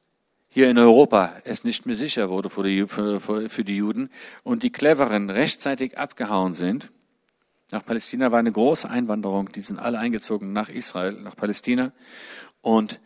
hier 0.49 0.69
in 0.69 0.77
Europa 0.77 1.35
es 1.45 1.63
nicht 1.63 1.85
mehr 1.85 1.95
sicher 1.95 2.29
wurde 2.29 2.49
für 2.49 2.63
die, 2.63 2.87
für, 2.87 3.19
für 3.19 3.63
die 3.63 3.77
Juden 3.77 4.09
und 4.43 4.63
die 4.63 4.71
Cleveren 4.71 5.29
rechtzeitig 5.29 5.97
abgehauen 5.97 6.55
sind. 6.55 6.91
Nach 7.71 7.85
Palästina 7.85 8.31
war 8.31 8.39
eine 8.39 8.51
große 8.51 8.89
Einwanderung, 8.89 9.51
die 9.51 9.61
sind 9.61 9.77
alle 9.77 9.99
eingezogen 9.99 10.53
nach 10.53 10.69
Israel, 10.69 11.13
nach 11.13 11.35
Palästina. 11.35 11.91
Und 12.61 12.99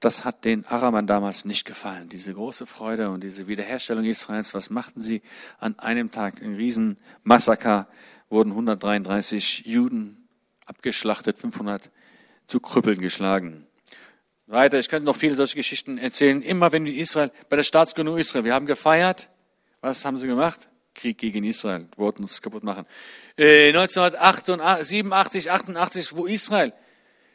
das 0.00 0.24
hat 0.24 0.44
den 0.44 0.66
Arabern 0.66 1.06
damals 1.06 1.44
nicht 1.44 1.64
gefallen. 1.64 2.08
Diese 2.08 2.34
große 2.34 2.66
Freude 2.66 3.10
und 3.10 3.22
diese 3.22 3.46
Wiederherstellung 3.46 4.04
Israels, 4.04 4.52
was 4.52 4.68
machten 4.68 5.00
sie 5.00 5.22
an 5.58 5.78
einem 5.78 6.10
Tag? 6.10 6.42
Ein 6.42 6.56
Riesenmassaker, 6.56 7.88
wurden 8.28 8.50
133 8.50 9.64
Juden 9.64 10.28
abgeschlachtet, 10.66 11.38
500 11.38 11.90
zu 12.48 12.58
Krüppeln 12.58 13.00
geschlagen. 13.00 13.66
Weiter, 14.46 14.78
ich 14.78 14.88
könnte 14.88 15.06
noch 15.06 15.16
viele 15.16 15.36
solche 15.36 15.56
Geschichten 15.56 15.98
erzählen. 15.98 16.42
Immer 16.42 16.72
wenn 16.72 16.86
Israel, 16.86 17.30
bei 17.48 17.56
der 17.56 17.62
Staatsgründung 17.62 18.18
Israel, 18.18 18.44
wir 18.44 18.54
haben 18.54 18.66
gefeiert. 18.66 19.30
Was 19.80 20.04
haben 20.04 20.16
sie 20.16 20.26
gemacht? 20.26 20.68
Krieg 20.94 21.18
gegen 21.18 21.44
Israel, 21.44 21.88
wollten 21.96 22.22
uns 22.22 22.40
kaputt 22.40 22.62
machen. 22.62 22.86
Äh, 23.36 23.68
1987, 23.68 25.50
88, 25.50 26.16
wo 26.16 26.26
Israel 26.26 26.72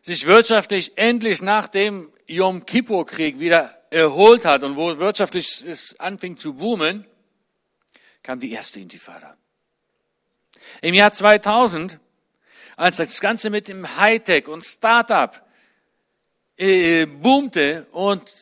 sich 0.01 0.25
wirtschaftlich 0.25 0.97
endlich 0.97 1.41
nach 1.41 1.67
dem 1.67 2.11
Yom 2.27 2.65
Kippur-Krieg 2.65 3.39
wieder 3.39 3.75
erholt 3.89 4.45
hat 4.45 4.63
und 4.63 4.77
wo 4.77 4.97
wirtschaftlich 4.97 5.63
es 5.65 5.99
anfing 5.99 6.37
zu 6.37 6.53
boomen, 6.53 7.05
kam 8.23 8.39
die 8.39 8.51
erste 8.51 8.79
Intifada. 8.79 9.35
Im 10.81 10.93
Jahr 10.93 11.11
2000, 11.11 11.99
als 12.75 12.97
das 12.97 13.19
Ganze 13.19 13.49
mit 13.49 13.67
dem 13.67 13.97
Hightech 13.97 14.47
und 14.47 14.63
Startup 14.63 15.43
äh, 16.57 17.05
boomte 17.05 17.87
und 17.91 18.33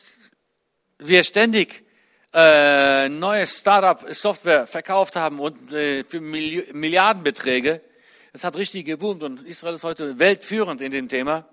wir 0.98 1.24
ständig 1.24 1.84
äh, 2.40 3.08
neue 3.08 3.46
Startup-Software 3.46 4.66
verkauft 4.68 5.16
haben 5.16 5.40
und 5.40 5.72
äh, 5.72 6.04
für 6.04 6.20
Milli 6.20 6.72
Milliardenbeträge. 6.72 7.80
Es 8.32 8.44
hat 8.44 8.54
richtig 8.54 8.86
geboomt 8.86 9.24
und 9.24 9.44
Israel 9.44 9.74
ist 9.74 9.82
heute 9.82 10.18
weltführend 10.18 10.80
in 10.80 10.92
dem 10.92 11.08
Thema. 11.08 11.48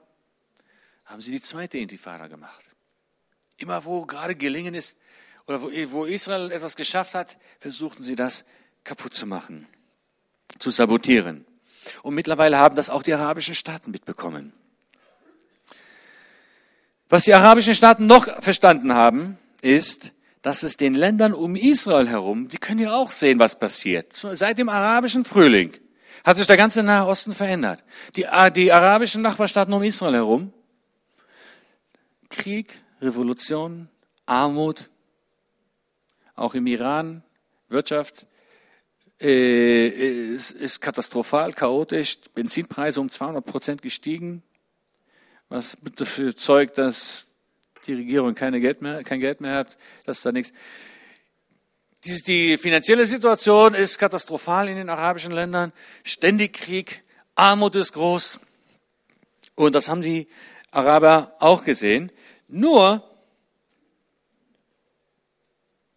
haben 1.06 1.22
sie 1.22 1.32
die 1.32 1.42
zweite 1.42 1.78
Intifada 1.78 2.28
gemacht. 2.28 2.70
Immer 3.58 3.84
wo 3.86 4.06
gerade 4.06 4.36
gelingen 4.36 4.76
ist, 4.76 4.98
oder 5.48 5.62
wo, 5.62 5.70
wo 5.92 6.06
Israel 6.06 6.52
etwas 6.52 6.76
geschafft 6.76 7.16
hat, 7.16 7.38
versuchten 7.60 8.04
sie 8.04 8.16
das 8.16 8.46
kaputt 8.84 9.14
zu 9.14 9.26
machen, 9.26 9.68
zu 10.60 10.70
sabotieren. 10.72 11.46
Und 12.04 12.16
mittlerweile 12.16 12.58
haben 12.58 12.76
das 12.76 12.90
auch 12.90 13.04
die 13.04 13.14
arabischen 13.14 13.56
Staaten 13.56 13.92
mitbekommen. 13.92 14.54
Was 17.10 17.24
die 17.24 17.34
arabischen 17.34 17.76
Staaten 17.76 18.08
noch 18.08 18.42
verstanden 18.42 18.94
haben, 18.94 19.38
ist, 19.62 20.12
dass 20.46 20.62
es 20.62 20.78
den 20.78 20.94
Ländern 20.94 21.34
um 21.34 21.56
Israel 21.56 22.08
herum, 22.08 22.48
die 22.50 22.60
können 22.60 22.80
ja 22.80 22.96
auch 22.96 23.12
sehen, 23.12 23.40
was 23.40 23.58
passiert. 23.58 24.14
Seit 24.14 24.60
dem 24.60 24.70
arabischen 24.70 25.26
Frühling 25.26 25.74
hat 26.24 26.38
sich 26.38 26.46
der 26.46 26.56
ganze 26.56 26.84
Nahe 26.84 27.08
Osten 27.08 27.34
verändert. 27.34 27.84
Die, 28.16 28.28
die 28.56 28.72
arabischen 28.72 29.24
Nachbarstaaten 29.24 29.74
um 29.74 29.82
Israel 29.82 30.14
herum, 30.14 30.54
Krieg, 32.30 32.80
Revolution, 33.02 33.90
Armut, 34.28 34.92
auch 36.36 36.54
im 36.54 36.68
Iran, 36.68 37.24
Wirtschaft, 37.68 38.28
äh, 39.20 39.88
ist, 39.88 40.52
ist 40.52 40.80
katastrophal, 40.80 41.54
chaotisch, 41.54 42.20
Benzinpreise 42.36 43.02
um 43.02 43.10
200 43.10 43.44
Prozent 43.44 43.82
gestiegen, 43.82 44.44
was 45.50 45.76
dafür 45.96 46.38
zeugt, 46.38 46.78
dass 46.78 47.30
die 47.88 47.94
Regierung 47.94 48.36
keine 48.36 48.60
Geld 48.60 48.82
mehr, 48.82 49.04
kein 49.04 49.20
Geld 49.20 49.42
mehr 49.42 49.56
hat, 49.56 49.78
dass 50.06 50.22
da 50.22 50.32
nichts. 50.32 50.54
Die 52.28 52.58
finanzielle 52.58 53.06
Situation 53.06 53.74
ist 53.74 53.98
katastrophal 53.98 54.70
in 54.70 54.76
den 54.76 54.90
arabischen 54.90 55.32
Ländern, 55.32 55.74
ständig 56.04 56.54
Krieg, 56.54 57.04
Armut 57.34 57.76
ist 57.76 57.94
groß. 57.94 58.40
Und 59.56 59.74
das 59.74 59.90
haben 59.90 60.02
die 60.02 60.28
Araber 60.72 61.36
auch 61.40 61.64
gesehen. 61.64 62.12
Nur 62.48 63.04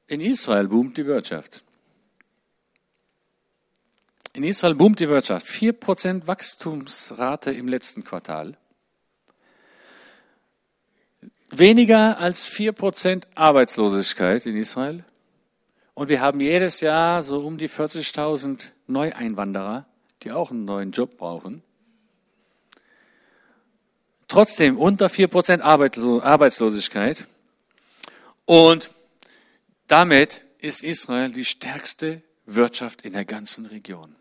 in 0.07 0.21
Israel 0.21 0.69
boomt 0.69 0.97
die 0.97 1.05
Wirtschaft. 1.05 1.63
In 4.33 4.45
Israel 4.45 4.75
boomt 4.75 5.01
die 5.01 5.09
Wirtschaft. 5.09 5.47
4% 5.47 6.27
Wachstumsrate 6.27 7.51
im 7.51 7.69
letzten 7.69 8.05
Quartal. 8.05 8.57
Weniger 11.51 12.19
als 12.19 12.47
4% 12.51 13.25
Arbeitslosigkeit 13.35 14.47
in 14.47 14.57
Israel. 14.57 15.05
Und 15.95 16.09
wir 16.09 16.21
haben 16.21 16.41
jedes 16.41 16.81
Jahr 16.81 17.23
so 17.23 17.41
um 17.41 17.59
die 17.59 17.69
40.000 17.69 18.67
Neueinwanderer, 18.87 19.87
die 20.23 20.31
auch 20.31 20.51
einen 20.51 20.65
neuen 20.65 20.93
Job 20.93 21.17
brauchen. 21.17 21.63
Trotzdem 24.29 24.79
unter 24.79 25.07
4% 25.07 25.63
Arbeitslosigkeit. 25.63 27.27
Und 28.45 28.91
damit 29.87 30.45
ist 30.59 30.83
Israel 30.83 31.33
die 31.33 31.45
stärkste 31.47 32.23
Wirtschaft 32.45 33.03
in 33.03 33.15
der 33.15 33.25
ganzen 33.25 33.67
Region. 33.67 34.15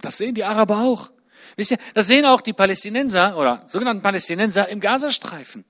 Das 0.00 0.18
sehen 0.18 0.34
die 0.34 0.44
Araber 0.44 0.82
auch. 0.82 1.10
Wisst 1.56 1.70
ihr, 1.70 1.78
das 1.94 2.08
sehen 2.08 2.24
auch 2.24 2.40
die 2.40 2.52
Palästinenser 2.52 3.36
oder 3.36 3.64
sogenannten 3.68 4.02
Palästinenser 4.02 4.68
im 4.68 4.80
Gazastreifen, 4.80 5.64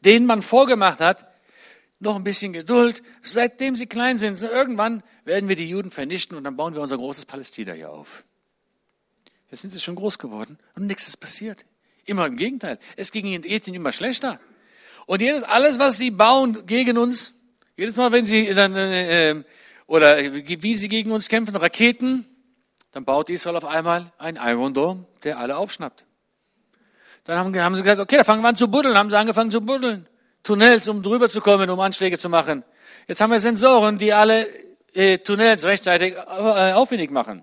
denen 0.00 0.26
man 0.26 0.42
vorgemacht 0.42 1.00
hat, 1.00 1.26
noch 2.00 2.16
ein 2.16 2.24
bisschen 2.24 2.52
Geduld, 2.52 3.02
seitdem 3.22 3.74
sie 3.74 3.86
klein 3.86 4.18
sind. 4.18 4.40
Irgendwann 4.42 5.02
werden 5.24 5.48
wir 5.48 5.56
die 5.56 5.68
Juden 5.68 5.90
vernichten 5.90 6.36
und 6.36 6.44
dann 6.44 6.56
bauen 6.56 6.74
wir 6.74 6.82
unser 6.82 6.98
großes 6.98 7.26
Palästina 7.26 7.72
hier 7.72 7.90
auf. 7.90 8.24
Jetzt 9.50 9.62
sind 9.62 9.70
sie 9.70 9.80
schon 9.80 9.94
groß 9.94 10.18
geworden 10.18 10.58
und 10.76 10.86
nichts 10.86 11.08
ist 11.08 11.16
passiert. 11.16 11.64
Immer 12.04 12.26
im 12.26 12.36
Gegenteil. 12.36 12.78
Es 12.96 13.12
ging 13.12 13.26
ihnen 13.26 13.44
immer 13.44 13.92
schlechter. 13.92 14.40
Und 15.06 15.20
jedes, 15.20 15.42
alles, 15.42 15.78
was 15.78 15.96
sie 15.96 16.10
bauen 16.10 16.66
gegen 16.66 16.98
uns, 16.98 17.34
jedes 17.76 17.96
Mal, 17.96 18.12
wenn 18.12 18.26
sie 18.26 18.52
dann, 18.54 18.74
äh, 18.76 19.42
oder 19.86 20.18
wie 20.18 20.76
sie 20.76 20.88
gegen 20.88 21.10
uns 21.10 21.28
kämpfen, 21.28 21.56
Raketen, 21.56 22.26
dann 22.92 23.04
baut 23.04 23.28
Israel 23.28 23.56
auf 23.56 23.64
einmal 23.64 24.12
einen 24.18 24.38
Iron 24.40 24.72
Dome, 24.72 25.06
der 25.24 25.38
alle 25.38 25.56
aufschnappt. 25.56 26.06
Dann 27.24 27.38
haben, 27.38 27.58
haben 27.58 27.74
sie 27.74 27.82
gesagt, 27.82 28.00
okay, 28.00 28.18
da 28.18 28.24
fangen 28.24 28.42
wir 28.42 28.48
an 28.48 28.56
zu 28.56 28.68
buddeln, 28.68 28.96
haben 28.96 29.10
sie 29.10 29.18
angefangen 29.18 29.50
zu 29.50 29.62
buddeln. 29.62 30.06
Tunnels, 30.42 30.88
um 30.88 31.02
drüber 31.02 31.30
zu 31.30 31.40
kommen, 31.40 31.70
um 31.70 31.80
Anschläge 31.80 32.18
zu 32.18 32.28
machen. 32.28 32.64
Jetzt 33.08 33.20
haben 33.22 33.30
wir 33.30 33.40
Sensoren, 33.40 33.96
die 33.96 34.12
alle 34.12 34.46
äh, 34.92 35.18
Tunnels 35.18 35.64
rechtzeitig 35.64 36.14
äh, 36.14 36.72
aufwendig 36.72 37.10
machen. 37.10 37.42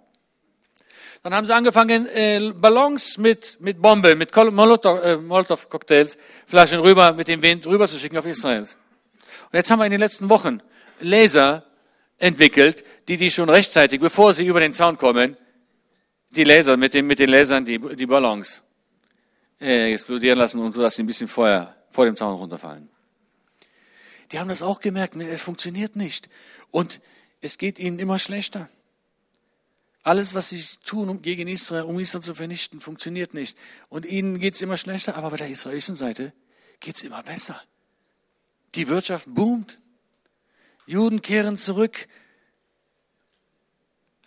Dann 1.24 1.34
haben 1.34 1.46
sie 1.46 1.54
angefangen, 1.54 2.08
äh, 2.08 2.52
Ballons 2.56 3.18
mit, 3.18 3.58
mit 3.60 3.82
Bombe, 3.82 4.16
mit 4.16 4.36
äh, 4.36 4.52
Molotow-Cocktails, 4.52 6.18
Flaschen 6.46 6.80
rüber, 6.80 7.14
mit 7.14 7.28
dem 7.28 7.42
Wind 7.42 7.66
rüber 7.66 7.88
zu 7.88 7.98
schicken 7.98 8.18
auf 8.18 8.26
Israel. 8.26 8.62
Und 8.62 9.54
jetzt 9.54 9.70
haben 9.72 9.80
wir 9.80 9.86
in 9.86 9.92
den 9.92 10.00
letzten 10.00 10.30
Wochen 10.30 10.62
Laser 11.00 11.64
entwickelt, 12.18 12.84
die 13.08 13.18
die 13.18 13.32
schon 13.32 13.50
rechtzeitig, 13.50 14.00
bevor 14.00 14.34
sie 14.34 14.46
über 14.46 14.60
den 14.60 14.76
Zaun 14.76 14.98
kommen, 14.98 15.38
die 16.30 16.44
Laser, 16.44 16.78
mit, 16.78 16.94
den, 16.94 17.08
mit 17.08 17.18
den 17.18 17.30
Lasern 17.30 17.66
die, 17.66 17.80
die 17.80 18.06
Ballons 18.06 18.62
äh, 19.62 19.94
explodieren 19.94 20.38
lassen 20.38 20.60
und 20.60 20.72
so, 20.72 20.82
dass 20.82 20.96
sie 20.96 21.04
ein 21.04 21.08
bisschen 21.08 21.28
Feuer 21.28 21.76
vor 21.90 22.06
dem 22.06 22.16
Zaun 22.16 22.36
runterfallen. 22.36 22.90
Die 24.32 24.40
haben 24.40 24.50
das 24.50 24.64
auch 24.64 24.80
gemerkt, 24.80 25.16
ne? 25.16 25.30
es 25.30 25.42
funktioniert 25.42 25.96
nicht. 25.96 26.30
Und 26.72 27.00
es 27.42 27.58
geht 27.58 27.80
ihnen 27.80 28.00
immer 28.00 28.18
schlechter. 28.18 28.70
Alles, 30.04 30.34
was 30.34 30.50
sie 30.50 30.64
tun, 30.84 31.10
um 31.10 31.22
gegen 31.22 31.48
Israel, 31.48 31.84
um 31.84 32.00
Israel 32.00 32.24
zu 32.24 32.34
vernichten, 32.34 32.80
funktioniert 32.80 33.34
nicht. 33.34 33.58
Und 33.90 34.06
ihnen 34.06 34.40
geht 34.40 34.56
es 34.56 34.62
immer 34.62 34.78
schlechter, 34.78 35.16
aber 35.16 35.30
bei 35.30 35.38
der 35.38 35.50
israelischen 35.50 35.96
Seite 35.96 36.34
geht 36.80 36.96
es 36.96 37.04
immer 37.04 37.22
besser. 37.22 37.62
Die 38.74 38.88
Wirtschaft 38.88 39.28
boomt. 39.30 39.80
Juden 40.88 41.22
kehren 41.22 41.58
zurück. 41.58 42.08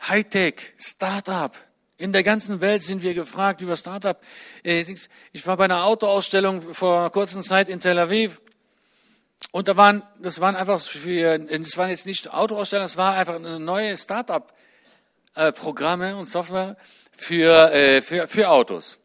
Hightech, 0.06 0.74
Start-up. 0.78 1.56
In 1.96 2.12
der 2.12 2.24
ganzen 2.24 2.60
Welt 2.60 2.82
sind 2.82 3.04
wir 3.04 3.14
gefragt 3.14 3.60
über 3.60 3.76
Start-up. 3.76 4.20
Äh, 4.64 4.84
ich 5.32 5.46
war 5.46 5.56
bei 5.56 5.64
einer 5.64 5.84
Autoausstellung 5.84 6.74
vor 6.74 7.08
kurzer 7.10 7.40
Zeit 7.42 7.68
in 7.68 7.78
Tel 7.80 8.00
Aviv. 8.00 8.42
Und 9.52 9.68
da 9.68 9.76
waren, 9.76 10.02
das 10.20 10.40
waren 10.40 10.56
einfach 10.56 10.80
für, 10.80 11.38
das 11.38 11.76
waren 11.76 11.90
jetzt 11.90 12.06
nicht 12.06 12.32
Autoausstellungen, 12.32 12.88
das 12.88 12.96
war 12.96 13.14
einfach 13.14 13.36
eine 13.36 13.60
neue 13.60 13.96
Start-up-Programme 13.96 16.16
und 16.16 16.28
Software 16.28 16.76
für, 17.12 17.72
äh, 17.72 18.02
für, 18.02 18.26
für 18.26 18.48
Autos. 18.48 18.98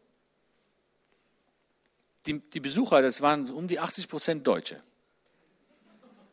Die, 2.26 2.40
die 2.40 2.60
Besucher, 2.60 3.00
das 3.02 3.22
waren 3.22 3.48
um 3.50 3.68
die 3.68 3.78
80 3.78 4.08
Prozent 4.08 4.44
Deutsche. 4.46 4.82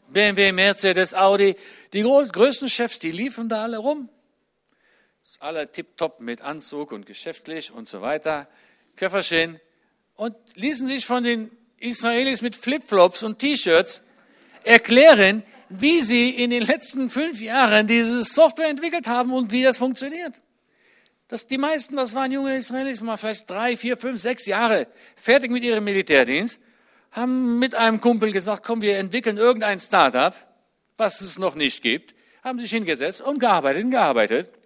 BMW, 0.10 0.54
Mercedes, 0.54 1.14
Audi, 1.14 1.56
die 1.94 2.02
größten 2.02 2.68
Chefs, 2.70 3.00
die 3.00 3.12
liefen 3.12 3.50
da 3.50 3.64
alle 3.64 3.78
rum. 3.78 4.10
Alle 5.40 5.72
tipptopp 5.72 6.20
mit 6.20 6.42
Anzug 6.42 6.92
und 6.92 7.06
geschäftlich 7.06 7.72
und 7.72 7.88
so 7.88 8.02
weiter, 8.02 8.48
Köfferchen. 8.96 9.60
Und 10.16 10.36
ließen 10.56 10.88
sich 10.88 11.06
von 11.06 11.24
den 11.24 11.52
Israelis 11.78 12.42
mit 12.42 12.56
Flipflops 12.56 13.22
und 13.22 13.38
T-Shirts 13.38 14.02
erklären, 14.64 15.44
wie 15.70 16.02
sie 16.02 16.30
in 16.30 16.50
den 16.50 16.64
letzten 16.64 17.10
fünf 17.10 17.40
Jahren 17.40 17.86
diese 17.86 18.24
Software 18.24 18.70
entwickelt 18.70 19.08
haben 19.08 19.32
und 19.32 19.52
wie 19.52 19.62
das 19.62 19.78
funktioniert. 19.78 20.42
Das, 21.28 21.46
die 21.46 21.58
meisten, 21.58 21.98
das 21.98 22.16
waren 22.16 22.32
junge 22.32 22.56
Israelis, 22.56 23.02
mal 23.02 23.18
vielleicht 23.18 23.50
drei, 23.50 23.78
vier, 23.78 23.98
fünf, 23.98 24.20
sechs 24.20 24.46
Jahre 24.48 24.88
fertig 25.16 25.52
mit 25.52 25.64
ihrem 25.64 25.84
Militärdienst 25.84 26.60
haben 27.12 27.60
mit 27.60 27.76
einem 27.76 28.02
Kumpel 28.02 28.32
gesagt, 28.32 28.64
komm, 28.64 28.82
wir 28.82 28.98
entwickeln 28.98 29.38
irgendein 29.38 29.80
Startup, 29.80 30.34
was 30.98 31.22
es 31.22 31.40
noch 31.40 31.56
nicht 31.56 31.82
gibt, 31.82 32.16
haben 32.44 32.60
sich 32.60 32.72
hingesetzt 32.72 33.22
und 33.22 33.40
gearbeitet 33.40 33.84
und 33.86 33.92
gearbeitet 33.92 34.57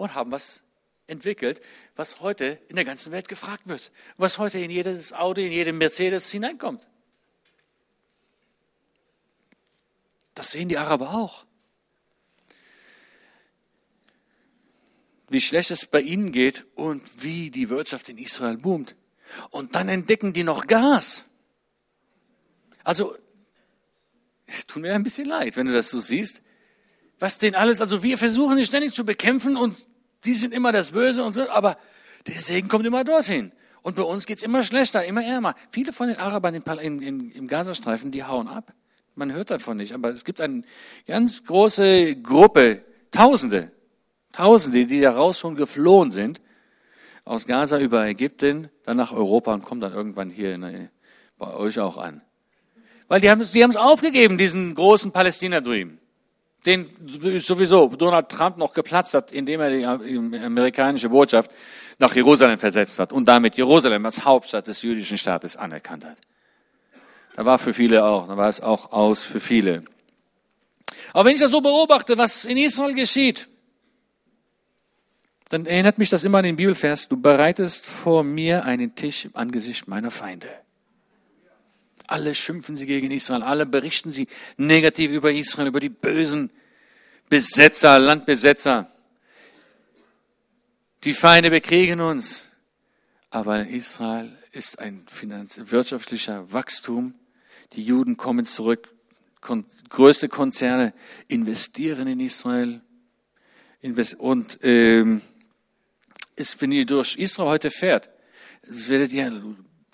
und 0.00 0.14
haben 0.14 0.32
was 0.32 0.62
entwickelt, 1.06 1.60
was 1.94 2.20
heute 2.20 2.58
in 2.68 2.76
der 2.76 2.84
ganzen 2.84 3.12
Welt 3.12 3.28
gefragt 3.28 3.68
wird, 3.68 3.92
was 4.16 4.38
heute 4.38 4.58
in 4.58 4.70
jedes 4.70 5.12
Auto, 5.12 5.40
in 5.40 5.52
jedem 5.52 5.78
Mercedes 5.78 6.30
hineinkommt. 6.30 6.86
Das 10.34 10.52
sehen 10.52 10.68
die 10.68 10.78
Araber 10.78 11.10
auch. 11.14 11.44
Wie 15.28 15.40
schlecht 15.40 15.70
es 15.70 15.84
bei 15.84 16.00
ihnen 16.00 16.32
geht 16.32 16.64
und 16.74 17.22
wie 17.22 17.50
die 17.50 17.68
Wirtschaft 17.68 18.08
in 18.08 18.18
Israel 18.18 18.56
boomt. 18.56 18.96
Und 19.50 19.74
dann 19.74 19.88
entdecken 19.88 20.32
die 20.32 20.42
noch 20.42 20.66
Gas. 20.66 21.26
Also, 22.82 23.16
es 24.46 24.66
tut 24.66 24.82
mir 24.82 24.94
ein 24.94 25.04
bisschen 25.04 25.28
leid, 25.28 25.56
wenn 25.56 25.66
du 25.66 25.72
das 25.72 25.90
so 25.90 26.00
siehst. 26.00 26.42
Was 27.18 27.38
denn 27.38 27.54
alles, 27.54 27.80
also 27.80 28.02
wir 28.02 28.16
versuchen 28.16 28.56
sie 28.56 28.64
ständig 28.64 28.94
zu 28.94 29.04
bekämpfen 29.04 29.56
und 29.56 29.76
die 30.24 30.34
sind 30.34 30.52
immer 30.52 30.72
das 30.72 30.92
Böse 30.92 31.24
und 31.24 31.32
so, 31.32 31.48
aber 31.48 31.76
der 32.26 32.34
Segen 32.34 32.68
kommt 32.68 32.86
immer 32.86 33.04
dorthin. 33.04 33.52
Und 33.82 33.96
bei 33.96 34.02
uns 34.02 34.26
geht's 34.26 34.42
immer 34.42 34.62
schlechter, 34.62 35.04
immer 35.04 35.24
ärmer. 35.24 35.54
Viele 35.70 35.92
von 35.92 36.08
den 36.08 36.18
Arabern 36.18 36.54
im, 36.54 37.00
im, 37.00 37.32
im 37.32 37.46
Gazastreifen, 37.46 38.10
die 38.10 38.24
hauen 38.24 38.46
ab. 38.46 38.72
Man 39.14 39.32
hört 39.32 39.50
davon 39.50 39.78
nicht, 39.78 39.92
aber 39.92 40.10
es 40.10 40.24
gibt 40.24 40.40
eine 40.40 40.62
ganz 41.06 41.44
große 41.44 42.16
Gruppe, 42.16 42.84
Tausende, 43.10 43.72
Tausende, 44.32 44.86
die 44.86 45.00
daraus 45.00 45.38
schon 45.38 45.56
geflohen 45.56 46.10
sind, 46.10 46.40
aus 47.24 47.46
Gaza 47.46 47.78
über 47.78 48.06
Ägypten, 48.06 48.70
dann 48.84 48.96
nach 48.96 49.12
Europa 49.12 49.52
und 49.52 49.64
kommen 49.64 49.80
dann 49.80 49.92
irgendwann 49.92 50.30
hier 50.30 50.54
in 50.54 50.90
bei 51.38 51.54
euch 51.54 51.80
auch 51.80 51.96
an. 51.96 52.22
Weil 53.08 53.20
die 53.20 53.30
haben, 53.30 53.44
die 53.52 53.62
haben 53.62 53.70
es 53.70 53.76
aufgegeben, 53.76 54.38
diesen 54.38 54.74
großen 54.74 55.10
Palästina-Dream. 55.10 55.98
Den 56.66 56.90
sowieso 57.38 57.88
Donald 57.88 58.28
Trump 58.28 58.58
noch 58.58 58.74
geplatzt 58.74 59.14
hat, 59.14 59.32
indem 59.32 59.60
er 59.60 59.70
die 59.70 59.84
amerikanische 59.84 61.08
Botschaft 61.08 61.50
nach 61.98 62.14
Jerusalem 62.14 62.58
versetzt 62.58 62.98
hat 62.98 63.12
und 63.12 63.26
damit 63.26 63.56
Jerusalem 63.56 64.04
als 64.04 64.24
Hauptstadt 64.24 64.66
des 64.66 64.82
jüdischen 64.82 65.16
Staates 65.16 65.56
anerkannt 65.56 66.04
hat. 66.04 66.18
Da 67.36 67.46
war 67.46 67.58
für 67.58 67.72
viele 67.72 68.04
auch, 68.04 68.28
da 68.28 68.36
war 68.36 68.48
es 68.48 68.60
auch 68.60 68.92
aus 68.92 69.22
für 69.22 69.40
viele. 69.40 69.84
Aber 71.12 71.24
wenn 71.24 71.34
ich 71.34 71.40
das 71.40 71.50
so 71.50 71.60
beobachte, 71.60 72.18
was 72.18 72.44
in 72.44 72.58
Israel 72.58 72.94
geschieht, 72.94 73.48
dann 75.48 75.66
erinnert 75.66 75.98
mich 75.98 76.10
das 76.10 76.24
immer 76.24 76.38
an 76.38 76.44
den 76.44 76.56
Bibelvers, 76.56 77.08
du 77.08 77.16
bereitest 77.16 77.86
vor 77.86 78.22
mir 78.22 78.64
einen 78.64 78.94
Tisch 78.94 79.24
im 79.24 79.34
Angesicht 79.34 79.88
meiner 79.88 80.10
Feinde. 80.10 80.48
Alle 82.10 82.34
schimpfen 82.34 82.74
sie 82.74 82.86
gegen 82.86 83.12
Israel, 83.12 83.44
alle 83.44 83.66
berichten 83.66 84.10
sie 84.10 84.26
negativ 84.56 85.12
über 85.12 85.30
Israel, 85.32 85.68
über 85.68 85.78
die 85.78 85.90
bösen 85.90 86.50
Besetzer, 87.28 88.00
Landbesetzer. 88.00 88.90
Die 91.04 91.12
Feinde 91.12 91.50
bekriegen 91.50 92.00
uns. 92.00 92.46
Aber 93.30 93.68
Israel 93.68 94.36
ist 94.50 94.80
ein 94.80 95.04
finanz 95.06 95.60
wirtschaftlicher 95.62 96.52
Wachstum. 96.52 97.14
Die 97.74 97.84
Juden 97.84 98.16
kommen 98.16 98.44
zurück. 98.44 98.92
Kon 99.40 99.64
größte 99.88 100.28
Konzerne 100.28 100.92
investieren 101.28 102.08
in 102.08 102.18
Israel. 102.18 102.80
Und 104.18 104.58
ähm, 104.62 105.22
ist, 106.34 106.60
wenn 106.60 106.72
ihr 106.72 106.86
durch 106.86 107.14
Israel 107.18 107.50
heute 107.50 107.70
fährt, 107.70 108.10
werdet 108.62 109.12
ihr 109.12 109.30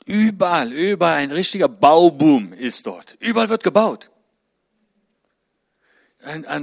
überall, 0.06 0.72
überall 0.72 1.16
ein 1.16 1.30
richtiger 1.30 1.68
Bauboom 1.68 2.54
ist 2.54 2.86
dort. 2.86 3.16
Überall 3.20 3.50
wird 3.50 3.62
gebaut. 3.62 4.10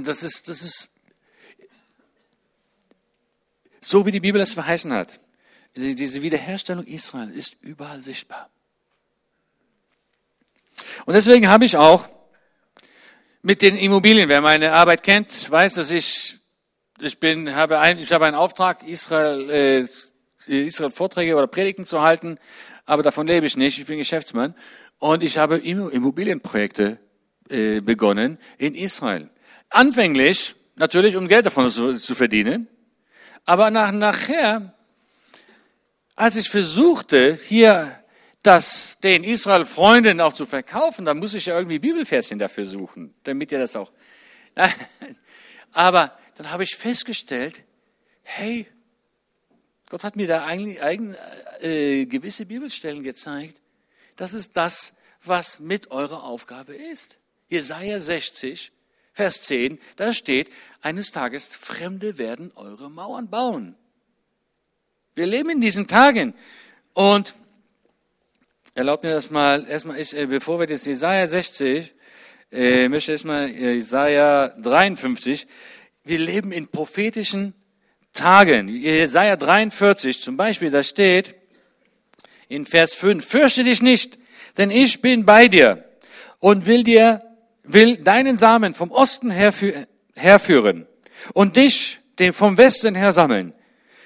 Das 0.04 0.22
ist, 0.22 0.48
das 0.48 0.62
ist 0.62 0.90
so, 3.80 4.04
wie 4.04 4.10
die 4.10 4.20
Bibel 4.20 4.40
es 4.40 4.52
verheißen 4.52 4.92
hat. 4.92 5.20
Diese 5.76 6.22
Wiederherstellung 6.22 6.84
Israel 6.86 7.30
ist 7.30 7.56
überall 7.62 8.02
sichtbar. 8.02 8.50
Und 11.06 11.14
deswegen 11.14 11.48
habe 11.48 11.64
ich 11.64 11.76
auch 11.76 12.08
mit 13.42 13.62
den 13.62 13.76
Immobilien, 13.76 14.28
wer 14.28 14.40
meine 14.40 14.72
Arbeit 14.72 15.02
kennt, 15.02 15.50
weiß, 15.50 15.74
dass 15.74 15.90
ich 15.90 16.40
ich 17.00 17.18
bin, 17.18 17.54
habe 17.54 17.80
ein, 17.80 17.98
ich 17.98 18.12
habe 18.12 18.24
einen 18.26 18.36
Auftrag, 18.36 18.82
Israel, 18.84 19.50
äh, 19.50 19.86
Israel 20.46 20.90
Vorträge 20.90 21.36
oder 21.36 21.48
Predigten 21.48 21.84
zu 21.84 22.02
halten, 22.02 22.38
aber 22.86 23.02
davon 23.02 23.26
lebe 23.26 23.46
ich 23.46 23.56
nicht. 23.56 23.78
Ich 23.78 23.86
bin 23.86 23.98
Geschäftsmann 23.98 24.54
und 24.98 25.22
ich 25.22 25.38
habe 25.38 25.58
Immobilienprojekte 25.58 26.98
äh, 27.48 27.80
begonnen 27.80 28.38
in 28.58 28.74
Israel. 28.74 29.30
Anfänglich 29.70 30.54
natürlich, 30.76 31.16
um 31.16 31.28
Geld 31.28 31.46
davon 31.46 31.70
zu, 31.70 31.96
zu 31.96 32.14
verdienen, 32.14 32.68
aber 33.44 33.70
nach, 33.70 33.92
nachher, 33.92 34.74
als 36.16 36.36
ich 36.36 36.48
versuchte, 36.48 37.38
hier 37.46 37.98
das 38.42 38.98
den 39.02 39.24
Israel-Freunden 39.24 40.20
auch 40.20 40.34
zu 40.34 40.46
verkaufen, 40.46 41.04
dann 41.04 41.18
muss 41.18 41.34
ich 41.34 41.46
ja 41.46 41.56
irgendwie 41.56 41.78
Bibelverschen 41.78 42.38
dafür 42.38 42.66
suchen, 42.66 43.14
damit 43.22 43.52
ihr 43.52 43.58
das 43.58 43.74
auch. 43.74 43.90
Aber 45.72 46.16
dann 46.36 46.50
habe 46.50 46.62
ich 46.62 46.76
festgestellt, 46.76 47.64
hey, 48.22 48.66
Gott 49.94 50.02
hat 50.02 50.16
mir 50.16 50.26
da 50.26 50.44
eigentlich 50.44 50.82
eigen, 50.82 51.14
äh, 51.60 52.06
gewisse 52.06 52.46
Bibelstellen 52.46 53.04
gezeigt. 53.04 53.60
Das 54.16 54.34
ist 54.34 54.56
das, 54.56 54.92
was 55.22 55.60
mit 55.60 55.92
eurer 55.92 56.24
Aufgabe 56.24 56.74
ist. 56.74 57.18
Jesaja 57.48 58.00
60, 58.00 58.72
Vers 59.12 59.42
10, 59.42 59.78
da 59.94 60.12
steht, 60.12 60.48
eines 60.80 61.12
Tages 61.12 61.54
Fremde 61.54 62.18
werden 62.18 62.50
eure 62.56 62.90
Mauern 62.90 63.30
bauen. 63.30 63.76
Wir 65.14 65.26
leben 65.26 65.50
in 65.50 65.60
diesen 65.60 65.86
Tagen 65.86 66.34
und 66.94 67.36
erlaubt 68.74 69.04
mir 69.04 69.12
das 69.12 69.30
mal, 69.30 69.64
erstmal, 69.64 70.00
ich, 70.00 70.12
äh, 70.12 70.26
bevor 70.26 70.58
wir 70.58 70.68
jetzt 70.68 70.86
Jesaja 70.86 71.24
60, 71.24 71.94
äh, 72.50 72.88
möchte 72.88 73.12
ich 73.12 73.14
erstmal 73.14 73.48
Jesaja 73.48 74.48
53, 74.60 75.46
wir 76.02 76.18
leben 76.18 76.50
in 76.50 76.66
prophetischen 76.66 77.54
Tagen. 78.14 78.68
Jesaja 78.68 79.36
43 79.36 80.20
zum 80.20 80.36
Beispiel, 80.36 80.70
da 80.70 80.82
steht 80.82 81.34
in 82.48 82.64
Vers 82.64 82.94
5, 82.94 83.24
fürchte 83.24 83.64
dich 83.64 83.82
nicht, 83.82 84.18
denn 84.56 84.70
ich 84.70 85.02
bin 85.02 85.24
bei 85.24 85.48
dir 85.48 85.84
und 86.38 86.66
will 86.66 86.84
dir, 86.84 87.22
will 87.64 87.96
deinen 87.96 88.36
Samen 88.36 88.72
vom 88.72 88.90
Osten 88.90 89.30
herführen 89.30 90.86
und 91.32 91.56
dich 91.56 91.98
vom 92.32 92.56
Westen 92.56 92.94
her 92.94 93.12
sammeln. 93.12 93.52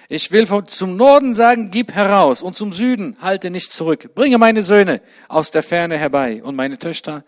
Ich 0.09 0.33
will 0.33 0.47
zum 0.67 0.97
Norden 0.97 1.35
sagen, 1.35 1.71
gib 1.71 1.93
heraus 1.93 2.41
und 2.41 2.57
zum 2.57 2.73
Süden 2.73 3.19
halte 3.21 3.51
nicht 3.51 3.73
zurück. 3.73 4.15
Bringe 4.15 4.39
meine 4.39 4.63
Söhne 4.63 5.03
aus 5.29 5.51
der 5.51 5.63
Ferne 5.63 5.99
herbei 5.99 6.43
und 6.43 6.57
meine 6.57 6.79
Töchter 6.79 7.25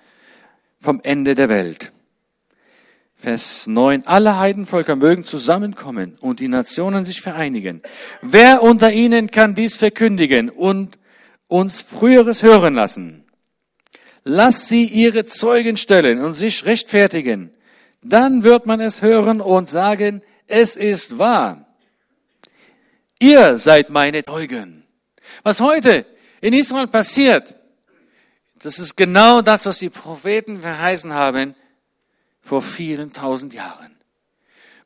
vom 0.81 1.01
Ende 1.03 1.35
der 1.35 1.51
Welt. 1.51 1.93
Vers 3.21 3.66
9. 3.66 4.07
Alle 4.07 4.39
Heidenvölker 4.39 4.97
mögen 4.97 5.27
zusammenkommen 5.27 6.16
und 6.23 6.41
die 6.41 6.49
Nationen 6.49 7.05
sich 7.05 7.21
vereinigen. 7.21 7.83
Wer 8.23 8.62
unter 8.62 8.93
ihnen 8.93 9.31
kann 9.31 9.55
dies 9.55 9.77
verkündigen 9.77 10.49
und 10.49 10.99
uns 11.47 11.83
früheres 11.83 12.43
hören 12.43 12.73
lassen? 12.73 13.25
Lass 14.25 14.68
sie 14.68 14.87
ihre 14.87 15.27
Zeugen 15.27 15.77
stellen 15.77 16.23
und 16.23 16.33
sich 16.33 16.64
rechtfertigen. 16.64 17.51
Dann 18.03 18.43
wird 18.43 18.64
man 18.64 18.81
es 18.81 19.03
hören 19.03 19.43
und 19.43 19.68
sagen, 19.68 20.23
es 20.47 20.77
ist 20.77 21.18
wahr. 21.18 21.66
Ihr 23.18 23.59
seid 23.59 23.91
meine 23.91 24.25
Zeugen. 24.25 24.85
Was 25.43 25.61
heute 25.61 26.07
in 26.41 26.55
Israel 26.55 26.87
passiert, 26.87 27.55
das 28.62 28.79
ist 28.79 28.97
genau 28.97 29.43
das, 29.43 29.66
was 29.66 29.79
die 29.79 29.91
Propheten 29.91 30.61
verheißen 30.61 31.12
haben 31.12 31.55
vor 32.41 32.62
vielen 32.62 33.12
tausend 33.12 33.55
Jahren. 33.55 33.97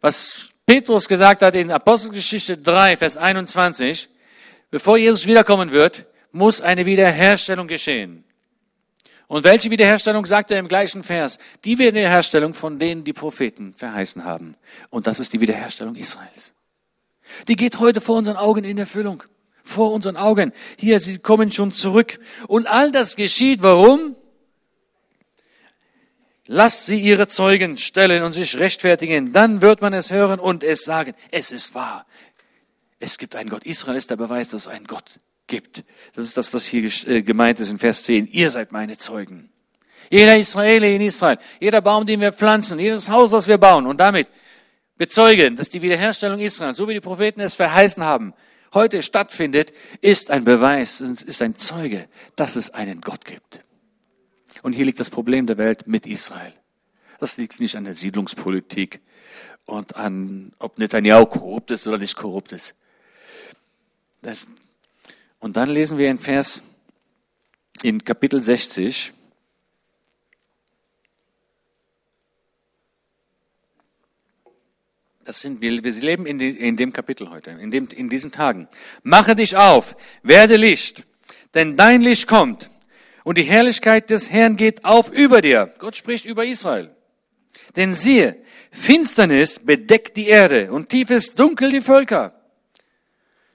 Was 0.00 0.48
Petrus 0.66 1.08
gesagt 1.08 1.42
hat 1.42 1.54
in 1.54 1.70
Apostelgeschichte 1.70 2.58
3, 2.58 2.96
Vers 2.96 3.16
21, 3.16 4.08
bevor 4.70 4.96
Jesus 4.96 5.26
wiederkommen 5.26 5.70
wird, 5.70 6.06
muss 6.32 6.60
eine 6.60 6.84
Wiederherstellung 6.86 7.66
geschehen. 7.66 8.24
Und 9.26 9.44
welche 9.44 9.70
Wiederherstellung 9.70 10.26
sagt 10.26 10.50
er 10.50 10.58
im 10.58 10.68
gleichen 10.68 11.02
Vers? 11.02 11.38
Die 11.64 11.78
Wiederherstellung, 11.78 12.52
von 12.52 12.78
denen 12.78 13.04
die 13.04 13.12
Propheten 13.12 13.72
verheißen 13.74 14.24
haben. 14.24 14.56
Und 14.90 15.06
das 15.06 15.20
ist 15.20 15.32
die 15.32 15.40
Wiederherstellung 15.40 15.96
Israels. 15.96 16.52
Die 17.48 17.56
geht 17.56 17.80
heute 17.80 18.00
vor 18.00 18.16
unseren 18.16 18.36
Augen 18.36 18.64
in 18.64 18.76
Erfüllung. 18.76 19.22
Vor 19.62 19.92
unseren 19.92 20.18
Augen. 20.18 20.52
Hier, 20.76 21.00
sie 21.00 21.18
kommen 21.18 21.50
schon 21.50 21.72
zurück. 21.72 22.18
Und 22.48 22.66
all 22.66 22.90
das 22.90 23.16
geschieht, 23.16 23.62
warum? 23.62 24.14
Lasst 26.46 26.86
sie 26.86 26.98
ihre 26.98 27.26
Zeugen 27.26 27.78
stellen 27.78 28.22
und 28.22 28.34
sich 28.34 28.58
rechtfertigen, 28.58 29.32
dann 29.32 29.62
wird 29.62 29.80
man 29.80 29.94
es 29.94 30.10
hören 30.10 30.38
und 30.38 30.62
es 30.62 30.84
sagen, 30.84 31.14
es 31.30 31.50
ist 31.50 31.74
wahr. 31.74 32.06
Es 32.98 33.18
gibt 33.18 33.34
einen 33.34 33.48
Gott. 33.48 33.64
Israel 33.64 33.96
ist 33.96 34.10
der 34.10 34.16
Beweis, 34.16 34.48
dass 34.48 34.62
es 34.62 34.68
einen 34.68 34.86
Gott 34.86 35.20
gibt. 35.46 35.84
Das 36.14 36.24
ist 36.24 36.36
das, 36.36 36.52
was 36.52 36.66
hier 36.66 36.90
äh, 37.06 37.22
gemeint 37.22 37.60
ist 37.60 37.70
in 37.70 37.78
Vers 37.78 38.02
10. 38.04 38.26
Ihr 38.28 38.50
seid 38.50 38.72
meine 38.72 38.98
Zeugen. 38.98 39.50
Jeder 40.10 40.36
Israeli 40.36 40.96
in 40.96 41.02
Israel, 41.02 41.38
jeder 41.60 41.80
Baum, 41.80 42.06
den 42.06 42.20
wir 42.20 42.32
pflanzen, 42.32 42.78
jedes 42.78 43.08
Haus, 43.08 43.30
das 43.30 43.48
wir 43.48 43.58
bauen 43.58 43.86
und 43.86 43.98
damit 43.98 44.28
bezeugen, 44.96 45.56
dass 45.56 45.70
die 45.70 45.82
Wiederherstellung 45.82 46.40
Israels, 46.40 46.76
so 46.76 46.88
wie 46.88 46.94
die 46.94 47.00
Propheten 47.00 47.40
es 47.40 47.56
verheißen 47.56 48.04
haben, 48.04 48.34
heute 48.74 49.02
stattfindet, 49.02 49.72
ist 50.02 50.30
ein 50.30 50.44
Beweis, 50.44 51.00
ist 51.00 51.40
ein 51.40 51.56
Zeuge, 51.56 52.06
dass 52.36 52.56
es 52.56 52.70
einen 52.70 53.00
Gott 53.00 53.24
gibt. 53.24 53.63
Und 54.64 54.72
hier 54.72 54.86
liegt 54.86 54.98
das 54.98 55.10
Problem 55.10 55.46
der 55.46 55.58
Welt 55.58 55.86
mit 55.86 56.06
Israel. 56.06 56.54
Das 57.20 57.36
liegt 57.36 57.60
nicht 57.60 57.76
an 57.76 57.84
der 57.84 57.94
Siedlungspolitik 57.94 59.02
und 59.66 59.94
an, 59.94 60.54
ob 60.58 60.78
Netanyahu 60.78 61.26
korrupt 61.26 61.70
ist 61.70 61.86
oder 61.86 61.98
nicht 61.98 62.16
korrupt 62.16 62.52
ist. 62.52 62.74
Das, 64.22 64.46
und 65.38 65.58
dann 65.58 65.68
lesen 65.68 65.98
wir 65.98 66.10
in 66.10 66.16
Vers, 66.16 66.62
in 67.82 68.02
Kapitel 68.02 68.42
60, 68.42 69.12
Das 75.26 75.40
sind 75.40 75.60
wir, 75.60 75.82
wir 75.84 75.92
leben 75.92 76.26
in, 76.26 76.38
die, 76.38 76.50
in 76.50 76.76
dem 76.76 76.92
Kapitel 76.92 77.28
heute, 77.28 77.50
in, 77.50 77.70
dem, 77.70 77.88
in 77.88 78.08
diesen 78.08 78.30
Tagen. 78.32 78.68
Mache 79.02 79.34
dich 79.34 79.56
auf, 79.56 79.96
werde 80.22 80.56
Licht, 80.56 81.06
denn 81.54 81.76
dein 81.76 82.00
Licht 82.00 82.26
kommt 82.26 82.70
und 83.24 83.38
die 83.38 83.42
Herrlichkeit 83.42 84.10
des 84.10 84.30
Herrn 84.30 84.56
geht 84.56 84.84
auf 84.84 85.10
über 85.10 85.40
dir. 85.40 85.72
Gott 85.78 85.96
spricht 85.96 86.26
über 86.26 86.44
Israel. 86.44 86.94
Denn 87.74 87.94
siehe, 87.94 88.36
Finsternis 88.70 89.58
bedeckt 89.58 90.16
die 90.16 90.28
Erde 90.28 90.70
und 90.70 90.88
tiefes 90.88 91.34
Dunkel 91.34 91.70
die 91.70 91.80
Völker. 91.80 92.34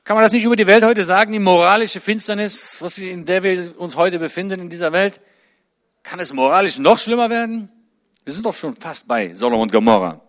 Kann 0.04 0.16
man 0.16 0.24
das 0.24 0.34
nicht 0.34 0.44
über 0.44 0.56
die 0.56 0.66
Welt 0.66 0.84
heute 0.84 1.04
sagen, 1.04 1.32
die 1.32 1.40
moralische 1.40 2.00
Finsternis, 2.00 2.78
was 2.80 2.98
wir, 3.00 3.12
in 3.12 3.26
der 3.26 3.44
wir 3.44 3.80
uns 3.80 3.96
heute 3.96 4.18
befinden 4.18 4.60
in 4.60 4.70
dieser 4.70 4.92
Welt? 4.92 5.22
Kann 6.04 6.20
es 6.20 6.34
moralisch 6.34 6.80
noch 6.80 6.98
schlimmer 6.98 7.30
werden? 7.30 7.70
Wir 8.24 8.34
sind 8.34 8.46
doch 8.46 8.56
schon 8.56 8.74
fast 8.74 9.08
bei 9.08 9.34
Sodom 9.36 9.60
und 9.60 9.72
Gomorra. 9.72 10.20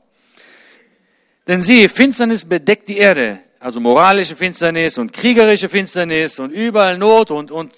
Denn 1.46 1.62
siehe, 1.62 1.88
Finsternis 1.88 2.44
bedeckt 2.44 2.88
die 2.88 2.98
Erde, 2.98 3.40
also 3.58 3.80
moralische 3.80 4.36
Finsternis 4.36 4.98
und 4.98 5.12
kriegerische 5.12 5.68
Finsternis 5.68 6.38
und 6.38 6.50
überall 6.50 6.98
Not 6.98 7.30
und, 7.30 7.50
und, 7.50 7.72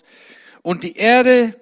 und 0.62 0.84
die 0.84 0.96
Erde 0.96 1.54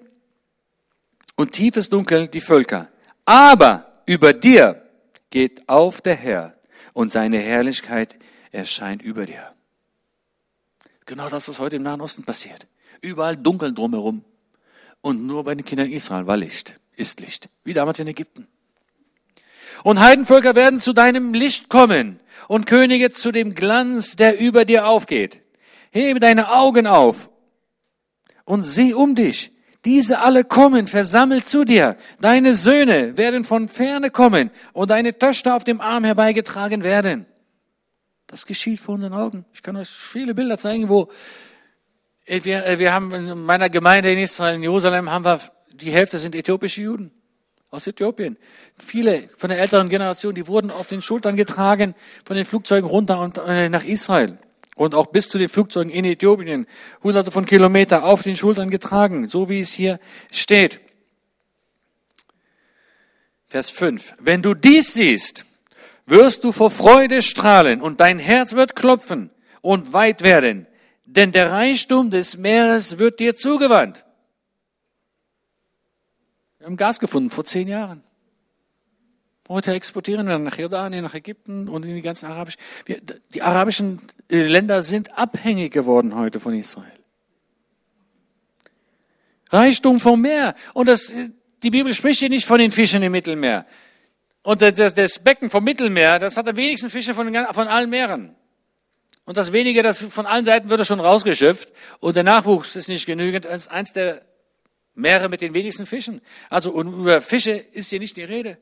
und 1.37 1.53
tiefes 1.53 1.89
Dunkel 1.89 2.29
die 2.29 2.41
Völker. 2.41 2.89
Aber 3.25 4.03
über 4.07 4.33
dir 4.33 4.83
geht 5.31 5.69
auf 5.69 6.01
der 6.01 6.17
Herr 6.17 6.55
und 6.93 7.11
seine 7.11 7.39
Herrlichkeit 7.39 8.17
erscheint 8.53 9.03
über 9.03 9.27
dir. 9.27 9.53
Genau 11.07 11.29
das, 11.29 11.49
was 11.49 11.59
heute 11.59 11.77
im 11.77 11.83
Nahen 11.83 12.01
Osten 12.01 12.25
passiert. 12.25 12.67
Überall 13.01 13.37
dunkel 13.37 13.75
drumherum. 13.75 14.25
Und 15.01 15.27
nur 15.27 15.45
bei 15.45 15.55
den 15.55 15.65
Kindern 15.65 15.91
Israel 15.91 16.27
war 16.27 16.37
Licht, 16.37 16.79
ist 16.95 17.21
Licht. 17.21 17.49
Wie 17.65 17.73
damals 17.73 17.99
in 18.01 18.07
Ägypten. 18.07 18.47
Und 19.83 19.99
Heidenvölker 19.99 20.55
werden 20.55 20.79
zu 20.79 20.93
deinem 20.93 21.33
Licht 21.33 21.71
kommen 21.71 22.21
und 22.49 22.67
Könige 22.67 23.11
zu 23.11 23.33
dem 23.33 23.55
Glanz, 23.55 24.17
der 24.17 24.39
über 24.39 24.67
dir 24.67 24.87
aufgeht. 24.87 25.41
Hebe 25.91 26.21
deine 26.21 26.53
Augen 26.53 26.87
auf 26.87 27.30
und 28.51 28.65
sieh 28.65 28.95
um 28.95 29.15
dich. 29.15 29.53
Diese 29.85 30.19
alle 30.19 30.43
kommen, 30.45 30.89
versammelt 30.89 31.47
zu 31.47 31.65
dir. 31.65 31.97
Deine 32.21 32.57
Söhne 32.57 33.17
werden 33.17 33.45
von 33.45 33.69
ferne 33.69 34.11
kommen 34.11 34.51
und 34.73 34.91
deine 34.91 35.17
Töchter 35.17 35.55
auf 35.55 35.63
dem 35.63 35.81
Arm 35.81 36.03
herbeigetragen 36.05 36.83
werden. 36.83 37.27
Das 38.27 38.45
geschieht 38.45 38.81
vor 38.81 38.97
unseren 38.97 39.15
Augen. 39.15 39.45
Ich 39.55 39.63
kann 39.63 39.77
euch 39.77 39.89
viele 39.89 40.35
Bilder 40.35 40.59
zeigen, 40.59 40.89
wo 40.89 41.09
äh, 42.27 42.41
wir, 42.43 42.67
äh, 42.67 42.79
wir 42.81 42.93
haben 42.93 43.15
in 43.15 43.45
meiner 43.45 43.71
Gemeinde 43.71 44.13
in 44.13 44.19
Israel, 44.19 44.57
in 44.57 44.63
Jerusalem, 44.63 45.09
haben 45.11 45.25
wir, 45.25 45.41
die 45.73 45.93
Hälfte 45.93 46.19
sind 46.19 46.35
äthiopische 46.35 46.83
Juden 46.83 47.13
aus 47.71 47.87
Äthiopien. 47.87 48.37
Viele 48.77 49.29
von 49.37 49.49
der 49.49 49.61
älteren 49.61 49.89
Generation, 49.89 50.35
die 50.35 50.49
wurden 50.49 50.73
auf 50.73 50.89
den 50.89 51.03
Schultern 51.03 51.37
getragen 51.37 51.95
von 52.25 52.37
den 52.37 52.45
Flugzeugen 52.45 52.89
runter 52.89 53.21
und 53.21 53.39
äh, 53.39 53.69
nach 53.69 53.85
Israel 53.85 54.39
und 54.81 54.95
auch 54.95 55.09
bis 55.09 55.29
zu 55.29 55.37
den 55.37 55.51
Flugzeugen 55.51 55.93
in 55.93 56.07
Äthiopien, 56.07 56.67
hunderte 57.03 57.31
von 57.31 57.45
Kilometern 57.45 58.03
auf 58.03 58.23
den 58.23 58.35
Schultern 58.35 58.71
getragen, 58.71 59.29
so 59.29 59.51
wie 59.51 59.61
es 59.61 59.75
hier 59.75 60.01
steht. 60.33 60.81
Vers 63.47 63.69
5. 63.69 64.15
Wenn 64.19 64.41
du 64.41 64.55
dies 64.55 64.95
siehst, 64.95 65.45
wirst 66.07 66.45
du 66.45 66.53
vor 66.53 66.71
Freude 66.71 67.21
strahlen 67.21 67.83
und 67.83 68.01
dein 68.01 68.19
Herz 68.19 68.55
wird 68.55 68.75
klopfen 68.75 69.29
und 69.61 69.93
weit 69.93 70.23
werden, 70.23 70.67
denn 71.05 71.31
der 71.31 71.53
Reichtum 71.53 72.11
des 72.11 72.39
Meeres 72.39 72.99
wird 72.99 73.21
dir 73.21 73.37
zugewandt. 73.37 74.07
Wir 76.57 76.69
haben 76.69 76.79
Gas 76.79 77.01
gefunden 77.01 77.29
vor 77.29 77.45
zehn 77.45 77.69
Jahren. 77.69 78.03
Heute 79.51 79.75
exportieren 79.75 80.29
wir 80.29 80.39
nach 80.39 80.57
Jordanien, 80.57 81.03
nach 81.03 81.15
Ägypten 81.15 81.69
und 81.69 81.85
in 81.85 81.97
die 81.97 82.03
ganzen 82.03 82.27
arabischen. 82.27 82.61
Wir, 82.87 83.01
die 83.35 83.43
arabischen 83.43 84.01
äh, 84.29 84.43
Länder 84.45 84.81
sind 84.83 85.19
abhängig 85.19 85.73
geworden 85.73 86.15
heute 86.15 86.39
von 86.39 86.55
Israel. 86.55 86.87
Reichtum 89.49 89.99
vom 89.99 90.21
Meer. 90.21 90.55
Und 90.73 90.87
das, 90.87 91.13
die 91.65 91.71
Bibel 91.71 91.93
spricht 91.95 92.21
hier 92.21 92.29
nicht 92.29 92.47
von 92.47 92.61
den 92.61 92.71
Fischen 92.71 93.03
im 93.03 93.11
Mittelmeer. 93.11 93.67
Und 94.45 94.63
das, 94.63 94.95
das 94.95 95.19
Becken 95.19 95.51
vom 95.51 95.65
Mittelmeer, 95.65 96.21
das 96.21 96.37
hat 96.37 96.47
am 96.47 96.57
wenigsten 96.57 96.89
Fische 96.89 97.13
von, 97.13 97.27
von 97.53 97.67
allen 97.67 97.91
Meeren. 97.91 98.37
Und 99.25 99.37
das 99.37 99.53
wenige, 99.53 99.83
das 99.83 99.99
von 99.99 100.27
allen 100.27 100.45
Seiten 100.45 100.71
wird 100.71 100.87
schon 100.87 101.01
rausgeschöpft. 101.01 101.73
Und 101.99 102.15
der 102.15 102.23
Nachwuchs 102.23 102.77
ist 102.77 102.87
nicht 102.87 103.05
genügend 103.05 103.49
als 103.49 103.67
eins 103.67 103.93
der 103.95 104.23
Meere 104.95 105.29
mit 105.29 105.41
den 105.41 105.55
wenigsten 105.55 105.87
Fischen. 105.87 106.21
Also 106.51 106.81
über 106.81 107.21
Fische 107.21 107.51
ist 107.51 107.91
hier 107.91 107.99
nicht 107.99 108.17
die 108.17 108.23
Rede. 108.23 108.57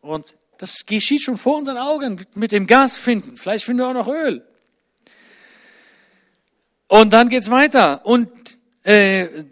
Und 0.00 0.34
das 0.58 0.84
geschieht 0.86 1.22
schon 1.22 1.36
vor 1.36 1.58
unseren 1.58 1.78
Augen 1.78 2.24
mit 2.34 2.52
dem 2.52 2.66
Gas 2.66 2.98
finden. 2.98 3.36
Vielleicht 3.36 3.64
finden 3.64 3.80
wir 3.80 3.88
auch 3.88 3.94
noch 3.94 4.08
Öl. 4.08 4.44
Und 6.88 7.12
dann 7.12 7.28
geht's 7.28 7.50
weiter. 7.50 8.04
Und 8.04 8.28
äh, 8.82 9.44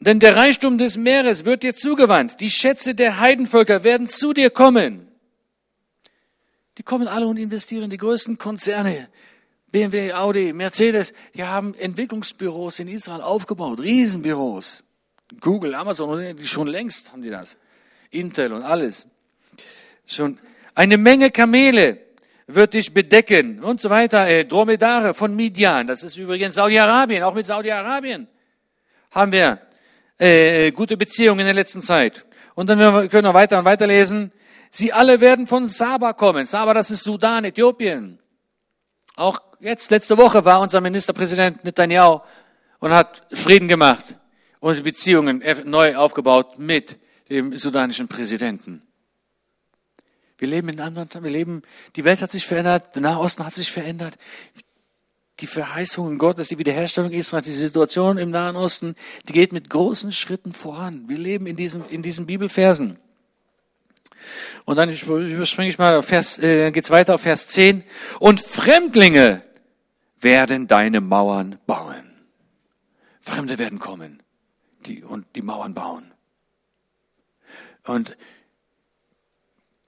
denn 0.00 0.20
der 0.20 0.36
Reichtum 0.36 0.78
des 0.78 0.96
Meeres 0.96 1.44
wird 1.44 1.62
dir 1.62 1.74
zugewandt. 1.74 2.40
Die 2.40 2.50
Schätze 2.50 2.94
der 2.94 3.18
Heidenvölker 3.18 3.82
werden 3.82 4.06
zu 4.06 4.32
dir 4.32 4.50
kommen. 4.50 5.08
Die 6.78 6.82
kommen 6.82 7.08
alle 7.08 7.26
und 7.26 7.38
investieren. 7.38 7.90
Die 7.90 7.96
größten 7.96 8.38
Konzerne, 8.38 9.08
BMW, 9.72 10.12
Audi, 10.12 10.52
Mercedes, 10.52 11.12
die 11.34 11.44
haben 11.44 11.74
Entwicklungsbüros 11.74 12.78
in 12.78 12.88
Israel 12.88 13.22
aufgebaut, 13.22 13.80
Riesenbüros. 13.80 14.84
Google, 15.40 15.74
Amazon, 15.74 16.38
schon 16.44 16.68
längst 16.68 17.10
haben 17.10 17.22
die 17.22 17.30
das. 17.30 17.56
Intel 18.10 18.52
und 18.52 18.62
alles 18.62 19.08
schon 20.06 20.38
eine 20.74 20.96
Menge 20.96 21.30
Kamele 21.30 21.98
wird 22.46 22.74
dich 22.74 22.94
bedecken 22.94 23.62
und 23.62 23.80
so 23.80 23.90
weiter. 23.90 24.28
Äh, 24.28 24.44
Dromedare 24.44 25.14
von 25.14 25.34
Midian, 25.34 25.86
das 25.86 26.02
ist 26.02 26.16
übrigens 26.16 26.54
Saudi-Arabien. 26.54 27.22
Auch 27.22 27.34
mit 27.34 27.46
Saudi-Arabien 27.46 28.28
haben 29.10 29.32
wir 29.32 29.58
äh, 30.18 30.70
gute 30.72 30.96
Beziehungen 30.96 31.40
in 31.40 31.46
der 31.46 31.54
letzten 31.54 31.82
Zeit. 31.82 32.24
Und 32.54 32.68
dann 32.68 32.78
können 33.08 33.24
wir 33.24 33.34
weiter 33.34 33.58
und 33.58 33.64
weiter 33.64 33.86
lesen. 33.86 34.32
Sie 34.70 34.92
alle 34.92 35.20
werden 35.20 35.46
von 35.46 35.68
Saba 35.68 36.12
kommen. 36.12 36.46
Saba, 36.46 36.74
das 36.74 36.90
ist 36.90 37.04
Sudan, 37.04 37.44
Äthiopien. 37.44 38.18
Auch 39.16 39.40
jetzt, 39.60 39.90
letzte 39.90 40.18
Woche 40.18 40.44
war 40.44 40.60
unser 40.60 40.80
Ministerpräsident 40.80 41.64
Netanyahu 41.64 42.20
und 42.80 42.90
hat 42.92 43.22
Frieden 43.32 43.68
gemacht 43.68 44.14
und 44.60 44.82
Beziehungen 44.84 45.42
neu 45.64 45.96
aufgebaut 45.96 46.58
mit 46.58 46.98
dem 47.28 47.56
sudanischen 47.58 48.08
Präsidenten. 48.08 48.82
Wir 50.38 50.48
leben 50.48 50.68
in 50.68 50.80
anderen, 50.80 51.08
wir 51.22 51.30
leben, 51.30 51.62
die 51.96 52.04
Welt 52.04 52.20
hat 52.22 52.30
sich 52.30 52.46
verändert, 52.46 52.94
der 52.94 53.02
Nahosten 53.02 53.44
hat 53.46 53.54
sich 53.54 53.72
verändert. 53.72 54.18
Die 55.40 55.46
Verheißungen 55.46 56.18
Gottes, 56.18 56.48
die 56.48 56.58
Wiederherstellung 56.58 57.10
Israels, 57.10 57.44
die 57.44 57.52
Situation 57.52 58.16
im 58.16 58.30
Nahen 58.30 58.56
Osten, 58.56 58.96
die 59.28 59.32
geht 59.32 59.52
mit 59.52 59.68
großen 59.68 60.12
Schritten 60.12 60.52
voran. 60.52 61.08
Wir 61.08 61.18
leben 61.18 61.46
in 61.46 61.56
diesen, 61.56 61.86
in 61.88 62.02
diesen 62.02 62.26
Bibelversen. 62.26 62.98
Und 64.64 64.76
dann 64.76 64.90
überspringe 64.90 65.68
ich 65.68 65.78
mal 65.78 65.96
auf 65.96 66.06
Vers, 66.06 66.38
äh, 66.38 66.70
geht's 66.70 66.90
weiter 66.90 67.14
auf 67.14 67.22
Vers 67.22 67.48
10. 67.48 67.84
Und 68.18 68.40
Fremdlinge 68.40 69.42
werden 70.20 70.66
deine 70.66 71.00
Mauern 71.00 71.58
bauen. 71.66 72.04
Fremde 73.20 73.58
werden 73.58 73.78
kommen 73.78 74.22
die, 74.86 75.02
und 75.02 75.26
die 75.34 75.42
Mauern 75.42 75.74
bauen. 75.74 76.12
Und 77.84 78.16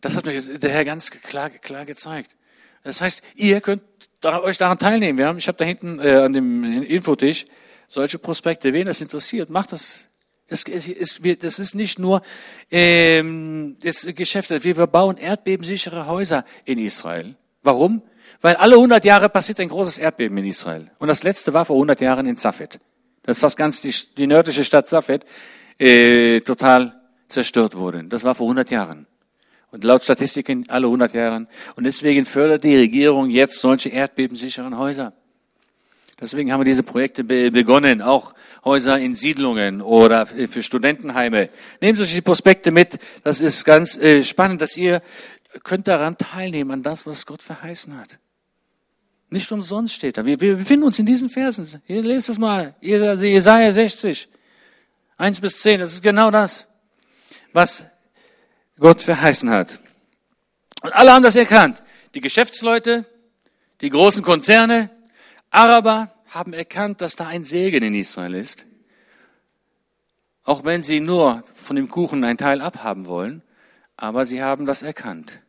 das 0.00 0.16
hat 0.16 0.26
mir 0.26 0.40
der 0.40 0.70
Herr 0.70 0.84
ganz 0.84 1.10
klar, 1.10 1.50
klar 1.50 1.84
gezeigt. 1.84 2.36
Das 2.84 3.00
heißt, 3.00 3.22
ihr 3.34 3.60
könnt 3.60 3.82
euch 4.24 4.58
daran 4.58 4.78
teilnehmen. 4.78 5.18
Wir 5.18 5.26
haben, 5.26 5.38
ich 5.38 5.48
habe 5.48 5.58
da 5.58 5.64
hinten 5.64 5.98
äh, 6.00 6.16
an 6.16 6.32
dem 6.32 6.82
Infotisch 6.82 7.46
solche 7.88 8.18
Prospekte. 8.18 8.72
Wen 8.72 8.86
das 8.86 9.00
interessiert, 9.00 9.50
macht 9.50 9.72
das. 9.72 10.04
Das 10.48 10.62
ist, 10.62 11.20
das 11.42 11.58
ist 11.58 11.74
nicht 11.74 11.98
nur 11.98 12.22
ähm, 12.70 13.76
das 13.82 14.06
Geschäft. 14.14 14.50
Wir 14.64 14.86
bauen 14.86 15.18
erdbebensichere 15.18 16.06
Häuser 16.06 16.44
in 16.64 16.78
Israel. 16.78 17.36
Warum? 17.62 18.00
Weil 18.40 18.56
alle 18.56 18.76
100 18.76 19.04
Jahre 19.04 19.28
passiert 19.28 19.60
ein 19.60 19.68
großes 19.68 19.98
Erdbeben 19.98 20.38
in 20.38 20.46
Israel. 20.46 20.90
Und 20.98 21.08
das 21.08 21.22
letzte 21.22 21.52
war 21.52 21.66
vor 21.66 21.76
100 21.76 22.00
Jahren 22.00 22.26
in 22.26 22.36
Zafet. 22.38 22.78
Das 23.24 23.36
ist 23.36 23.40
fast 23.40 23.58
ganz 23.58 23.82
die, 23.82 23.94
die 24.16 24.26
nördliche 24.26 24.64
Stadt 24.64 24.88
Zafet 24.88 25.26
äh, 25.78 26.40
total 26.40 26.98
zerstört 27.28 27.76
wurde. 27.76 28.04
Das 28.04 28.24
war 28.24 28.34
vor 28.34 28.46
100 28.46 28.70
Jahren. 28.70 29.06
Und 29.70 29.84
laut 29.84 30.02
Statistiken 30.02 30.64
alle 30.68 30.86
100 30.86 31.12
Jahren. 31.12 31.46
Und 31.76 31.84
deswegen 31.84 32.24
fördert 32.24 32.64
die 32.64 32.76
Regierung 32.76 33.28
jetzt 33.28 33.60
solche 33.60 33.90
erdbebensicheren 33.90 34.78
Häuser. 34.78 35.12
Deswegen 36.20 36.52
haben 36.52 36.60
wir 36.60 36.64
diese 36.64 36.82
Projekte 36.82 37.22
begonnen, 37.22 38.02
auch 38.02 38.34
Häuser 38.64 38.98
in 38.98 39.14
Siedlungen 39.14 39.80
oder 39.80 40.26
für 40.26 40.62
Studentenheime. 40.64 41.48
Nehmen 41.80 41.96
Sie 41.96 42.04
sich 42.04 42.14
die 42.14 42.22
Prospekte 42.22 42.72
mit. 42.72 42.98
Das 43.22 43.40
ist 43.40 43.64
ganz 43.64 43.96
äh, 43.96 44.24
spannend, 44.24 44.60
dass 44.60 44.76
ihr 44.76 45.00
könnt 45.62 45.86
daran 45.86 46.18
teilnehmen, 46.18 46.72
an 46.72 46.82
das, 46.82 47.06
was 47.06 47.24
Gott 47.24 47.42
verheißen 47.42 47.96
hat. 47.96 48.18
Nicht 49.30 49.52
umsonst 49.52 49.94
steht 49.94 50.16
da. 50.16 50.26
Wir, 50.26 50.40
wir 50.40 50.56
befinden 50.56 50.86
uns 50.86 50.98
in 50.98 51.06
diesen 51.06 51.28
Versen. 51.28 51.82
Ihr 51.86 52.02
lest 52.02 52.30
es 52.30 52.38
mal. 52.38 52.74
Jesaja 52.80 53.72
60. 53.72 54.28
1 55.18 55.40
bis 55.40 55.60
10. 55.60 55.80
Das 55.80 55.92
ist 55.92 56.02
genau 56.02 56.30
das, 56.30 56.66
was 57.52 57.84
Gott 58.78 59.02
verheißen 59.02 59.50
hat. 59.50 59.80
Und 60.82 60.94
alle 60.94 61.12
haben 61.12 61.22
das 61.22 61.36
erkannt. 61.36 61.82
Die 62.14 62.20
Geschäftsleute, 62.20 63.06
die 63.80 63.90
großen 63.90 64.22
Konzerne, 64.22 64.90
Araber 65.50 66.12
haben 66.28 66.52
erkannt, 66.52 67.00
dass 67.00 67.16
da 67.16 67.26
ein 67.26 67.44
Segen 67.44 67.82
in 67.82 67.94
Israel 67.94 68.34
ist. 68.34 68.66
Auch 70.44 70.64
wenn 70.64 70.82
sie 70.82 71.00
nur 71.00 71.42
von 71.54 71.76
dem 71.76 71.88
Kuchen 71.88 72.24
einen 72.24 72.38
Teil 72.38 72.60
abhaben 72.60 73.06
wollen, 73.06 73.42
aber 73.96 74.26
sie 74.26 74.42
haben 74.42 74.66
das 74.66 74.82
erkannt. 74.82 75.40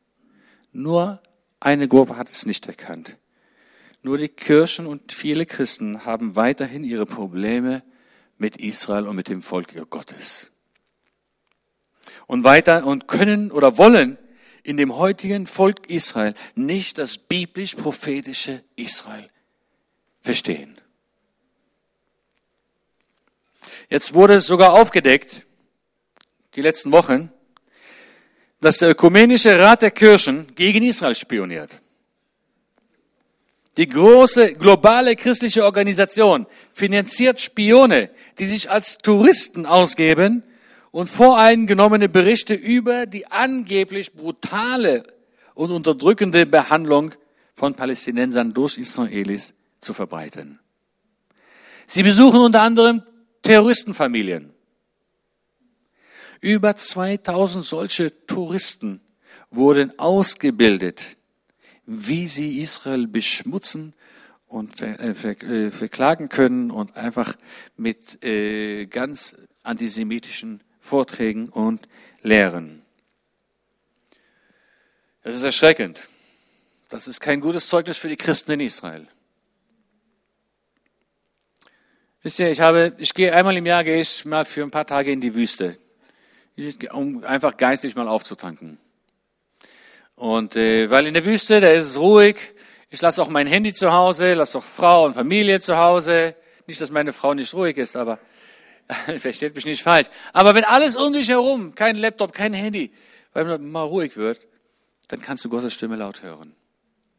Nur 0.72 1.22
eine 1.60 1.88
Gruppe 1.88 2.18
hat 2.18 2.30
es 2.30 2.46
nicht 2.46 2.68
erkannt. 2.68 3.18
Nur 4.02 4.18
die 4.18 4.30
Kirchen 4.30 4.88
und 4.88 5.12
viele 5.12 5.46
Christen 5.46 6.06
haben 6.06 6.36
weiterhin 6.36 6.84
ihre 6.84 7.06
Probleme 7.06 7.84
mit 8.38 8.58
Israel 8.58 9.08
und 9.08 9.16
mit 9.16 9.28
dem 9.28 9.42
Volk 9.42 9.76
Gottes. 9.90 10.52
Und 12.30 12.44
weiter 12.44 12.86
und 12.86 13.08
können 13.08 13.52
oder 13.52 13.80
wollen 13.80 14.20
in 14.62 14.78
dem 14.78 14.96
heutigen 14.96 15.48
Volk 15.48 15.90
Israel 15.90 16.36
nicht 16.54 17.00
das 17.00 17.18
biblisch-prophetische 17.18 18.62
Israel 18.76 19.28
verstehen. 20.22 20.78
Jetzt 23.90 24.14
wurde 24.14 24.42
sogar 24.42 24.74
aufgedeckt, 24.74 25.48
die 26.54 26.62
letzten 26.62 26.92
Wochen, 26.92 27.32
dass 28.62 28.78
der 28.78 28.92
Ökumenische 28.92 29.58
Rat 29.58 29.82
der 29.82 29.90
Kirchen 29.90 30.54
gegen 30.54 30.84
Israel 30.84 31.16
spioniert. 31.16 31.82
Die 33.76 33.88
große 33.88 34.54
globale 34.54 35.16
christliche 35.16 35.66
Organisation 35.66 36.46
finanziert 36.72 37.42
Spione, 37.42 38.12
die 38.38 38.46
sich 38.46 38.70
als 38.70 39.00
Touristen 39.00 39.66
ausgeben 39.66 40.44
und 40.92 41.10
voreingenommene 41.10 42.10
Berichte 42.10 42.54
über 42.54 43.06
die 43.06 43.28
angeblich 43.28 44.14
brutale 44.14 45.04
und 45.54 45.72
unterdrückende 45.72 46.46
Behandlung 46.46 47.14
von 47.54 47.76
Palästinensern 47.76 48.54
durch 48.54 48.78
Israelis 48.78 49.54
zu 49.82 49.94
verbreiten. 49.94 50.60
Sie 51.86 52.04
besuchen 52.04 52.40
unter 52.40 52.62
anderem 52.62 53.04
Terroristenfamilien. 53.42 54.52
Über 56.42 56.76
2000 56.76 57.66
solche 57.66 58.26
Touristen 58.26 59.02
wurden 59.52 59.98
ausgebildet, 60.00 61.18
wie 61.86 62.28
sie 62.28 62.60
Israel 62.60 63.08
beschmutzen 63.08 63.94
und 64.48 64.82
äh, 64.82 65.12
äh, 65.12 65.72
verklagen 65.72 66.30
können 66.30 66.72
und 66.72 66.96
einfach 66.96 67.36
mit 67.76 68.24
äh, 68.24 68.86
ganz 68.86 69.36
antisemitischen 69.64 70.62
Vorträgen 70.90 71.50
und 71.50 71.88
Lehren. 72.24 72.82
Das 75.24 75.36
ist 75.36 75.44
erschreckend. 75.44 76.00
Das 76.90 77.08
ist 77.08 77.20
kein 77.20 77.40
gutes 77.42 77.68
Zeugnis 77.68 78.00
für 78.00 78.10
die 78.10 78.18
Christen 78.18 78.54
in 78.54 78.62
Israel. 78.62 79.08
Wisst 82.24 82.40
ihr, 82.40 82.50
ich 82.50 82.60
habe, 82.60 82.94
ich 82.98 83.14
gehe 83.14 83.32
einmal 83.34 83.56
im 83.56 83.66
Jahr 83.68 83.84
gehe 83.84 84.00
ich 84.00 84.26
mal 84.26 84.44
für 84.44 84.64
ein 84.64 84.72
paar 84.72 84.86
Tage 84.86 85.12
in 85.12 85.22
die 85.22 85.36
Wüste, 85.36 85.78
um 86.92 87.24
einfach 87.24 87.56
geistig 87.56 87.96
mal 87.96 88.08
aufzutanken. 88.08 88.80
Und 90.16 90.56
äh, 90.56 90.90
weil 90.90 91.06
in 91.06 91.14
der 91.14 91.24
Wüste, 91.24 91.62
da 91.62 91.70
ist 91.70 91.86
es 91.86 91.98
ruhig. 92.00 92.38
Ich 92.90 93.00
lasse 93.02 93.22
auch 93.22 93.30
mein 93.30 93.46
Handy 93.46 93.74
zu 93.74 93.94
Hause, 93.94 94.34
lasse 94.34 94.58
auch 94.58 94.64
Frau 94.64 95.06
und 95.06 95.14
Familie 95.14 95.62
zu 95.62 95.78
Hause. 95.78 96.36
Nicht, 96.66 96.82
dass 96.82 96.90
meine 96.90 97.14
Frau 97.14 97.36
nicht 97.36 97.54
ruhig 97.54 97.78
ist, 97.78 97.96
aber 97.96 98.18
versteht 99.18 99.56
mich 99.56 99.66
nicht 99.66 99.84
falsch. 99.84 100.08
Aber 100.34 100.56
wenn 100.56 100.64
alles 100.64 100.96
um 100.96 101.14
dich 101.14 101.30
herum, 101.30 101.76
kein 101.76 101.96
Laptop, 101.96 102.34
kein 102.34 102.54
Handy, 102.54 102.92
weil 103.34 103.46
man 103.46 103.70
mal 103.70 103.84
ruhig 103.84 104.18
wird, 104.18 104.40
dann 105.08 105.22
kannst 105.22 105.46
du 105.46 105.50
Gottes 105.50 105.74
Stimme 105.74 105.96
laut 105.96 106.24
hören. 106.24 106.56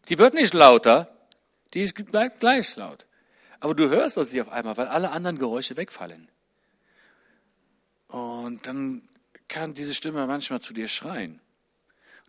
Die 0.08 0.18
wird 0.18 0.34
nicht 0.34 0.54
lauter, 0.54 1.08
die 1.74 1.86
bleibt 1.86 2.40
gleich 2.40 2.74
laut. 2.76 3.06
Aber 3.60 3.74
du 3.74 3.88
hörst 3.88 4.18
sie 4.26 4.40
auf 4.40 4.48
einmal, 4.48 4.76
weil 4.76 4.88
alle 4.88 5.10
anderen 5.10 5.38
Geräusche 5.38 5.76
wegfallen. 5.76 6.28
Und 8.08 8.66
dann 8.66 9.02
kann 9.46 9.74
diese 9.74 9.94
Stimme 9.94 10.26
manchmal 10.26 10.60
zu 10.60 10.72
dir 10.72 10.88
schreien. 10.88 11.40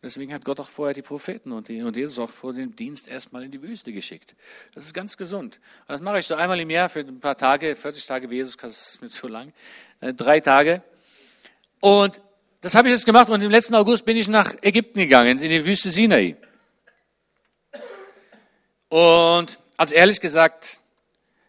Deswegen 0.03 0.33
hat 0.33 0.43
Gott 0.43 0.59
auch 0.59 0.69
vorher 0.69 0.95
die 0.95 1.03
Propheten 1.03 1.51
und, 1.51 1.67
die, 1.67 1.83
und 1.83 1.95
Jesus 1.95 2.17
auch 2.17 2.31
vor 2.31 2.53
dem 2.53 2.75
Dienst 2.75 3.07
erstmal 3.07 3.43
in 3.43 3.51
die 3.51 3.61
Wüste 3.61 3.93
geschickt. 3.93 4.35
Das 4.73 4.85
ist 4.85 4.93
ganz 4.93 5.15
gesund. 5.15 5.59
Und 5.81 5.89
das 5.89 6.01
mache 6.01 6.19
ich 6.19 6.25
so 6.25 6.33
einmal 6.33 6.59
im 6.59 6.69
Jahr 6.71 6.89
für 6.89 7.01
ein 7.01 7.19
paar 7.19 7.37
Tage, 7.37 7.75
40 7.75 8.05
Tage 8.07 8.29
wie 8.31 8.37
Jesus, 8.37 8.57
das 8.57 8.93
ist 8.93 9.01
mir 9.01 9.09
zu 9.09 9.27
lang, 9.27 9.53
äh, 9.99 10.13
drei 10.13 10.39
Tage. 10.39 10.81
Und 11.79 12.19
das 12.61 12.73
habe 12.73 12.87
ich 12.87 12.93
jetzt 12.93 13.05
gemacht 13.05 13.29
und 13.29 13.41
im 13.41 13.51
letzten 13.51 13.75
August 13.75 14.05
bin 14.05 14.17
ich 14.17 14.27
nach 14.27 14.55
Ägypten 14.61 14.99
gegangen, 14.99 15.39
in 15.39 15.49
die 15.49 15.65
Wüste 15.65 15.91
Sinai. 15.91 16.35
Und 18.89 19.59
als 19.77 19.91
ehrlich 19.91 20.19
gesagt, 20.19 20.79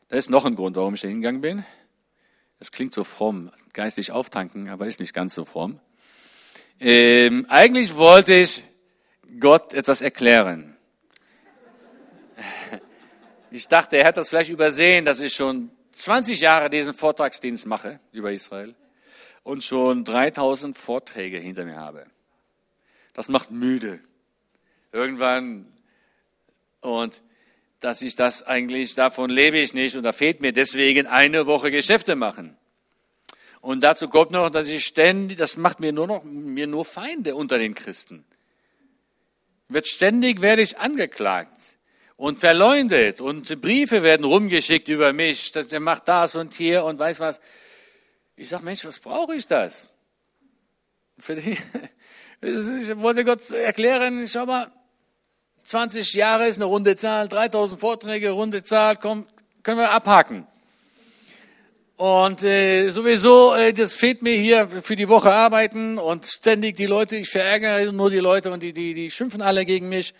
da 0.08 0.16
ist 0.16 0.30
noch 0.30 0.44
ein 0.44 0.54
Grund, 0.54 0.76
warum 0.76 0.94
ich 0.94 1.00
da 1.00 1.08
hingegangen 1.08 1.40
bin. 1.40 1.64
Das 2.58 2.70
klingt 2.70 2.92
so 2.92 3.02
fromm, 3.02 3.50
geistlich 3.72 4.12
auftanken, 4.12 4.68
aber 4.68 4.86
ist 4.86 5.00
nicht 5.00 5.14
ganz 5.14 5.34
so 5.34 5.44
fromm. 5.46 5.80
Ähm, 6.84 7.46
eigentlich 7.48 7.94
wollte 7.94 8.34
ich 8.34 8.64
Gott 9.38 9.72
etwas 9.72 10.00
erklären. 10.00 10.76
Ich 13.52 13.68
dachte, 13.68 13.98
er 13.98 14.06
hat 14.06 14.16
das 14.16 14.30
vielleicht 14.30 14.50
übersehen, 14.50 15.04
dass 15.04 15.20
ich 15.20 15.32
schon 15.32 15.70
20 15.92 16.40
Jahre 16.40 16.70
diesen 16.70 16.92
Vortragsdienst 16.92 17.66
mache 17.66 18.00
über 18.10 18.32
Israel 18.32 18.74
und 19.44 19.62
schon 19.62 20.04
3000 20.04 20.76
Vorträge 20.76 21.38
hinter 21.38 21.64
mir 21.64 21.76
habe. 21.76 22.06
Das 23.12 23.28
macht 23.28 23.52
müde. 23.52 24.00
Irgendwann 24.90 25.72
und 26.80 27.22
dass 27.78 28.02
ich 28.02 28.16
das 28.16 28.42
eigentlich, 28.42 28.96
davon 28.96 29.30
lebe 29.30 29.58
ich 29.58 29.72
nicht 29.72 29.96
und 29.96 30.02
da 30.02 30.12
fehlt 30.12 30.40
mir 30.40 30.52
deswegen 30.52 31.06
eine 31.06 31.46
Woche 31.46 31.70
Geschäfte 31.70 32.16
machen. 32.16 32.56
Und 33.62 33.84
dazu 33.84 34.08
kommt 34.08 34.32
noch, 34.32 34.50
dass 34.50 34.68
ich 34.68 34.84
ständig, 34.84 35.38
das 35.38 35.56
macht 35.56 35.78
mir 35.78 35.92
nur 35.92 36.08
noch, 36.08 36.24
mir 36.24 36.66
nur 36.66 36.84
Feinde 36.84 37.36
unter 37.36 37.58
den 37.58 37.76
Christen. 37.76 38.24
Wird 39.68 39.86
ständig 39.86 40.40
werde 40.40 40.62
ich 40.62 40.78
angeklagt 40.78 41.56
und 42.16 42.38
verleumdet 42.38 43.20
und 43.20 43.60
Briefe 43.62 44.02
werden 44.02 44.24
rumgeschickt 44.24 44.88
über 44.88 45.12
mich, 45.12 45.52
der 45.52 45.78
macht 45.78 46.08
das 46.08 46.34
und 46.34 46.52
hier 46.54 46.84
und 46.84 46.98
weiß 46.98 47.20
was. 47.20 47.40
Ich 48.34 48.48
sag, 48.48 48.62
Mensch, 48.62 48.84
was 48.84 48.98
brauche 48.98 49.34
ich 49.34 49.46
das? 49.46 49.90
Ich 52.44 52.96
wollte 52.96 53.24
Gott 53.24 53.48
erklären, 53.52 54.26
schau 54.26 54.46
mal, 54.46 54.72
20 55.62 56.14
Jahre 56.14 56.48
ist 56.48 56.56
eine 56.56 56.64
runde 56.64 56.96
Zahl, 56.96 57.28
3000 57.28 57.80
Vorträge, 57.80 58.30
runde 58.30 58.64
Zahl, 58.64 58.96
komm, 58.96 59.28
können 59.62 59.78
wir 59.78 59.92
abhaken. 59.92 60.48
Und 62.02 62.42
äh, 62.42 62.88
sowieso, 62.88 63.54
äh, 63.54 63.72
das 63.72 63.94
fehlt 63.94 64.22
mir 64.22 64.34
hier 64.34 64.68
für 64.68 64.96
die 64.96 65.08
Woche 65.08 65.30
arbeiten 65.30 65.98
und 65.98 66.26
ständig 66.26 66.76
die 66.76 66.86
Leute, 66.86 67.14
ich 67.14 67.30
verärgere 67.30 67.92
nur 67.92 68.10
die 68.10 68.18
Leute 68.18 68.50
und 68.50 68.60
die, 68.60 68.72
die, 68.72 68.92
die 68.92 69.08
schimpfen 69.08 69.40
alle 69.40 69.64
gegen 69.64 69.88
mich. 69.88 70.12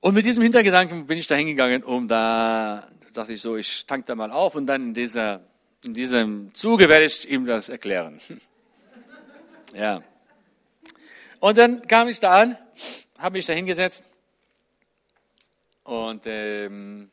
Und 0.00 0.12
mit 0.12 0.26
diesem 0.26 0.42
Hintergedanken 0.42 1.06
bin 1.06 1.16
ich 1.16 1.26
da 1.26 1.36
hingegangen, 1.36 1.82
um 1.82 2.06
da, 2.06 2.86
dachte 3.14 3.32
ich 3.32 3.40
so, 3.40 3.56
ich 3.56 3.86
tank 3.86 4.04
da 4.04 4.14
mal 4.14 4.30
auf 4.30 4.56
und 4.56 4.66
dann 4.66 4.88
in 4.88 4.92
dieser, 4.92 5.40
in 5.82 5.94
diesem 5.94 6.52
Zuge 6.52 6.90
werde 6.90 7.06
ich 7.06 7.26
ihm 7.30 7.46
das 7.46 7.70
erklären. 7.70 8.20
ja. 9.74 10.02
Und 11.40 11.56
dann 11.56 11.80
kam 11.80 12.08
ich 12.08 12.20
da 12.20 12.42
an 12.42 12.58
habe 13.18 13.38
mich 13.38 13.46
da 13.46 13.54
hingesetzt 13.54 14.06
und 15.82 16.24
ähm, 16.26 17.10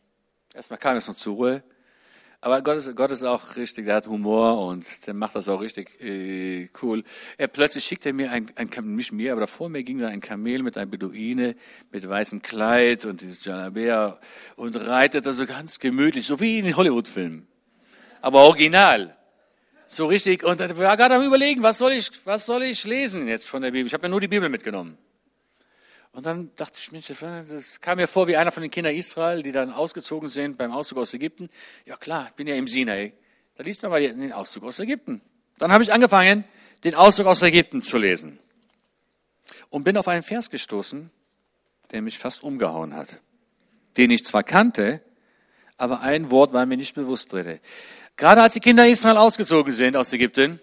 erstmal 0.53 0.77
kam 0.77 0.97
es 0.97 1.07
noch 1.07 1.15
zur 1.15 1.35
Ruhe. 1.35 1.63
Aber 2.43 2.61
Gott 2.61 2.75
ist, 2.75 2.93
Gott 2.97 3.09
ist 3.09 3.23
auch 3.23 3.55
richtig, 3.55 3.85
der 3.85 3.95
hat 3.95 4.07
Humor 4.07 4.67
und 4.67 4.85
der 5.07 5.13
macht 5.13 5.33
das 5.33 5.47
auch 5.47 5.61
richtig 5.61 6.01
äh, 6.01 6.67
cool. 6.81 7.05
Er 7.37 7.47
plötzlich 7.47 7.85
schickt 7.85 8.05
er 8.05 8.11
mir 8.11 8.31
ein, 8.31 8.51
ein 8.55 8.69
nicht 8.95 9.13
mir, 9.13 9.31
aber 9.31 9.47
vor 9.47 9.69
mir 9.69 9.81
ging 9.83 9.99
da 9.99 10.09
ein 10.09 10.19
Kamel 10.19 10.61
mit 10.61 10.77
einem 10.77 10.91
Beduine 10.91 11.55
mit 11.89 12.07
weißem 12.07 12.41
Kleid 12.41 13.05
und 13.05 13.21
dieses 13.21 13.45
Jalabea 13.45 14.19
und 14.57 14.75
reitet 14.75 15.25
da 15.25 15.31
so 15.31 15.45
ganz 15.45 15.79
gemütlich, 15.79 16.27
so 16.27 16.41
wie 16.41 16.59
in 16.59 16.65
den 16.65 16.75
Hollywood-Filmen. 16.75 17.47
Aber 18.19 18.41
original. 18.41 19.15
So 19.87 20.07
richtig. 20.07 20.43
Und 20.43 20.59
er 20.59 20.77
war 20.77 20.97
gerade 20.97 21.15
am 21.15 21.23
überlegen, 21.23 21.63
was 21.63 21.77
soll 21.77 21.93
ich, 21.93 22.11
was 22.25 22.45
soll 22.45 22.63
ich 22.63 22.83
lesen 22.83 23.25
jetzt 23.29 23.47
von 23.47 23.61
der 23.61 23.71
Bibel? 23.71 23.87
Ich 23.87 23.93
habe 23.93 24.03
ja 24.03 24.09
nur 24.09 24.19
die 24.19 24.27
Bibel 24.27 24.49
mitgenommen. 24.49 24.97
Und 26.13 26.27
dann 26.27 26.51
dachte 26.55 26.77
ich, 26.79 26.91
Mensch, 26.91 27.11
das 27.49 27.81
kam 27.81 27.97
mir 27.97 28.07
vor 28.07 28.27
wie 28.27 28.37
einer 28.37 28.51
von 28.51 28.61
den 28.61 28.69
Kindern 28.69 28.95
Israel, 28.95 29.41
die 29.41 29.51
dann 29.51 29.73
ausgezogen 29.73 30.29
sind 30.29 30.59
beim 30.59 30.71
Auszug 30.71 30.99
aus 30.99 31.13
Ägypten. 31.13 31.49
Ja 31.85 31.97
klar, 31.97 32.27
ich 32.29 32.35
bin 32.35 32.45
ja 32.47 32.55
im 32.55 32.67
Sinai. 32.67 33.13
Da 33.55 33.63
liest 33.63 33.81
man 33.81 33.91
mal 33.91 33.99
den 33.99 34.31
Auszug 34.31 34.63
aus 34.63 34.79
Ägypten. 34.79 35.21
Dann 35.57 35.71
habe 35.71 35.83
ich 35.83 35.91
angefangen, 35.91 36.43
den 36.83 36.93
Auszug 36.93 37.25
aus 37.25 37.41
Ägypten 37.41 37.81
zu 37.81 37.97
lesen. 37.97 38.37
Und 39.71 39.83
bin 39.83 39.97
auf 39.97 40.07
einen 40.07 40.21
Vers 40.21 40.51
gestoßen, 40.51 41.09
der 41.91 42.01
mich 42.03 42.19
fast 42.19 42.43
umgehauen 42.43 42.95
hat. 42.95 43.19
Den 43.97 44.11
ich 44.11 44.23
zwar 44.23 44.43
kannte, 44.43 45.01
aber 45.77 46.01
ein 46.01 46.29
Wort 46.29 46.53
war 46.53 46.65
mir 46.67 46.77
nicht 46.77 46.93
bewusst 46.93 47.33
drin. 47.33 47.59
Gerade 48.17 48.43
als 48.43 48.53
die 48.53 48.59
Kinder 48.59 48.87
Israel 48.87 49.17
ausgezogen 49.17 49.73
sind 49.73 49.97
aus 49.97 50.13
Ägypten, 50.13 50.59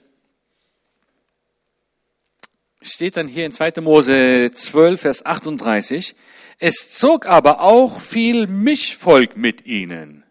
steht 2.83 3.17
dann 3.17 3.29
hier 3.29 3.47
in 3.47 3.53
2. 3.53 3.81
Mose 3.81 4.51
12, 4.53 5.01
Vers 5.01 5.27
38, 5.27 6.15
es 6.59 6.91
zog 6.93 7.27
aber 7.27 7.61
auch 7.61 8.01
viel 8.01 8.47
Mischvolk 8.47 9.37
mit 9.37 9.67
ihnen. 9.67 10.25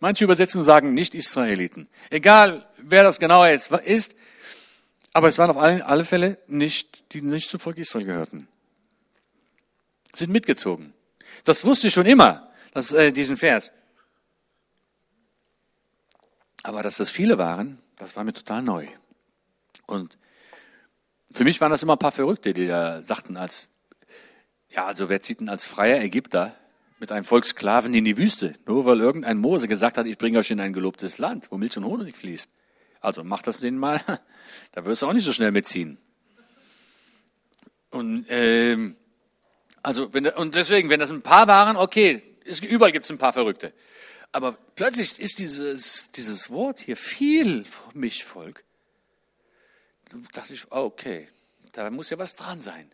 Manche 0.00 0.24
Übersetzungen 0.24 0.64
sagen 0.64 0.94
nicht 0.94 1.14
Israeliten. 1.14 1.88
Egal, 2.08 2.66
wer 2.78 3.02
das 3.02 3.18
genau 3.18 3.44
ist, 3.44 3.70
aber 5.12 5.28
es 5.28 5.38
waren 5.38 5.50
auf 5.50 5.58
alle, 5.58 5.84
alle 5.84 6.04
Fälle 6.04 6.38
nicht, 6.46 7.12
die 7.12 7.22
nicht 7.22 7.48
zum 7.48 7.60
Volk 7.60 7.78
Israel 7.78 8.06
gehörten. 8.06 8.48
Sind 10.14 10.30
mitgezogen. 10.30 10.94
Das 11.44 11.64
wusste 11.64 11.88
ich 11.88 11.92
schon 11.92 12.06
immer, 12.06 12.50
das, 12.72 12.92
äh, 12.92 13.12
diesen 13.12 13.36
Vers. 13.36 13.72
Aber 16.62 16.82
dass 16.82 16.98
das 16.98 17.10
viele 17.10 17.38
waren, 17.38 17.78
das 17.96 18.16
war 18.16 18.24
mir 18.24 18.32
total 18.32 18.62
neu. 18.62 18.86
Und 19.86 20.16
für 21.32 21.44
mich 21.44 21.60
waren 21.60 21.70
das 21.70 21.82
immer 21.82 21.94
ein 21.94 21.98
paar 21.98 22.12
Verrückte, 22.12 22.52
die 22.52 22.66
da 22.66 23.02
sagten 23.02 23.36
als, 23.36 23.68
ja, 24.68 24.86
also 24.86 25.08
wer 25.08 25.22
zieht 25.22 25.40
denn 25.40 25.48
als 25.48 25.64
freier 25.64 26.00
Ägypter 26.00 26.54
mit 26.98 27.12
einem 27.12 27.24
Volk 27.24 27.46
Sklaven 27.46 27.94
in 27.94 28.04
die 28.04 28.16
Wüste? 28.16 28.54
Nur 28.66 28.84
weil 28.84 29.00
irgendein 29.00 29.38
Mose 29.38 29.68
gesagt 29.68 29.98
hat, 29.98 30.06
ich 30.06 30.18
bringe 30.18 30.38
euch 30.38 30.50
in 30.50 30.60
ein 30.60 30.72
gelobtes 30.72 31.18
Land, 31.18 31.50
wo 31.50 31.56
Milch 31.56 31.76
und 31.76 31.84
Honig 31.84 32.16
fließt. 32.16 32.50
Also 33.00 33.24
macht 33.24 33.46
das 33.46 33.56
mit 33.56 33.64
denen 33.64 33.78
mal, 33.78 34.00
da 34.72 34.84
wirst 34.84 35.02
du 35.02 35.06
auch 35.06 35.12
nicht 35.12 35.24
so 35.24 35.32
schnell 35.32 35.52
mitziehen. 35.52 35.98
Und, 37.90 38.26
ähm, 38.28 38.96
also, 39.82 40.12
wenn, 40.12 40.26
und 40.26 40.54
deswegen, 40.54 40.90
wenn 40.90 41.00
das 41.00 41.10
ein 41.10 41.22
paar 41.22 41.48
waren, 41.48 41.76
okay, 41.76 42.22
ist, 42.44 42.64
überall 42.64 42.92
gibt 42.92 43.06
es 43.06 43.10
ein 43.10 43.18
paar 43.18 43.32
Verrückte. 43.32 43.72
Aber 44.32 44.52
plötzlich 44.76 45.18
ist 45.18 45.38
dieses, 45.38 46.10
dieses 46.12 46.50
Wort 46.50 46.78
hier 46.78 46.96
viel 46.96 47.64
Mischvolk. 47.94 48.62
Da 48.62 48.69
dachte 50.32 50.54
ich, 50.54 50.70
okay, 50.70 51.28
da 51.72 51.90
muss 51.90 52.10
ja 52.10 52.18
was 52.18 52.34
dran 52.34 52.60
sein. 52.60 52.90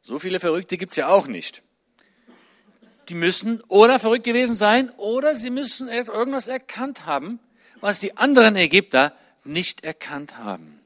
So 0.00 0.18
viele 0.18 0.40
Verrückte 0.40 0.76
gibt's 0.76 0.96
ja 0.96 1.08
auch 1.08 1.26
nicht. 1.26 1.62
Die 3.08 3.14
müssen 3.14 3.60
oder 3.68 3.98
verrückt 3.98 4.24
gewesen 4.24 4.54
sein 4.54 4.90
oder 4.96 5.36
sie 5.36 5.50
müssen 5.50 5.88
irgendwas 5.88 6.48
erkannt 6.48 7.06
haben, 7.06 7.38
was 7.80 8.00
die 8.00 8.16
anderen 8.16 8.56
Ägypter 8.56 9.14
nicht 9.44 9.84
erkannt 9.84 10.38
haben. 10.38 10.80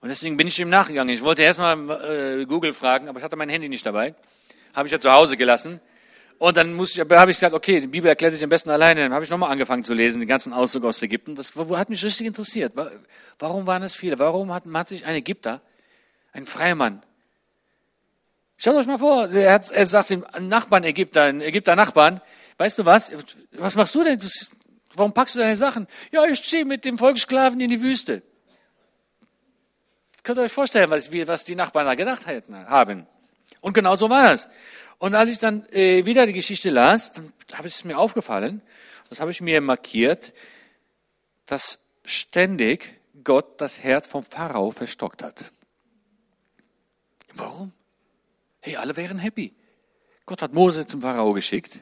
Und 0.00 0.08
deswegen 0.08 0.36
bin 0.36 0.46
ich 0.46 0.58
ihm 0.58 0.68
nachgegangen. 0.68 1.14
Ich 1.14 1.22
wollte 1.22 1.42
erstmal 1.42 2.40
äh, 2.40 2.46
Google 2.46 2.72
fragen, 2.72 3.08
aber 3.08 3.18
ich 3.18 3.24
hatte 3.24 3.36
mein 3.36 3.48
Handy 3.48 3.68
nicht 3.68 3.86
dabei. 3.86 4.14
Habe 4.74 4.88
ich 4.88 4.92
ja 4.92 5.00
zu 5.00 5.10
Hause 5.10 5.36
gelassen. 5.36 5.80
Und 6.38 6.56
dann 6.56 6.74
muss 6.74 6.96
ich, 6.96 7.00
habe 7.00 7.30
ich 7.30 7.36
gesagt, 7.36 7.54
okay, 7.54 7.80
die 7.80 7.86
Bibel 7.86 8.08
erklärt 8.08 8.34
sich 8.34 8.44
am 8.44 8.50
besten 8.50 8.70
alleine. 8.70 9.00
Dann 9.02 9.14
habe 9.14 9.24
ich 9.24 9.30
nochmal 9.30 9.50
angefangen 9.50 9.84
zu 9.84 9.94
lesen, 9.94 10.20
den 10.20 10.28
ganzen 10.28 10.52
Auszug 10.52 10.84
aus 10.84 11.00
Ägypten. 11.00 11.34
Das 11.34 11.54
hat 11.56 11.88
mich 11.88 12.04
richtig 12.04 12.26
interessiert. 12.26 12.74
Warum 13.38 13.66
waren 13.66 13.82
es 13.82 13.94
viele? 13.94 14.18
Warum 14.18 14.52
hat, 14.52 14.64
hat 14.72 14.88
sich 14.88 15.06
ein 15.06 15.14
Ägypter, 15.14 15.62
ein 16.32 16.44
freier 16.44 16.74
Mann, 16.74 17.02
Stellt 18.58 18.76
euch 18.76 18.86
mal 18.86 18.98
vor, 18.98 19.30
er, 19.30 19.52
hat, 19.52 19.70
er 19.70 19.86
sagt 19.86 20.10
dem 20.10 20.24
Nachbarn 20.40 20.84
Ägypter, 20.84 21.24
ein 21.24 21.40
Ägypter 21.40 21.76
Nachbarn, 21.76 22.20
weißt 22.56 22.78
du 22.78 22.86
was, 22.86 23.12
was 23.52 23.74
machst 23.74 23.94
du 23.94 24.02
denn? 24.02 24.18
Warum 24.94 25.12
packst 25.12 25.34
du 25.34 25.40
deine 25.40 25.56
Sachen? 25.56 25.86
Ja, 26.10 26.24
ich 26.24 26.42
ziehe 26.42 26.64
mit 26.64 26.86
dem 26.86 26.96
Volkssklaven 26.96 27.60
in 27.60 27.68
die 27.68 27.82
Wüste. 27.82 28.22
Könnt 30.22 30.38
ihr 30.38 30.42
euch 30.42 30.52
vorstellen, 30.52 30.90
was, 30.90 31.12
was 31.12 31.44
die 31.44 31.54
Nachbarn 31.54 31.86
da 31.86 31.94
gedacht 31.94 32.22
haben. 32.26 33.06
Und 33.60 33.74
genau 33.74 33.96
so 33.96 34.08
war 34.08 34.30
das. 34.30 34.48
Und 34.98 35.14
als 35.14 35.30
ich 35.30 35.38
dann 35.38 35.66
äh, 35.70 36.06
wieder 36.06 36.26
die 36.26 36.32
Geschichte 36.32 36.70
las, 36.70 37.12
dann 37.12 37.32
habe 37.52 37.68
ich 37.68 37.74
es 37.74 37.84
mir 37.84 37.98
aufgefallen, 37.98 38.62
das 39.08 39.20
habe 39.20 39.30
ich 39.30 39.40
mir 39.40 39.60
markiert, 39.60 40.32
dass 41.44 41.78
ständig 42.04 42.98
Gott 43.22 43.60
das 43.60 43.82
Herz 43.82 44.08
vom 44.08 44.24
Pharao 44.24 44.70
verstockt 44.70 45.22
hat. 45.22 45.52
Warum? 47.34 47.72
Hey, 48.60 48.76
alle 48.76 48.96
wären 48.96 49.18
happy. 49.18 49.54
Gott 50.24 50.42
hat 50.42 50.52
Mose 50.52 50.86
zum 50.86 51.02
Pharao 51.02 51.32
geschickt. 51.34 51.80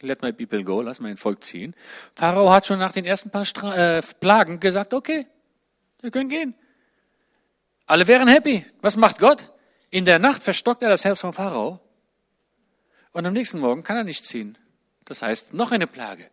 Let 0.00 0.20
my 0.20 0.32
people 0.32 0.64
go, 0.64 0.82
lass 0.82 1.00
mein 1.00 1.16
Volk 1.16 1.44
ziehen. 1.44 1.74
Pharao 2.14 2.50
hat 2.50 2.66
schon 2.66 2.78
nach 2.78 2.92
den 2.92 3.06
ersten 3.06 3.30
paar 3.30 3.46
Stra 3.46 3.98
äh, 3.98 4.02
Plagen 4.20 4.60
gesagt, 4.60 4.92
okay, 4.92 5.26
wir 6.02 6.10
können 6.10 6.28
gehen. 6.28 6.54
Alle 7.86 8.06
wären 8.06 8.28
happy. 8.28 8.66
Was 8.82 8.96
macht 8.96 9.18
Gott? 9.18 9.50
In 9.88 10.04
der 10.04 10.18
Nacht 10.18 10.42
verstockt 10.42 10.82
er 10.82 10.90
das 10.90 11.04
Herz 11.04 11.20
von 11.20 11.32
Pharao 11.32 11.80
und 13.14 13.24
am 13.24 13.32
nächsten 13.32 13.60
Morgen 13.60 13.84
kann 13.84 13.96
er 13.96 14.04
nicht 14.04 14.26
ziehen. 14.26 14.58
Das 15.04 15.22
heißt, 15.22 15.54
noch 15.54 15.70
eine 15.72 15.86
Plage. 15.86 16.28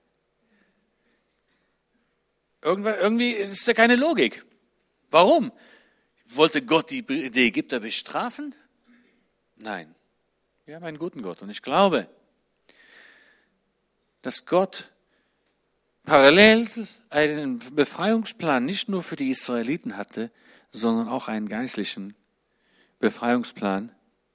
Irgendwie 2.63 3.31
ist 3.31 3.67
da 3.67 3.73
keine 3.73 3.95
Logik. 3.95 4.43
Warum? 5.09 5.51
Wollte 6.25 6.63
Gott 6.63 6.89
die, 6.89 7.05
Ägypter 7.07 7.79
bestrafen? 7.79 8.55
Nein. 9.57 9.93
Wir 10.65 10.75
haben 10.75 10.83
einen 10.83 10.97
guten 10.97 11.21
Gott. 11.21 11.41
Und 11.41 11.49
ich 11.49 11.61
glaube, 11.61 12.07
dass 14.23 14.45
Gott 14.45 14.91
parallel 16.03 16.67
einen 17.09 17.59
Befreiungsplan 17.59 18.65
nicht 18.65 18.89
nur 18.89 19.03
für 19.03 19.15
die 19.15 19.29
Israeliten 19.29 19.97
hatte, 19.97 20.31
sondern 20.71 21.09
auch 21.09 21.27
einen 21.27 21.47
geistlichen 21.47 22.15
Befreiungsplan 22.99 23.91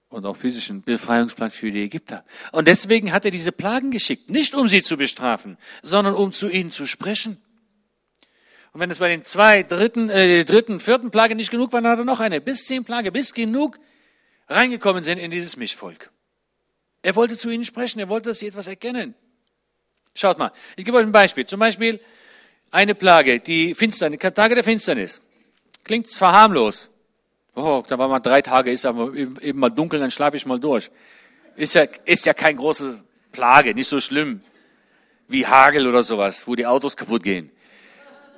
und 0.09 0.25
auch 0.25 0.37
physischen 0.37 0.83
Befreiungsplan 0.83 1.51
für 1.51 1.71
die 1.71 1.83
Ägypter. 1.83 2.25
Und 2.53 2.69
deswegen 2.69 3.13
hat 3.13 3.25
er 3.25 3.31
diese 3.31 3.53
Plagen 3.53 3.91
geschickt, 3.91 4.31
nicht 4.31 4.55
um 4.55 4.69
sie 4.69 4.83
zu 4.83 4.97
bestrafen, 4.97 5.59
sondern 5.83 6.15
um 6.15 6.33
zu 6.33 6.49
ihnen 6.49 6.71
zu 6.71 6.87
sprechen. 6.87 7.43
Und 8.73 8.81
wenn 8.81 8.91
es 8.91 8.99
bei 8.99 9.09
den 9.09 9.25
zwei, 9.25 9.63
dritten, 9.63 10.11
äh, 10.11 10.45
dritten, 10.45 10.81
vierten 10.81 11.11
Plage 11.11 11.35
nicht 11.35 11.51
genug 11.51 11.73
war, 11.73 11.81
dann 11.81 11.93
hat 11.93 11.99
er 11.99 12.05
noch 12.05 12.21
eine, 12.21 12.41
bis 12.41 12.65
zehn 12.67 12.85
Plage, 12.85 13.11
bis 13.11 13.33
genug 13.33 13.79
reingekommen 14.49 15.03
sind 15.03 15.19
in 15.19 15.31
dieses 15.31 15.57
Mischvolk. 15.57 16.11
Er 17.03 17.17
wollte 17.17 17.37
zu 17.37 17.51
ihnen 17.51 17.65
sprechen, 17.65 18.01
er 18.01 18.09
wollte, 18.09 18.31
dass 18.31 18.41
sie 18.41 18.49
etwas 18.49 18.67
erkennen. 18.67 19.15
Schaut 20.15 20.39
mal, 20.39 20.51
ich 20.77 20.85
gebe 20.85 20.97
euch 20.97 21.05
ein 21.05 21.13
Beispiel. 21.13 21.47
Zum 21.47 21.61
Beispiel 21.61 22.01
eine 22.71 22.95
Plage, 22.95 23.41
die 23.41 23.75
Finsternis, 23.75 24.19
Tage 24.35 24.55
der 24.55 24.65
Finsternis. 24.65 25.21
Klingt 25.85 26.11
zwar 26.11 26.33
harmlos, 26.33 26.91
Oh, 27.57 27.83
da 27.89 27.99
war 27.99 28.09
mal 28.09 28.21
drei 28.21 28.43
Tage, 28.43 28.71
ist 28.71 28.85
aber 28.85 29.15
eben 29.15 29.59
mal 29.59 29.71
dunkel, 29.71 29.99
dann 29.99 30.11
schlafe 30.11 30.37
ich 30.37 30.45
mal 30.45 30.61
durch. 30.61 30.91
Ist 31.57 31.75
ja, 31.75 31.85
ist 32.05 32.27
ja 32.27 32.35
kein 32.35 32.57
große 32.57 33.03
Plage, 33.33 33.75
nicht 33.75 33.89
so 33.89 33.99
schlimm 33.99 34.43
wie 35.27 35.47
Hagel 35.47 35.89
oder 35.89 36.03
sowas, 36.03 36.47
wo 36.47 36.55
die 36.55 36.67
Autos 36.67 36.97
kaputt 36.99 37.23
gehen. 37.23 37.51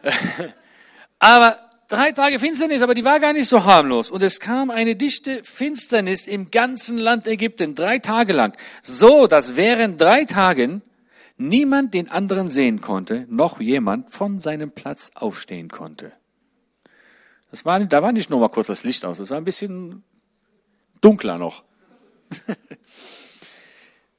aber 1.18 1.58
drei 1.88 2.12
Tage 2.12 2.38
Finsternis, 2.38 2.80
aber 2.80 2.94
die 2.94 3.04
war 3.04 3.18
gar 3.18 3.32
nicht 3.32 3.48
so 3.48 3.64
harmlos. 3.64 4.12
Und 4.12 4.22
es 4.22 4.38
kam 4.38 4.70
eine 4.70 4.94
dichte 4.94 5.42
Finsternis 5.42 6.28
im 6.28 6.52
ganzen 6.52 6.96
Land 6.96 7.26
Ägypten, 7.26 7.74
drei 7.74 7.98
Tage 7.98 8.32
lang. 8.32 8.56
So, 8.82 9.26
dass 9.26 9.56
während 9.56 10.00
drei 10.00 10.26
Tagen 10.26 10.82
niemand 11.36 11.92
den 11.92 12.08
anderen 12.08 12.50
sehen 12.50 12.80
konnte, 12.80 13.26
noch 13.28 13.60
jemand 13.60 14.10
von 14.10 14.38
seinem 14.38 14.70
Platz 14.70 15.10
aufstehen 15.16 15.68
konnte. 15.68 16.12
Das 17.50 17.64
war, 17.64 17.80
da 17.80 18.02
war 18.02 18.12
nicht 18.12 18.30
nur 18.30 18.40
mal 18.40 18.48
kurz 18.48 18.66
das 18.66 18.84
Licht 18.84 19.04
aus, 19.04 19.18
das 19.18 19.30
war 19.30 19.38
ein 19.38 19.44
bisschen 19.44 20.02
dunkler 21.00 21.38
noch. 21.38 21.64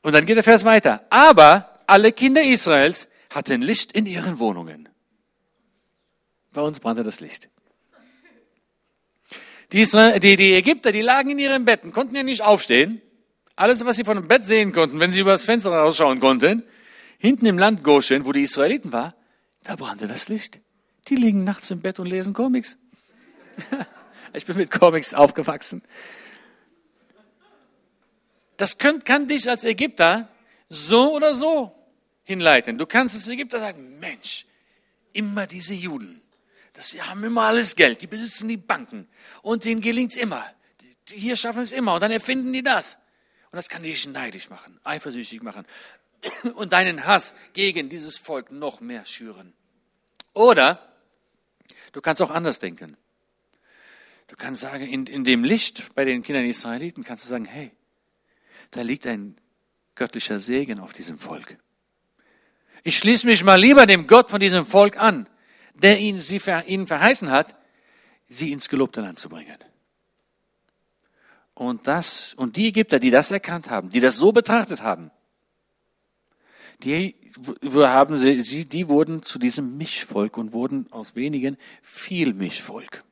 Und 0.01 0.13
dann 0.13 0.25
geht 0.25 0.38
der 0.38 0.43
Vers 0.43 0.65
weiter. 0.65 1.05
Aber 1.09 1.80
alle 1.86 2.11
Kinder 2.11 2.43
Israels 2.43 3.07
hatten 3.30 3.61
Licht 3.61 3.91
in 3.91 4.05
ihren 4.05 4.39
Wohnungen. 4.39 4.89
Bei 6.53 6.61
uns 6.61 6.80
brannte 6.80 7.03
das 7.03 7.19
Licht. 7.19 7.49
Die, 9.71 9.82
Israel, 9.82 10.19
die, 10.19 10.36
die 10.36 10.53
Ägypter, 10.53 10.91
die 10.91 11.01
lagen 11.01 11.30
in 11.32 11.39
ihren 11.39 11.65
Betten, 11.65 11.91
konnten 11.91 12.15
ja 12.15 12.23
nicht 12.23 12.41
aufstehen. 12.41 13.01
Alles, 13.55 13.86
was 13.86 13.97
sie 13.97 14.03
von 14.03 14.17
dem 14.17 14.27
Bett 14.27 14.45
sehen 14.45 14.71
konnten, 14.71 14.99
wenn 14.99 15.11
sie 15.11 15.19
über 15.19 15.34
das 15.34 15.45
Fenster 15.45 15.71
rausschauen 15.71 16.19
konnten, 16.19 16.63
hinten 17.19 17.45
im 17.45 17.59
Land 17.59 17.84
Goshen, 17.84 18.25
wo 18.25 18.32
die 18.32 18.43
Israeliten 18.43 18.91
war, 18.91 19.15
da 19.63 19.75
brannte 19.75 20.07
das 20.07 20.30
Licht. 20.30 20.59
Die 21.07 21.15
liegen 21.15 21.43
nachts 21.43 21.69
im 21.69 21.82
Bett 21.82 21.99
und 21.99 22.07
lesen 22.07 22.34
Comics. 22.34 22.77
ich 24.34 24.45
bin 24.45 24.57
mit 24.57 24.72
Comics 24.72 25.14
aufgewachsen. 25.14 25.84
Das 28.57 28.78
könnt, 28.78 29.05
kann 29.05 29.28
dich 29.28 29.49
als 29.49 29.64
Ägypter 29.64 30.28
so 30.68 31.16
oder 31.16 31.34
so 31.34 31.74
hinleiten. 32.24 32.78
Du 32.78 32.86
kannst 32.86 33.16
als 33.16 33.28
Ägypter 33.28 33.60
sagen, 33.60 33.99
Mensch, 33.99 34.45
immer 35.14 35.47
diese 35.47 35.74
Juden. 35.74 36.22
Das, 36.74 36.91
die 36.91 37.01
haben 37.01 37.24
immer 37.24 37.43
alles 37.43 37.76
Geld, 37.76 38.01
die 38.01 38.07
besitzen 38.07 38.47
die 38.47 38.57
Banken 38.57 39.07
und 39.41 39.66
denen 39.66 39.82
gelingt's 39.82 40.16
immer. 40.16 40.45
Die, 40.82 41.16
hier 41.16 41.36
schaffen 41.36 41.62
es 41.62 41.72
immer 41.72 41.95
und 41.95 42.01
dann 42.01 42.12
erfinden 42.12 42.53
die 42.53 42.62
das. 42.62 42.97
Und 43.51 43.55
das 43.55 43.68
kann 43.70 43.82
dich 43.82 44.07
neidisch 44.07 44.49
machen, 44.49 44.80
eifersüchtig 44.84 45.41
machen 45.41 45.66
und 46.55 46.74
deinen 46.74 47.05
Hass 47.05 47.34
gegen 47.53 47.89
dieses 47.89 48.18
Volk 48.18 48.51
noch 48.51 48.80
mehr 48.80 49.05
schüren. 49.05 49.53
Oder 50.34 50.93
du 51.93 52.01
kannst 52.01 52.22
auch 52.22 52.30
anders 52.30 52.60
denken. 52.60 52.95
Du 54.30 54.36
kannst 54.38 54.61
sagen, 54.61 54.88
in, 54.88 55.07
in 55.07 55.23
dem 55.23 55.43
Licht 55.43 55.93
bei 55.95 56.05
den 56.05 56.21
Kindern 56.21 56.45
Israeliten 56.45 57.03
kannst 57.03 57.25
du 57.25 57.27
sagen, 57.27 57.45
hey, 57.45 57.71
da 58.71 58.82
liegt 58.82 59.07
ein 59.07 59.36
göttlicher 59.95 60.39
Segen 60.39 60.80
auf 60.80 60.93
diesem 60.93 61.17
Volk. 61.17 61.57
Ich 62.84 62.97
schließe 62.97 63.25
mich 63.25 63.43
mal 63.43 63.59
lieber 63.59 63.88
dem 63.88 64.07
Gott 64.07 64.30
von 64.30 64.39
diesem 64.39 64.65
Volk 64.65 64.97
an, 64.97 65.27
der 65.73 65.99
ihnen, 65.99 66.21
sie, 66.21 66.39
ihnen 66.67 66.86
verheißen 66.86 67.32
hat, 67.32 67.57
sie 68.27 68.51
ins 68.51 68.69
gelobte 68.69 69.01
Land 69.01 69.19
zu 69.19 69.30
bringen. 69.30 69.57
Und 71.55 71.88
das, 71.88 72.36
und 72.36 72.55
die 72.55 72.67
Ägypter, 72.67 72.99
die 72.99 73.09
das 73.09 73.32
erkannt 73.32 73.69
haben, 73.69 73.89
die 73.89 73.99
das 73.99 74.15
so 74.17 74.32
betrachtet 74.32 74.84
haben, 74.84 75.11
die 76.84 77.15
haben 77.75 78.15
sie, 78.15 78.65
die 78.65 78.88
wurden 78.88 79.23
zu 79.23 79.39
diesem 79.39 79.75
Mischvolk 79.75 80.38
und 80.38 80.53
wurden 80.53 80.89
aus 80.91 81.15
wenigen 81.15 81.57
viel 81.82 82.34
Mischvolk. 82.34 83.03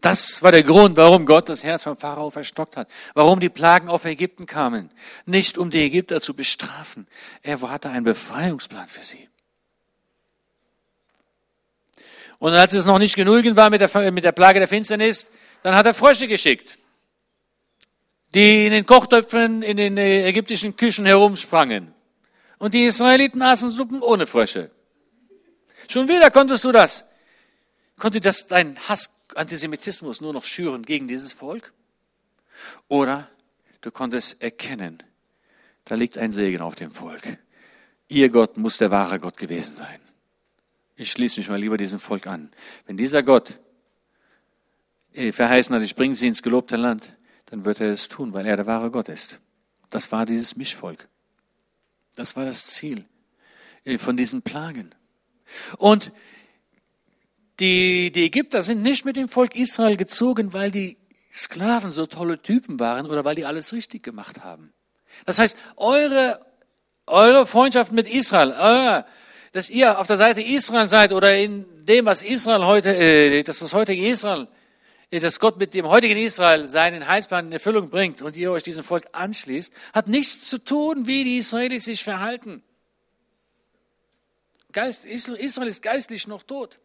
Das 0.00 0.42
war 0.42 0.52
der 0.52 0.62
Grund, 0.62 0.96
warum 0.96 1.26
Gott 1.26 1.48
das 1.48 1.64
Herz 1.64 1.84
vom 1.84 1.96
Pharao 1.96 2.30
verstockt 2.30 2.76
hat, 2.76 2.88
warum 3.14 3.40
die 3.40 3.48
Plagen 3.48 3.88
auf 3.88 4.04
Ägypten 4.04 4.46
kamen. 4.46 4.90
Nicht 5.24 5.58
um 5.58 5.70
die 5.70 5.82
Ägypter 5.82 6.20
zu 6.20 6.34
bestrafen. 6.34 7.06
Er 7.42 7.60
hatte 7.62 7.88
einen 7.88 8.04
Befreiungsplan 8.04 8.88
für 8.88 9.02
sie. 9.02 9.28
Und 12.38 12.54
als 12.54 12.72
es 12.74 12.84
noch 12.84 12.98
nicht 12.98 13.14
genügend 13.14 13.56
war 13.56 13.70
mit 13.70 13.80
der, 13.80 14.10
mit 14.10 14.24
der 14.24 14.32
Plage 14.32 14.58
der 14.58 14.68
Finsternis, 14.68 15.30
dann 15.62 15.76
hat 15.76 15.86
er 15.86 15.94
Frösche 15.94 16.26
geschickt, 16.26 16.76
die 18.34 18.66
in 18.66 18.72
den 18.72 18.84
Kochtöpfen 18.84 19.62
in 19.62 19.76
den 19.76 19.96
äh, 19.96 20.26
ägyptischen 20.26 20.76
Küchen 20.76 21.06
herumsprangen. 21.06 21.94
Und 22.58 22.74
die 22.74 22.84
Israeliten 22.84 23.42
aßen 23.42 23.70
Suppen 23.70 24.02
ohne 24.02 24.26
Frösche. 24.26 24.70
Schon 25.88 26.08
wieder 26.08 26.30
konntest 26.30 26.64
du 26.64 26.72
das. 26.72 27.04
Konnte 27.98 28.20
das 28.20 28.46
dein 28.46 28.76
Hass, 28.88 29.12
Antisemitismus 29.36 30.20
nur 30.20 30.32
noch 30.32 30.44
schüren 30.44 30.82
gegen 30.82 31.08
dieses 31.08 31.32
Volk? 31.32 31.72
Oder 32.88 33.28
du 33.80 33.90
konntest 33.90 34.42
erkennen, 34.42 35.02
da 35.84 35.94
liegt 35.94 36.18
ein 36.18 36.32
Segen 36.32 36.60
auf 36.60 36.74
dem 36.74 36.90
Volk. 36.90 37.38
Ihr 38.08 38.28
Gott 38.28 38.56
muss 38.56 38.78
der 38.78 38.90
wahre 38.90 39.18
Gott 39.18 39.36
gewesen 39.36 39.74
sein. 39.74 40.00
Ich 40.96 41.10
schließe 41.10 41.40
mich 41.40 41.48
mal 41.48 41.58
lieber 41.58 41.76
diesem 41.76 41.98
Volk 41.98 42.26
an. 42.26 42.50
Wenn 42.86 42.96
dieser 42.96 43.22
Gott 43.22 43.58
äh, 45.12 45.32
verheißen 45.32 45.74
hat, 45.74 45.82
ich 45.82 45.96
bringe 45.96 46.14
sie 46.14 46.28
ins 46.28 46.42
gelobte 46.42 46.76
Land, 46.76 47.16
dann 47.46 47.64
wird 47.64 47.80
er 47.80 47.90
es 47.90 48.08
tun, 48.08 48.32
weil 48.34 48.46
er 48.46 48.56
der 48.56 48.66
wahre 48.66 48.90
Gott 48.90 49.08
ist. 49.08 49.40
Das 49.90 50.12
war 50.12 50.26
dieses 50.26 50.56
Mischvolk. 50.56 51.08
Das 52.14 52.36
war 52.36 52.44
das 52.44 52.66
Ziel 52.66 53.04
äh, 53.84 53.98
von 53.98 54.16
diesen 54.16 54.42
Plagen. 54.42 54.94
Und 55.78 56.12
die, 57.60 58.10
die 58.10 58.24
Ägypter 58.24 58.62
sind 58.62 58.82
nicht 58.82 59.04
mit 59.04 59.16
dem 59.16 59.28
Volk 59.28 59.54
Israel 59.54 59.96
gezogen, 59.96 60.52
weil 60.52 60.70
die 60.70 60.96
Sklaven 61.32 61.90
so 61.92 62.06
tolle 62.06 62.40
Typen 62.40 62.78
waren 62.80 63.06
oder 63.06 63.24
weil 63.24 63.34
die 63.34 63.44
alles 63.44 63.72
richtig 63.72 64.02
gemacht 64.02 64.44
haben. 64.44 64.72
Das 65.26 65.38
heißt, 65.38 65.56
eure, 65.76 66.44
eure 67.06 67.46
Freundschaft 67.46 67.92
mit 67.92 68.08
Israel, 68.08 68.52
euer, 68.52 69.06
dass 69.52 69.70
ihr 69.70 69.98
auf 69.98 70.06
der 70.06 70.16
Seite 70.16 70.42
Israel 70.42 70.88
seid 70.88 71.12
oder 71.12 71.36
in 71.36 71.66
dem, 71.84 72.06
was 72.06 72.22
Israel 72.22 72.64
heute, 72.64 72.94
äh, 72.96 73.42
dass 73.42 73.58
das 73.58 73.74
heutige 73.74 74.06
Israel, 74.06 74.48
äh, 75.10 75.20
dass 75.20 75.40
Gott 75.40 75.58
mit 75.58 75.74
dem 75.74 75.88
heutigen 75.88 76.18
Israel 76.18 76.66
seinen 76.68 77.06
Heilsplan 77.06 77.46
in 77.46 77.52
Erfüllung 77.52 77.90
bringt 77.90 78.22
und 78.22 78.36
ihr 78.36 78.50
euch 78.50 78.62
diesem 78.62 78.84
Volk 78.84 79.04
anschließt, 79.12 79.72
hat 79.92 80.08
nichts 80.08 80.48
zu 80.48 80.58
tun, 80.58 81.06
wie 81.06 81.24
die 81.24 81.38
Israelis 81.38 81.84
sich 81.84 82.02
verhalten. 82.02 82.62
Geist, 84.72 85.04
Israel 85.04 85.68
ist 85.68 85.82
geistlich 85.82 86.26
noch 86.26 86.42
tot. 86.42 86.80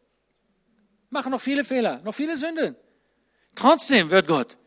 Machen 1.10 1.32
noch 1.32 1.42
viele 1.42 1.64
Fehler, 1.64 2.02
noch 2.04 2.14
viele 2.14 2.38
Sünden. 2.38 2.76
Trotzdem 3.56 4.10
wird 4.10 4.28
Gott 4.28 4.58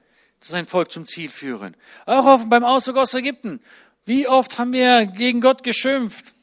sein 0.42 0.66
Volk 0.66 0.90
zum 0.90 1.06
Ziel 1.06 1.28
führen. 1.28 1.76
Auch 2.06 2.44
beim 2.46 2.64
Auszug 2.64 2.96
aus 2.96 3.14
Ägypten. 3.14 3.60
Wie 4.04 4.26
oft 4.26 4.58
haben 4.58 4.72
wir 4.72 5.06
gegen 5.06 5.40
Gott 5.40 5.62
geschimpft, 5.62 6.34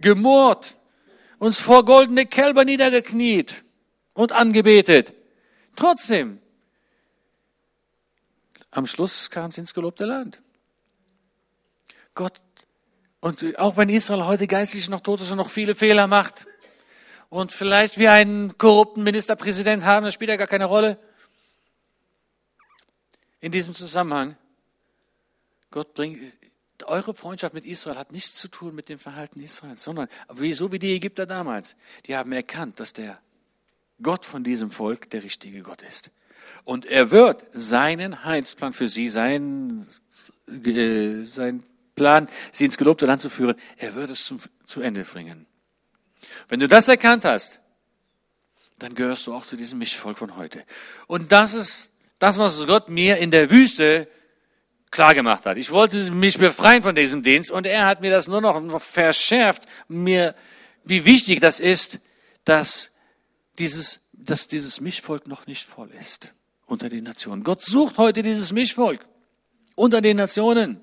gemurrt, 0.00 0.76
uns 1.38 1.58
vor 1.58 1.84
goldene 1.84 2.26
Kälber 2.26 2.64
niedergekniet 2.64 3.64
und 4.12 4.32
angebetet. 4.32 5.14
Trotzdem, 5.76 6.40
am 8.70 8.86
Schluss 8.86 9.30
kam 9.30 9.50
es 9.50 9.58
ins 9.58 9.74
gelobte 9.74 10.04
Land. 10.04 10.42
Gott 12.14 12.40
und 13.20 13.56
auch 13.58 13.76
wenn 13.76 13.88
Israel 13.88 14.26
heute 14.26 14.46
geistlich 14.46 14.88
noch 14.88 15.00
tot 15.00 15.20
ist 15.20 15.30
und 15.30 15.38
noch 15.38 15.48
viele 15.48 15.74
Fehler 15.74 16.06
macht 16.06 16.46
und 17.32 17.50
vielleicht 17.50 17.96
wir 17.96 18.12
einen 18.12 18.58
korrupten 18.58 19.02
Ministerpräsident 19.04 19.86
haben, 19.86 20.04
das 20.04 20.12
spielt 20.12 20.28
ja 20.28 20.36
gar 20.36 20.46
keine 20.46 20.66
Rolle. 20.66 20.98
In 23.40 23.50
diesem 23.50 23.74
Zusammenhang, 23.74 24.36
Gott 25.70 25.94
bringt, 25.94 26.20
eure 26.84 27.14
Freundschaft 27.14 27.54
mit 27.54 27.64
Israel 27.64 27.96
hat 27.96 28.12
nichts 28.12 28.34
zu 28.34 28.48
tun 28.48 28.74
mit 28.74 28.90
dem 28.90 28.98
Verhalten 28.98 29.40
Israels, 29.40 29.82
sondern 29.82 30.08
so 30.52 30.72
wie 30.72 30.78
die 30.78 30.92
Ägypter 30.92 31.24
damals. 31.24 31.74
Die 32.04 32.14
haben 32.16 32.32
erkannt, 32.32 32.78
dass 32.80 32.92
der 32.92 33.18
Gott 34.02 34.26
von 34.26 34.44
diesem 34.44 34.70
Volk 34.70 35.08
der 35.08 35.22
richtige 35.22 35.62
Gott 35.62 35.80
ist. 35.80 36.10
Und 36.64 36.84
er 36.84 37.10
wird 37.10 37.46
seinen 37.54 38.24
Heilsplan 38.24 38.74
für 38.74 38.88
sie, 38.88 39.08
sein, 39.08 39.86
äh, 40.48 41.24
sein 41.24 41.62
Plan, 41.94 42.28
sie 42.50 42.66
ins 42.66 42.76
gelobte 42.76 43.06
Land 43.06 43.22
zu 43.22 43.30
führen, 43.30 43.56
er 43.78 43.94
wird 43.94 44.10
es 44.10 44.26
zum, 44.26 44.38
zu 44.66 44.82
Ende 44.82 45.02
bringen. 45.04 45.46
Wenn 46.48 46.60
du 46.60 46.68
das 46.68 46.88
erkannt 46.88 47.24
hast, 47.24 47.60
dann 48.78 48.94
gehörst 48.94 49.26
du 49.26 49.34
auch 49.34 49.46
zu 49.46 49.56
diesem 49.56 49.78
Mischvolk 49.78 50.18
von 50.18 50.36
heute. 50.36 50.64
Und 51.06 51.32
das 51.32 51.54
ist 51.54 51.92
das, 52.18 52.38
was 52.38 52.66
Gott 52.66 52.88
mir 52.88 53.18
in 53.18 53.30
der 53.30 53.50
Wüste 53.50 54.08
klar 54.90 55.14
gemacht 55.14 55.46
hat. 55.46 55.56
Ich 55.56 55.70
wollte 55.70 56.10
mich 56.10 56.38
befreien 56.38 56.82
von 56.82 56.94
diesem 56.94 57.22
Dienst 57.22 57.50
und 57.50 57.66
er 57.66 57.86
hat 57.86 58.00
mir 58.00 58.10
das 58.10 58.28
nur 58.28 58.40
noch 58.40 58.80
verschärft, 58.80 59.64
mir, 59.88 60.34
wie 60.84 61.04
wichtig 61.04 61.40
das 61.40 61.60
ist, 61.60 62.00
dass 62.44 62.90
dieses, 63.58 64.00
dass 64.12 64.48
dieses 64.48 64.80
Mischvolk 64.80 65.26
noch 65.26 65.46
nicht 65.46 65.66
voll 65.66 65.90
ist 65.98 66.32
unter 66.66 66.88
den 66.88 67.04
Nationen. 67.04 67.42
Gott 67.42 67.64
sucht 67.64 67.98
heute 67.98 68.22
dieses 68.22 68.52
Mischvolk 68.52 69.06
unter 69.74 70.00
den 70.00 70.16
Nationen. 70.16 70.80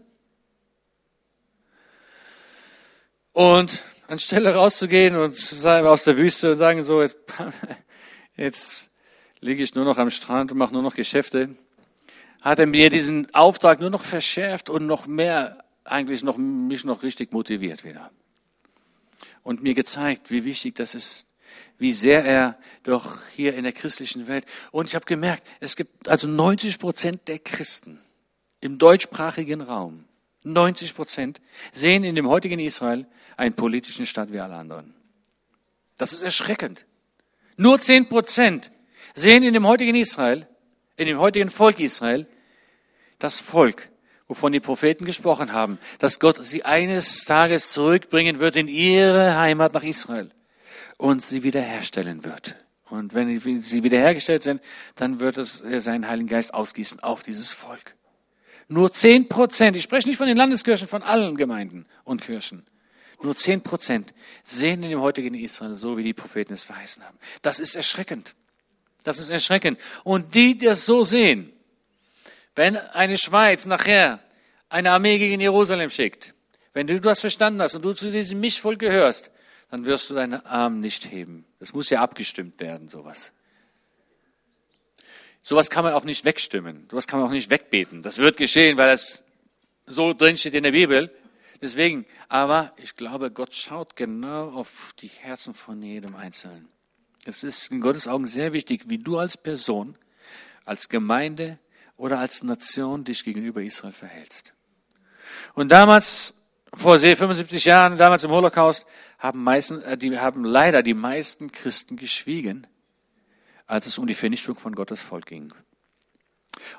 Und 3.31 3.83
anstelle 4.09 4.55
rauszugehen 4.55 5.15
und 5.15 5.35
aus 5.65 6.03
der 6.03 6.17
Wüste 6.17 6.53
und 6.53 6.57
sagen 6.57 6.83
so, 6.83 7.01
jetzt, 7.01 7.17
jetzt 8.35 8.89
liege 9.39 9.63
ich 9.63 9.75
nur 9.75 9.85
noch 9.85 9.97
am 9.97 10.09
Strand 10.09 10.51
und 10.51 10.57
mache 10.57 10.73
nur 10.73 10.81
noch 10.81 10.95
Geschäfte, 10.95 11.55
hat 12.41 12.59
er 12.59 12.67
mir 12.67 12.89
diesen 12.89 13.33
Auftrag 13.33 13.79
nur 13.79 13.89
noch 13.89 14.03
verschärft 14.03 14.69
und 14.69 14.87
noch 14.87 15.05
mehr, 15.05 15.63
eigentlich 15.83 16.23
noch, 16.23 16.37
mich 16.37 16.83
noch 16.83 17.03
richtig 17.03 17.31
motiviert 17.31 17.83
wieder. 17.83 18.11
Und 19.43 19.61
mir 19.61 19.73
gezeigt, 19.73 20.31
wie 20.31 20.43
wichtig 20.43 20.75
das 20.75 20.95
ist, 20.95 21.25
wie 21.77 21.93
sehr 21.93 22.25
er 22.25 22.57
doch 22.83 23.19
hier 23.35 23.55
in 23.55 23.63
der 23.63 23.73
christlichen 23.73 24.27
Welt, 24.27 24.45
und 24.71 24.89
ich 24.89 24.95
habe 24.95 25.05
gemerkt, 25.05 25.47
es 25.59 25.75
gibt 25.75 26.09
also 26.09 26.27
90 26.27 26.79
Prozent 26.79 27.27
der 27.27 27.39
Christen 27.39 27.99
im 28.59 28.77
deutschsprachigen 28.77 29.61
Raum, 29.61 30.05
90 30.43 30.95
Prozent 30.95 31.41
sehen 31.71 32.03
in 32.03 32.15
dem 32.15 32.27
heutigen 32.27 32.59
Israel 32.59 33.05
einen 33.39 33.55
politischen 33.55 34.05
Staat 34.05 34.33
wie 34.33 34.39
alle 34.41 34.55
anderen. 34.55 34.93
Das 35.97 36.11
ist 36.11 36.23
erschreckend. 36.23 36.85
Nur 37.55 37.79
10 37.79 38.09
Prozent 38.09 38.71
sehen 39.15 39.43
in 39.43 39.53
dem 39.53 39.65
heutigen 39.65 39.95
Israel, 39.95 40.45
in 40.97 41.07
dem 41.07 41.19
heutigen 41.19 41.49
Volk 41.49 41.79
Israel, 41.79 42.27
das 43.17 43.39
Volk, 43.39 43.89
wovon 44.27 44.51
die 44.51 44.59
Propheten 44.59 45.05
gesprochen 45.05 45.53
haben, 45.53 45.79
dass 45.99 46.19
Gott 46.19 46.45
sie 46.45 46.65
eines 46.65 47.23
Tages 47.23 47.71
zurückbringen 47.71 48.39
wird 48.39 48.57
in 48.57 48.67
ihre 48.67 49.37
Heimat 49.37 49.73
nach 49.73 49.83
Israel 49.83 50.31
und 50.97 51.23
sie 51.23 51.41
wiederherstellen 51.41 52.25
wird. 52.25 52.57
Und 52.89 53.13
wenn 53.13 53.39
sie 53.61 53.83
wiederhergestellt 53.83 54.43
sind, 54.43 54.61
dann 54.95 55.21
wird 55.21 55.37
es 55.37 55.63
seinen 55.77 56.09
Heiligen 56.09 56.27
Geist 56.27 56.53
ausgießen 56.53 56.99
auf 57.01 57.23
dieses 57.23 57.53
Volk. 57.53 57.95
Nur 58.67 58.91
zehn 58.91 59.29
Prozent, 59.29 59.77
ich 59.77 59.83
spreche 59.83 60.09
nicht 60.09 60.17
von 60.17 60.27
den 60.27 60.37
Landeskirchen, 60.37 60.87
von 60.87 61.03
allen 61.03 61.37
Gemeinden 61.37 61.85
und 62.03 62.21
Kirchen. 62.21 62.65
Nur 63.21 63.35
zehn 63.35 63.61
Prozent 63.61 64.13
sehen 64.43 64.81
in 64.83 64.91
dem 64.91 65.01
heutigen 65.01 65.33
Israel 65.33 65.75
so, 65.75 65.97
wie 65.97 66.03
die 66.03 66.13
Propheten 66.13 66.53
es 66.53 66.63
verheißen 66.63 67.03
haben. 67.03 67.17
Das 67.41 67.59
ist 67.59 67.75
erschreckend. 67.75 68.35
Das 69.03 69.19
ist 69.19 69.29
erschreckend. 69.29 69.79
Und 70.03 70.35
die, 70.35 70.57
die 70.57 70.65
das 70.65 70.85
so 70.85 71.03
sehen, 71.03 71.51
wenn 72.55 72.77
eine 72.77 73.17
Schweiz 73.17 73.65
nachher 73.65 74.19
eine 74.69 74.91
Armee 74.91 75.17
gegen 75.17 75.41
Jerusalem 75.41 75.89
schickt, 75.89 76.33
wenn 76.73 76.87
du 76.87 76.99
das 77.01 77.19
verstanden 77.19 77.61
hast 77.61 77.75
und 77.75 77.83
du 77.83 77.93
zu 77.93 78.11
diesem 78.11 78.39
Mischvolk 78.39 78.79
gehörst, 78.79 79.31
dann 79.71 79.85
wirst 79.85 80.09
du 80.09 80.13
deine 80.13 80.45
Arme 80.45 80.77
nicht 80.77 81.11
heben. 81.11 81.45
Das 81.59 81.73
muss 81.73 81.89
ja 81.89 82.01
abgestimmt 82.01 82.59
werden, 82.59 82.87
sowas. 82.87 83.33
Sowas 85.41 85.69
kann 85.69 85.83
man 85.83 85.93
auch 85.93 86.03
nicht 86.03 86.25
wegstimmen. 86.25 86.87
Sowas 86.89 87.07
kann 87.07 87.19
man 87.19 87.29
auch 87.29 87.33
nicht 87.33 87.49
wegbeten. 87.49 88.01
Das 88.01 88.17
wird 88.17 88.37
geschehen, 88.37 88.77
weil 88.77 88.89
es 88.89 89.23
so 89.85 90.13
drin 90.13 90.37
steht 90.37 90.53
in 90.53 90.63
der 90.63 90.71
Bibel. 90.71 91.11
Deswegen, 91.61 92.05
aber 92.27 92.73
ich 92.77 92.95
glaube, 92.95 93.31
Gott 93.31 93.53
schaut 93.53 93.95
genau 93.95 94.49
auf 94.51 94.93
die 94.99 95.07
Herzen 95.07 95.53
von 95.53 95.81
jedem 95.81 96.15
Einzelnen. 96.15 96.69
Es 97.25 97.43
ist 97.43 97.71
in 97.71 97.81
Gottes 97.81 98.07
Augen 98.07 98.25
sehr 98.25 98.53
wichtig, 98.53 98.83
wie 98.87 98.97
du 98.97 99.17
als 99.17 99.35
Person, 99.35 99.97
als 100.65 100.87
Gemeinde 100.87 101.59
oder 101.97 102.19
als 102.19 102.43
Nation 102.43 103.03
dich 103.03 103.23
gegenüber 103.23 103.61
Israel 103.61 103.91
verhältst. 103.91 104.53
Und 105.53 105.69
damals, 105.71 106.35
vor 106.73 106.97
75 106.97 107.65
Jahren, 107.65 107.97
damals 107.97 108.23
im 108.23 108.31
Holocaust, 108.31 108.85
haben, 109.17 109.43
meisten, 109.43 109.81
äh, 109.81 109.97
die, 109.97 110.17
haben 110.17 110.45
leider 110.45 110.81
die 110.81 110.93
meisten 110.93 111.51
Christen 111.51 111.97
geschwiegen 111.97 112.67
als 113.69 113.85
es 113.85 113.99
um 113.99 114.07
die 114.07 114.15
Vernichtung 114.15 114.55
von 114.55 114.73
Gottes 114.73 115.01
Volk 115.01 115.27
ging. 115.27 115.53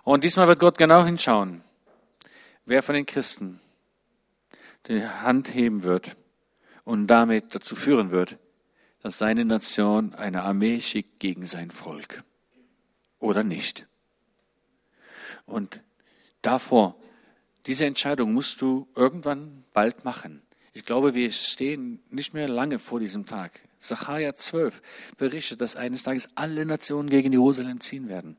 Und 0.03 0.25
diesmal 0.25 0.49
wird 0.49 0.59
Gott 0.59 0.77
genau 0.77 1.05
hinschauen, 1.05 1.63
wer 2.65 2.83
von 2.83 2.97
den 2.97 3.07
Christen 3.07 3.61
die 4.87 5.07
Hand 5.07 5.55
heben 5.55 5.83
wird 5.83 6.17
und 6.85 7.07
damit 7.07 7.55
dazu 7.55 7.77
führen 7.77 8.11
wird, 8.11 8.39
dass 9.03 9.19
seine 9.19 9.45
Nation 9.45 10.15
eine 10.15 10.43
Armee 10.43 10.81
schickt 10.81 11.21
gegen 11.21 11.45
sein 11.45 11.71
Volk. 11.71 12.25
oder 13.19 13.45
nicht. 13.45 13.87
Und 15.45 15.83
davor, 16.43 16.97
diese 17.67 17.85
Entscheidung 17.85 18.33
musst 18.33 18.63
du 18.63 18.89
irgendwann 18.95 19.65
bald 19.75 20.05
machen. 20.05 20.43
Ich 20.73 20.85
glaube, 20.85 21.15
wir 21.15 21.31
stehen 21.31 22.01
nicht 22.11 22.33
mehr 22.33 22.49
lange 22.49 22.79
vor 22.79 22.99
diesem 23.01 23.27
Tag. 23.27 23.61
Sacharja 23.79 24.35
12 24.35 24.81
berichtet, 25.19 25.61
dass 25.61 25.77
eines 25.77 26.03
Tages 26.03 26.31
alle 26.35 26.65
Nationen 26.65 27.11
gegen 27.11 27.33
Jerusalem 27.33 27.81
ziehen 27.81 28.09
werden. 28.09 28.37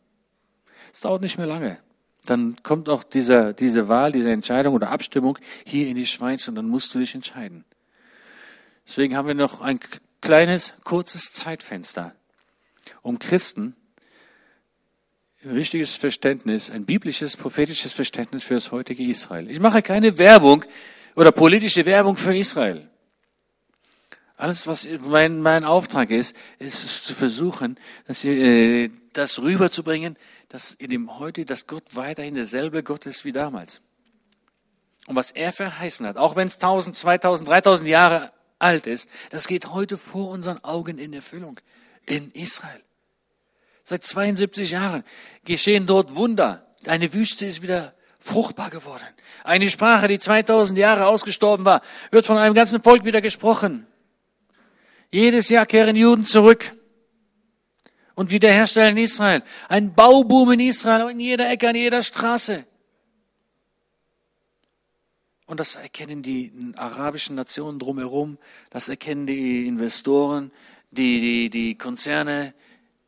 Es 0.91 1.01
dauert 1.01 1.21
nicht 1.21 1.37
mehr 1.37 1.47
lange. 1.47 1.77
Dann 2.26 2.55
kommt 2.61 2.88
auch 2.88 3.03
diese, 3.03 3.53
diese 3.53 3.88
Wahl, 3.88 4.11
diese 4.11 4.32
Entscheidung 4.32 4.76
oder 4.76 4.91
Abstimmung 4.91 5.39
hier 5.65 5.88
in 5.88 5.95
die 5.95 6.05
Schweiz 6.05 6.47
und 6.47 6.55
dann 6.55 6.67
musst 6.67 6.93
du 6.93 6.99
dich 6.99 7.15
entscheiden. 7.15 7.65
Deswegen 8.88 9.15
haben 9.15 9.28
wir 9.28 9.34
noch 9.34 9.61
ein 9.61 9.80
kleines, 10.22 10.74
kurzes 10.84 11.32
Zeitfenster, 11.34 12.15
um 13.01 13.17
Christen 13.19 13.76
ein 15.43 15.51
richtiges 15.51 15.95
Verständnis, 15.95 16.69
ein 16.69 16.86
biblisches, 16.86 17.36
prophetisches 17.36 17.93
Verständnis 17.93 18.43
für 18.43 18.53
das 18.53 18.72
heutige 18.72 19.03
Israel. 19.03 19.49
Ich 19.49 19.59
mache 19.59 19.82
keine 19.82 20.17
Werbung 20.19 20.63
oder 21.15 21.32
politische 21.32 21.86
Werbung 21.86 22.15
für 22.15 22.36
Israel. 22.36 22.88
Alles, 24.38 24.67
was 24.67 24.88
mein, 25.07 25.41
mein 25.41 25.65
Auftrag 25.65 26.11
ist, 26.11 26.36
ist 26.59 27.05
zu 27.05 27.13
versuchen, 27.13 27.78
dass 28.07 28.24
äh, 28.24 28.89
das 29.14 29.39
rüberzubringen, 29.39 30.18
dass 30.49 30.74
in 30.74 30.89
dem 30.89 31.20
heute, 31.20 31.45
dass 31.45 31.68
Gott 31.68 31.84
weiterhin 31.93 32.36
derselbe 32.36 32.84
Gott 32.84 33.05
ist 33.05 33.26
wie 33.26 33.32
damals. 33.32 33.82
Und 35.07 35.16
was 35.16 35.32
er 35.32 35.51
verheißen 35.51 36.05
hat, 36.05 36.18
auch 36.18 36.36
wenn 36.36 36.47
es 36.47 36.55
1000, 36.55 36.95
2000, 36.95 37.49
3000 37.49 37.89
Jahre 37.89 38.32
alt 38.59 38.88
ist, 38.88 39.09
das 39.32 39.47
geht 39.47 39.68
heute 39.68 39.97
vor 39.97 40.30
unseren 40.30 40.64
Augen 40.64 40.97
in 40.97 41.14
Erfüllung. 41.14 41.59
In 42.05 42.32
Israel. 42.32 42.82
Seit 43.84 44.03
72 44.03 44.72
Jahren 44.72 45.03
geschehen 45.43 45.86
dort 45.86 46.16
Wunder. 46.16 46.68
Eine 46.86 47.14
Wüste 47.14 47.45
ist 47.45 47.62
wieder 47.62 47.93
fruchtbar 48.20 48.70
geworden. 48.70 49.05
Eine 49.43 49.70
Sprache, 49.70 50.07
die 50.07 50.20
2000 50.20 50.78
Jahre 50.80 51.07
ausgestorben 51.07 51.66
war, 51.66 51.82
wird 52.09 52.26
von 52.26 52.38
einem 52.38 52.55
ganzen 52.55 52.82
Volk 52.82 53.05
wieder 53.05 53.22
gesprochen. 53.22 53.88
Jedes 55.12 55.49
Jahr 55.49 55.66
kehren 55.66 55.95
Juden 55.95 56.26
zurück 56.26 56.72
und 58.16 58.32
wiederherstellen 58.32 58.97
Israel. 58.97 59.43
Ein 59.70 59.93
Bauboom 59.93 60.51
in 60.53 60.59
Israel, 60.59 61.09
in 61.09 61.20
jeder 61.20 61.49
Ecke, 61.49 61.70
an 61.70 61.76
jeder 61.76 62.03
Straße. 62.03 62.66
Und 65.45 65.59
das 65.59 65.76
erkennen 65.76 66.24
die 66.24 66.74
arabischen 66.78 67.36
Nationen 67.36 67.78
drumherum, 67.78 68.38
das 68.70 68.88
erkennen 68.88 69.28
die 69.28 69.68
Investoren, 69.68 70.51
die, 70.91 71.20
die, 71.20 71.49
die 71.49 71.78
Konzerne, 71.78 72.53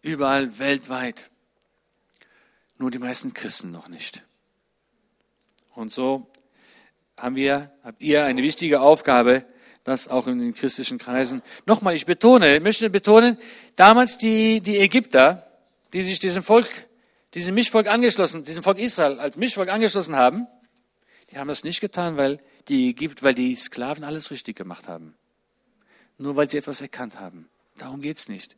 überall 0.01 0.59
weltweit. 0.59 1.31
Nur 2.77 2.91
die 2.91 2.99
meisten 2.99 3.33
Christen 3.33 3.71
noch 3.71 3.87
nicht. 3.87 4.23
Und 5.73 5.93
so 5.93 6.27
haben 7.17 7.35
wir, 7.35 7.71
habt 7.83 8.01
ihr 8.01 8.25
eine 8.25 8.43
wichtige 8.43 8.81
Aufgabe, 8.81 9.45
das 9.83 10.07
auch 10.07 10.27
in 10.27 10.39
den 10.39 10.53
christlichen 10.53 10.97
Kreisen. 10.97 11.41
Nochmal, 11.65 11.95
ich 11.95 12.05
betone, 12.05 12.55
ich 12.55 12.61
möchte 12.61 12.89
betonen, 12.89 13.37
damals 13.75 14.17
die, 14.17 14.61
die 14.61 14.77
Ägypter, 14.77 15.47
die 15.91 16.03
sich 16.03 16.19
diesem 16.19 16.43
Volk, 16.43 16.67
diesem 17.33 17.55
Mischvolk 17.55 17.87
angeschlossen, 17.87 18.43
diesem 18.43 18.63
Volk 18.63 18.79
Israel 18.79 19.19
als 19.19 19.35
Mischvolk 19.35 19.69
angeschlossen 19.69 20.15
haben, 20.15 20.47
die 21.31 21.37
haben 21.37 21.47
das 21.47 21.63
nicht 21.63 21.81
getan, 21.81 22.17
weil 22.17 22.39
die 22.67 22.89
Ägypter, 22.89 23.23
weil 23.23 23.33
die 23.33 23.55
Sklaven 23.55 24.03
alles 24.03 24.31
richtig 24.31 24.55
gemacht 24.55 24.87
haben. 24.87 25.15
Nur 26.17 26.35
weil 26.35 26.49
sie 26.49 26.57
etwas 26.57 26.79
erkannt 26.79 27.19
haben. 27.19 27.49
Darum 27.77 28.01
geht's 28.01 28.29
nicht. 28.29 28.55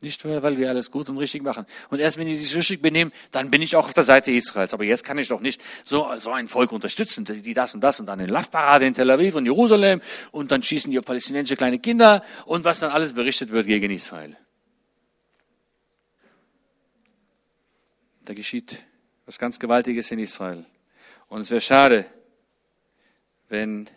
Nicht, 0.00 0.24
weil 0.26 0.58
wir 0.58 0.68
alles 0.68 0.90
gut 0.90 1.08
und 1.08 1.16
richtig 1.16 1.42
machen. 1.42 1.64
Und 1.88 2.00
erst 2.00 2.18
wenn 2.18 2.26
die 2.26 2.36
sich 2.36 2.54
richtig 2.54 2.82
benehmen, 2.82 3.12
dann 3.30 3.50
bin 3.50 3.62
ich 3.62 3.76
auch 3.76 3.86
auf 3.86 3.94
der 3.94 4.02
Seite 4.02 4.30
Israels. 4.30 4.74
Aber 4.74 4.84
jetzt 4.84 5.04
kann 5.04 5.16
ich 5.16 5.28
doch 5.28 5.40
nicht 5.40 5.60
so, 5.84 6.06
so 6.18 6.32
ein 6.32 6.48
Volk 6.48 6.70
unterstützen, 6.72 7.24
die 7.24 7.54
das 7.54 7.74
und 7.74 7.80
das 7.80 7.98
und 7.98 8.06
dann 8.06 8.20
eine 8.20 8.30
Love-Parade 8.30 8.86
in 8.86 8.92
Tel 8.92 9.10
Aviv 9.10 9.36
und 9.36 9.46
Jerusalem 9.46 10.02
und 10.32 10.52
dann 10.52 10.62
schießen 10.62 10.90
die 10.90 11.00
palästinensische 11.00 11.56
kleine 11.56 11.78
Kinder 11.78 12.22
und 12.44 12.64
was 12.64 12.80
dann 12.80 12.90
alles 12.90 13.14
berichtet 13.14 13.50
wird 13.52 13.66
gegen 13.66 13.90
Israel. 13.90 14.36
Da 18.26 18.34
geschieht 18.34 18.82
was 19.24 19.38
ganz 19.38 19.58
Gewaltiges 19.58 20.10
in 20.10 20.18
Israel. 20.18 20.66
Und 21.28 21.40
es 21.40 21.50
wäre 21.50 21.60
schade, 21.60 22.06
wenn 23.48 23.88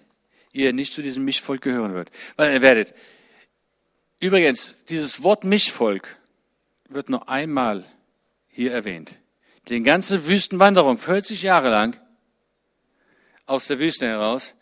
ihr 0.54 0.72
nicht 0.72 0.94
zu 0.94 1.02
diesem 1.02 1.26
Mischvolk 1.26 1.62
gehören 1.62 1.94
würdet. 1.94 2.14
Weil 2.36 2.54
ihr 2.54 2.62
werdet, 2.62 2.94
Übrigens, 4.20 4.76
dieses 4.90 5.24
Wort 5.24 5.44
Mischvolk 5.44 6.18
wird 6.90 7.10
nur 7.10 7.30
einmal 7.30 7.86
hier 8.48 8.74
erwähnt. 8.74 9.16
Die 9.70 9.82
ganze 9.82 10.26
Wüstenwanderung, 10.26 10.98
40 10.98 11.44
Jahre 11.44 11.70
lang, 11.70 11.98
aus 13.46 13.68
der 13.68 13.80
Wüste 13.80 14.08
heraus, 14.08 14.56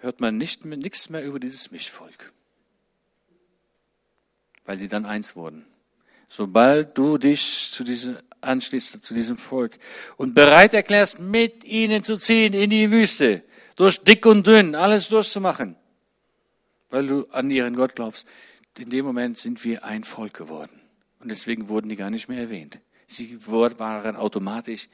hört 0.00 0.20
man 0.20 0.36
nicht 0.36 0.64
mehr, 0.64 0.76
nichts 0.76 1.08
mehr 1.08 1.24
über 1.24 1.40
dieses 1.40 1.70
Mischvolk. 1.70 2.32
Weil 4.64 4.78
sie 4.78 4.88
dann 4.88 5.06
eins 5.06 5.34
wurden. 5.34 5.66
Sobald 6.28 6.96
du 6.96 7.18
dich 7.18 7.70
zu 7.72 7.84
diesem, 7.84 8.18
anschließt, 8.40 9.04
zu 9.04 9.14
diesem 9.14 9.36
Volk 9.36 9.78
und 10.16 10.34
bereit 10.34 10.74
erklärst, 10.74 11.18
mit 11.18 11.64
ihnen 11.64 12.04
zu 12.04 12.16
ziehen 12.16 12.52
in 12.52 12.70
die 12.70 12.90
Wüste, 12.90 13.42
durch 13.76 13.98
dick 14.02 14.26
und 14.26 14.46
dünn, 14.46 14.74
alles 14.74 15.08
durchzumachen, 15.08 15.76
weil 16.90 17.06
du 17.06 17.26
an 17.30 17.50
ihren 17.50 17.74
Gott 17.74 17.96
glaubst, 17.96 18.26
in 18.80 18.90
dem 18.90 19.04
Moment 19.04 19.38
sind 19.38 19.64
wir 19.64 19.84
ein 19.84 20.04
Volk 20.04 20.34
geworden. 20.34 20.80
Und 21.20 21.30
deswegen 21.30 21.68
wurden 21.68 21.88
die 21.88 21.96
gar 21.96 22.10
nicht 22.10 22.28
mehr 22.28 22.40
erwähnt. 22.40 22.80
Sie 23.06 23.38
waren 23.46 24.16
automatisch, 24.16 24.88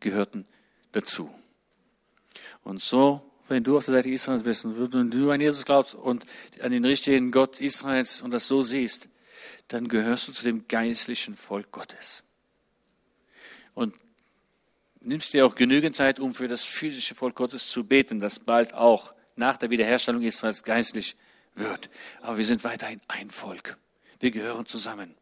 gehörten 0.00 0.46
dazu. 0.92 1.28
Und 2.62 2.82
so, 2.82 3.22
wenn 3.48 3.64
du 3.64 3.76
auf 3.76 3.84
der 3.84 3.94
Seite 3.94 4.10
Israels 4.10 4.42
bist 4.44 4.64
und 4.64 5.10
du 5.10 5.30
an 5.30 5.40
Jesus 5.40 5.64
glaubst 5.64 5.94
und 5.94 6.24
an 6.60 6.70
den 6.70 6.84
richtigen 6.84 7.30
Gott 7.30 7.60
Israels 7.60 8.22
und 8.22 8.30
das 8.30 8.46
so 8.46 8.62
siehst, 8.62 9.08
dann 9.68 9.88
gehörst 9.88 10.28
du 10.28 10.32
zu 10.32 10.44
dem 10.44 10.68
geistlichen 10.68 11.34
Volk 11.34 11.72
Gottes. 11.72 12.22
Und 13.74 13.94
nimmst 15.00 15.32
dir 15.32 15.46
auch 15.46 15.54
genügend 15.54 15.96
Zeit, 15.96 16.20
um 16.20 16.34
für 16.34 16.46
das 16.46 16.64
physische 16.64 17.14
Volk 17.14 17.34
Gottes 17.34 17.68
zu 17.68 17.84
beten, 17.84 18.20
das 18.20 18.38
bald 18.38 18.74
auch 18.74 19.12
nach 19.34 19.56
der 19.56 19.70
Wiederherstellung 19.70 20.22
Israels 20.22 20.62
geistlich 20.62 21.16
wird. 21.54 21.90
Aber 22.20 22.38
wir 22.38 22.44
sind 22.44 22.64
weiterhin 22.64 23.00
ein 23.08 23.30
Volk. 23.30 23.76
Wir 24.20 24.30
gehören 24.30 24.66
zusammen. 24.66 25.14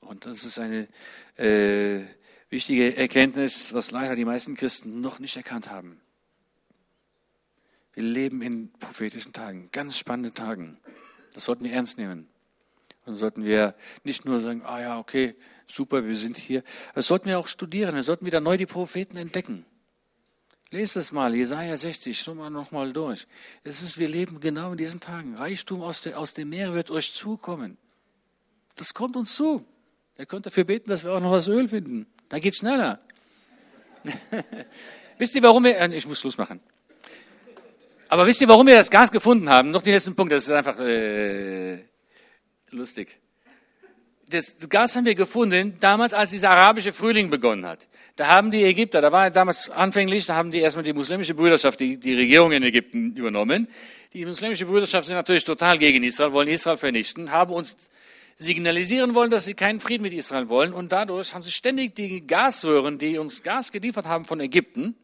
Und 0.00 0.26
das 0.26 0.44
ist 0.44 0.58
eine 0.58 0.88
äh, 1.36 2.02
wichtige 2.50 2.96
Erkenntnis, 2.96 3.72
was 3.72 3.90
leider 3.90 4.16
die 4.16 4.24
meisten 4.24 4.56
Christen 4.56 5.00
noch 5.00 5.18
nicht 5.18 5.36
erkannt 5.36 5.70
haben. 5.70 6.00
Wir 7.94 8.02
leben 8.02 8.42
in 8.42 8.72
prophetischen 8.72 9.32
Tagen, 9.32 9.68
ganz 9.72 9.96
spannenden 9.98 10.34
Tagen. 10.34 10.78
Das 11.32 11.44
sollten 11.44 11.64
wir 11.64 11.72
ernst 11.72 11.96
nehmen. 11.96 12.28
Und 13.06 13.16
sollten 13.16 13.44
wir 13.44 13.74
nicht 14.02 14.24
nur 14.24 14.40
sagen, 14.40 14.62
ah 14.64 14.80
ja, 14.80 14.98
okay, 14.98 15.34
super, 15.66 16.06
wir 16.06 16.16
sind 16.16 16.38
hier. 16.38 16.62
Das 16.94 17.06
sollten 17.06 17.26
wir 17.26 17.38
auch 17.38 17.48
studieren. 17.48 17.94
Wir 17.94 18.02
sollten 18.02 18.26
wieder 18.26 18.40
neu 18.40 18.56
die 18.56 18.66
Propheten 18.66 19.16
entdecken. 19.16 19.64
Lest 20.74 20.96
es 20.96 21.12
mal, 21.12 21.32
Jesaja 21.36 21.76
60, 21.76 22.18
schau 22.18 22.34
mal 22.34 22.50
nochmal 22.50 22.92
durch. 22.92 23.28
Es 23.62 23.80
ist, 23.80 23.96
wir 23.96 24.08
leben 24.08 24.40
genau 24.40 24.72
in 24.72 24.76
diesen 24.76 24.98
Tagen. 24.98 25.36
Reichtum 25.36 25.80
aus, 25.82 26.00
der, 26.00 26.18
aus 26.18 26.34
dem 26.34 26.48
Meer 26.48 26.74
wird 26.74 26.90
euch 26.90 27.12
zukommen. 27.12 27.78
Das 28.74 28.92
kommt 28.92 29.14
uns 29.14 29.36
zu. 29.36 29.64
Ihr 30.18 30.26
könnt 30.26 30.46
dafür 30.46 30.64
beten, 30.64 30.90
dass 30.90 31.04
wir 31.04 31.12
auch 31.12 31.20
noch 31.20 31.30
das 31.30 31.46
Öl 31.46 31.68
finden. 31.68 32.06
Da 32.28 32.40
geht's 32.40 32.56
schneller. 32.56 32.98
wisst 35.18 35.36
ihr, 35.36 35.44
warum 35.44 35.62
wir, 35.62 35.78
äh, 35.78 35.94
ich 35.94 36.08
muss 36.08 36.18
Schluss 36.18 36.38
machen. 36.38 36.58
Aber 38.08 38.26
wisst 38.26 38.40
ihr, 38.40 38.48
warum 38.48 38.66
wir 38.66 38.74
das 38.74 38.90
Gas 38.90 39.12
gefunden 39.12 39.48
haben? 39.48 39.70
Noch 39.70 39.82
den 39.82 39.92
letzten 39.92 40.16
Punkt, 40.16 40.32
das 40.32 40.42
ist 40.42 40.50
einfach 40.50 40.80
äh, 40.80 41.84
lustig 42.70 43.16
das 44.28 44.56
Gas 44.68 44.96
haben 44.96 45.04
wir 45.04 45.14
gefunden, 45.14 45.76
damals, 45.80 46.14
als 46.14 46.30
dieser 46.30 46.50
arabische 46.50 46.92
Frühling 46.92 47.30
begonnen 47.30 47.66
hat. 47.66 47.86
Da 48.16 48.28
haben 48.28 48.52
die 48.52 48.62
Ägypter, 48.62 49.00
da 49.00 49.10
war 49.10 49.28
damals 49.30 49.70
anfänglich, 49.70 50.26
da 50.26 50.36
haben 50.36 50.52
die 50.52 50.60
erstmal 50.60 50.84
die 50.84 50.92
muslimische 50.92 51.34
Brüderschaft, 51.34 51.80
die, 51.80 51.98
die 51.98 52.14
Regierung 52.14 52.52
in 52.52 52.62
Ägypten 52.62 53.16
übernommen. 53.16 53.66
Die 54.12 54.24
muslimische 54.24 54.66
Brüderschaft 54.66 55.06
sind 55.06 55.16
natürlich 55.16 55.44
total 55.44 55.78
gegen 55.78 56.04
Israel, 56.04 56.32
wollen 56.32 56.46
Israel 56.46 56.76
vernichten, 56.76 57.32
haben 57.32 57.52
uns 57.52 57.76
signalisieren 58.36 59.14
wollen, 59.16 59.32
dass 59.32 59.46
sie 59.46 59.54
keinen 59.54 59.80
Frieden 59.80 60.04
mit 60.04 60.12
Israel 60.12 60.48
wollen. 60.48 60.72
Und 60.72 60.92
dadurch 60.92 61.34
haben 61.34 61.42
sie 61.42 61.50
ständig 61.50 61.96
die 61.96 62.24
Gasröhren, 62.24 62.98
die 62.98 63.18
uns 63.18 63.42
Gas 63.42 63.72
geliefert 63.72 64.06
haben 64.06 64.24
von 64.26 64.38
Ägypten, 64.38 64.94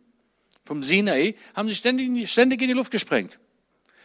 vom 0.65 0.85
Sinai, 0.85 1.35
haben 1.55 1.69
sie 1.69 1.74
ständig, 1.74 2.31
ständig 2.31 2.62
in 2.62 2.69
die 2.69 2.74
Luft 2.74 2.93
gesprengt. 2.93 3.41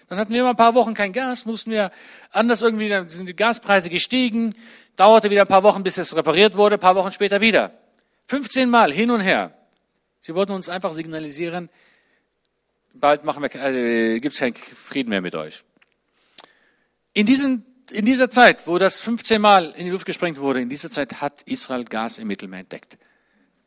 Dann 0.10 0.18
hatten 0.18 0.34
wir 0.34 0.42
immer 0.42 0.52
ein 0.52 0.56
paar 0.56 0.74
Wochen 0.74 0.96
kein 0.96 1.14
Gas, 1.14 1.46
mussten 1.46 1.70
wir 1.70 1.92
anders 2.32 2.64
irgendwie, 2.64 2.90
dann 2.90 3.08
sind 3.10 3.28
die 3.28 3.36
Gaspreise 3.36 3.92
gestiegen, 3.92 4.56
dauerte 4.96 5.30
wieder 5.30 5.42
ein 5.42 5.48
paar 5.48 5.64
Wochen, 5.64 5.84
bis 5.84 6.00
es 6.00 6.16
repariert 6.16 6.58
wurde, 6.58 6.78
ein 6.78 6.80
paar 6.80 6.96
Wochen 6.96 7.12
später 7.12 7.40
wieder. 7.40 7.85
15 8.28 8.70
Mal 8.70 8.92
hin 8.92 9.12
und 9.12 9.22
her. 9.22 9.54
Sie 10.22 10.34
wollten 10.36 10.54
uns 10.54 10.70
einfach 10.70 10.94
signalisieren, 10.94 11.70
bald 12.94 13.22
äh, 13.24 14.20
gibt 14.20 14.34
es 14.34 14.40
keinen 14.40 14.56
Frieden 14.56 15.10
mehr 15.10 15.22
mit 15.22 15.36
euch. 15.36 15.64
In 17.14 17.26
diesen 17.26 17.66
in 17.92 18.06
dieser 18.06 18.30
Zeit, 18.30 18.66
wo 18.68 18.78
das 18.78 19.00
15 19.00 19.40
Mal 19.40 19.72
in 19.72 19.86
die 19.86 19.92
Luft 19.92 20.06
gesprengt 20.06 20.40
wurde, 20.40 20.62
in 20.62 20.70
dieser 20.70 20.90
Zeit 20.90 21.22
hat 21.22 21.44
Israel 21.44 21.86
Gas 21.86 22.18
im 22.18 22.28
Mittelmeer 22.28 22.62
entdeckt. 22.62 22.98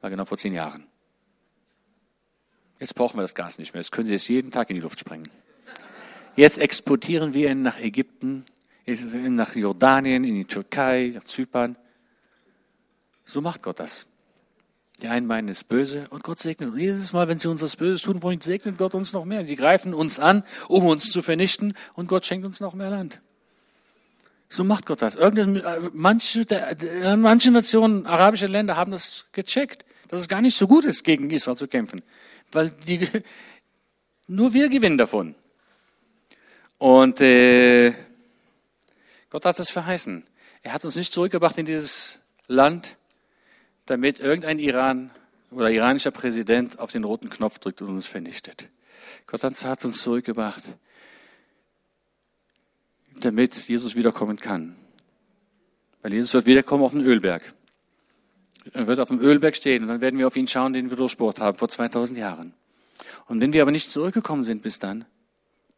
War 0.01 0.11
genau 0.11 0.25
vor 0.25 0.39
zehn 0.39 0.55
Jahren. 0.55 0.87
Jetzt 2.81 2.95
brauchen 2.95 3.17
wir 3.17 3.23
das 3.23 3.35
Gas 3.35 3.59
nicht 3.59 3.75
mehr. 3.75 3.81
Jetzt 3.81 3.93
können 3.93 4.09
Sie 4.09 4.15
es 4.15 4.27
jeden 4.27 4.51
Tag 4.51 4.71
in 4.71 4.77
die 4.77 4.83
Luft 4.83 4.99
sprengen. 4.99 5.29
Jetzt 6.35 6.59
exportieren 6.59 7.33
wir 7.33 7.51
ihn 7.51 7.63
nach 7.63 7.79
Ägypten, 7.79 8.45
nach 8.87 9.55
Jordanien, 9.55 10.25
in 10.25 10.35
die 10.35 10.45
Türkei, 10.45 11.13
nach 11.15 11.25
Zypern. 11.25 11.77
So 13.25 13.41
macht 13.41 13.63
Gott 13.63 13.79
das. 13.79 14.08
Die 15.01 15.09
einen 15.09 15.27
meinen 15.27 15.49
es 15.49 15.63
böse 15.63 16.05
und 16.11 16.25
Gott 16.25 16.41
segnet 16.41 16.71
uns. 16.71 16.81
Jedes 16.81 17.13
Mal, 17.13 17.29
wenn 17.29 17.39
sie 17.39 17.49
uns 17.49 17.63
was 17.63 17.77
Böses 17.77 18.03
tun 18.03 18.23
wollen, 18.23 18.41
segnet 18.41 18.79
Gott 18.79 18.95
uns 18.95 19.13
noch 19.13 19.25
mehr. 19.25 19.47
Sie 19.47 19.55
greifen 19.55 19.95
uns 19.95 20.19
an, 20.19 20.43
um 20.67 20.87
uns 20.87 21.11
zu 21.11 21.23
vernichten 21.23 21.75
und 21.95 22.09
Gott 22.09 22.27
schenkt 22.27 22.45
uns 22.45 22.59
noch 22.59 22.75
mehr 22.75 22.91
Land. 22.91 23.21
So 24.49 24.65
macht 24.65 24.87
Gott 24.87 25.03
das. 25.03 25.15
Irgende, 25.15 25.91
manche, 25.93 26.45
der, 26.45 27.17
manche 27.17 27.51
Nationen, 27.51 28.07
arabische 28.07 28.47
Länder 28.47 28.77
haben 28.77 28.91
das 28.91 29.27
gecheckt, 29.33 29.85
dass 30.09 30.21
es 30.21 30.29
gar 30.29 30.41
nicht 30.41 30.57
so 30.57 30.67
gut 30.67 30.85
ist, 30.85 31.05
gegen 31.05 31.31
Israel 31.31 31.57
zu 31.57 31.69
kämpfen. 31.69 32.03
Weil 32.51 32.71
die, 32.71 33.07
nur 34.27 34.53
wir 34.53 34.69
gewinnen 34.69 34.99
davon. 34.99 35.37
Und 36.79 37.21
äh, 37.21 37.93
Gott 39.31 39.45
hat 39.45 39.59
es 39.59 39.71
verheißen. 39.71 40.25
Er 40.63 40.73
hat 40.73 40.85
uns 40.85 40.97
nicht 40.97 41.13
zurückgebracht 41.13 41.59
in 41.59 41.67
dieses 41.67 42.21
Land, 42.47 42.97
damit 43.89 44.21
irgendein 44.21 44.59
Iran 44.59 45.11
oder 45.51 45.71
iranischer 45.71 46.11
Präsident 46.11 46.79
auf 46.79 46.93
den 46.93 47.05
roten 47.05 47.31
Knopf 47.31 47.59
drückt 47.59 47.81
und 47.81 47.89
uns 47.89 48.07
vernichtet. 48.07 48.69
Gott 49.27 49.43
hat 49.43 49.85
uns 49.85 50.03
zurückgebracht, 50.03 50.63
damit 53.21 53.55
Jesus 53.67 53.95
wiederkommen 53.95 54.37
kann. 54.37 54.77
Weil 56.03 56.13
Jesus 56.13 56.35
wird 56.35 56.47
wiederkommen 56.47 56.85
auf 56.85 56.93
den 56.93 57.01
Ölberg. 57.01 57.55
Er 58.75 58.87
wird 58.87 59.01
auf 59.01 59.09
dem 59.09 59.21
Ölberg 59.21 59.57
stehen 59.57 59.83
und 59.83 59.89
dann 59.89 60.03
werden 60.03 60.19
wir 60.19 60.27
auf 60.27 60.37
ihn 60.37 60.47
schauen, 60.47 60.75
den 60.75 60.91
wir 60.91 60.97
durchsport 60.97 61.41
haben 61.41 61.57
vor 61.57 61.71
2000 61.71 62.19
Jahren. 62.19 62.53
Und 63.27 63.41
wenn 63.41 63.55
wir 63.55 63.63
aber 63.63 63.71
nicht 63.71 63.91
zurückgekommen 63.91 64.45
sind 64.45 64.63
bis 64.63 64.79
dann, 64.79 65.07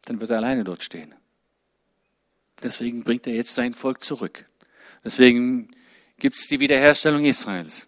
dann 0.03 0.19
wird 0.19 0.31
er 0.31 0.37
alleine 0.37 0.65
dort 0.65 0.83
stehen. 0.83 1.15
Deswegen 2.61 3.03
bringt 3.05 3.25
er 3.25 3.33
jetzt 3.33 3.55
sein 3.55 3.71
Volk 3.71 4.03
zurück. 4.03 4.45
Deswegen 5.03 5.71
gibt 6.19 6.35
es 6.35 6.47
die 6.47 6.59
Wiederherstellung 6.59 7.23
Israels. 7.23 7.87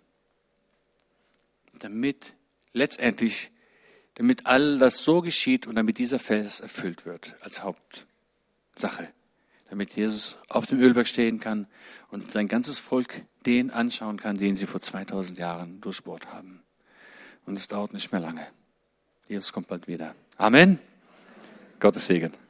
Damit 1.83 2.35
letztendlich, 2.73 3.51
damit 4.15 4.45
all 4.45 4.77
das 4.77 4.99
so 4.99 5.21
geschieht 5.21 5.67
und 5.67 5.75
damit 5.75 5.97
dieser 5.97 6.19
Vers 6.19 6.59
erfüllt 6.59 7.05
wird 7.05 7.35
als 7.41 7.61
Hauptsache 7.61 9.09
damit 9.73 9.95
Jesus 9.95 10.37
auf 10.49 10.67
dem 10.67 10.79
Ölberg 10.79 11.07
stehen 11.07 11.39
kann 11.39 11.65
und 12.11 12.31
sein 12.31 12.47
ganzes 12.47 12.79
Volk 12.79 13.23
den 13.47 13.71
anschauen 13.71 14.17
kann, 14.17 14.37
den 14.37 14.55
sie 14.55 14.67
vor 14.67 14.81
2000 14.81 15.39
Jahren 15.39 15.81
durchbohrt 15.81 16.31
haben. 16.31 16.61
Und 17.47 17.57
es 17.57 17.67
dauert 17.67 17.91
nicht 17.91 18.11
mehr 18.11 18.21
lange. 18.21 18.45
Jesus 19.27 19.51
kommt 19.51 19.67
bald 19.67 19.87
wieder. 19.87 20.13
Amen. 20.37 20.77
Gottes 21.79 22.05
Segen. 22.05 22.42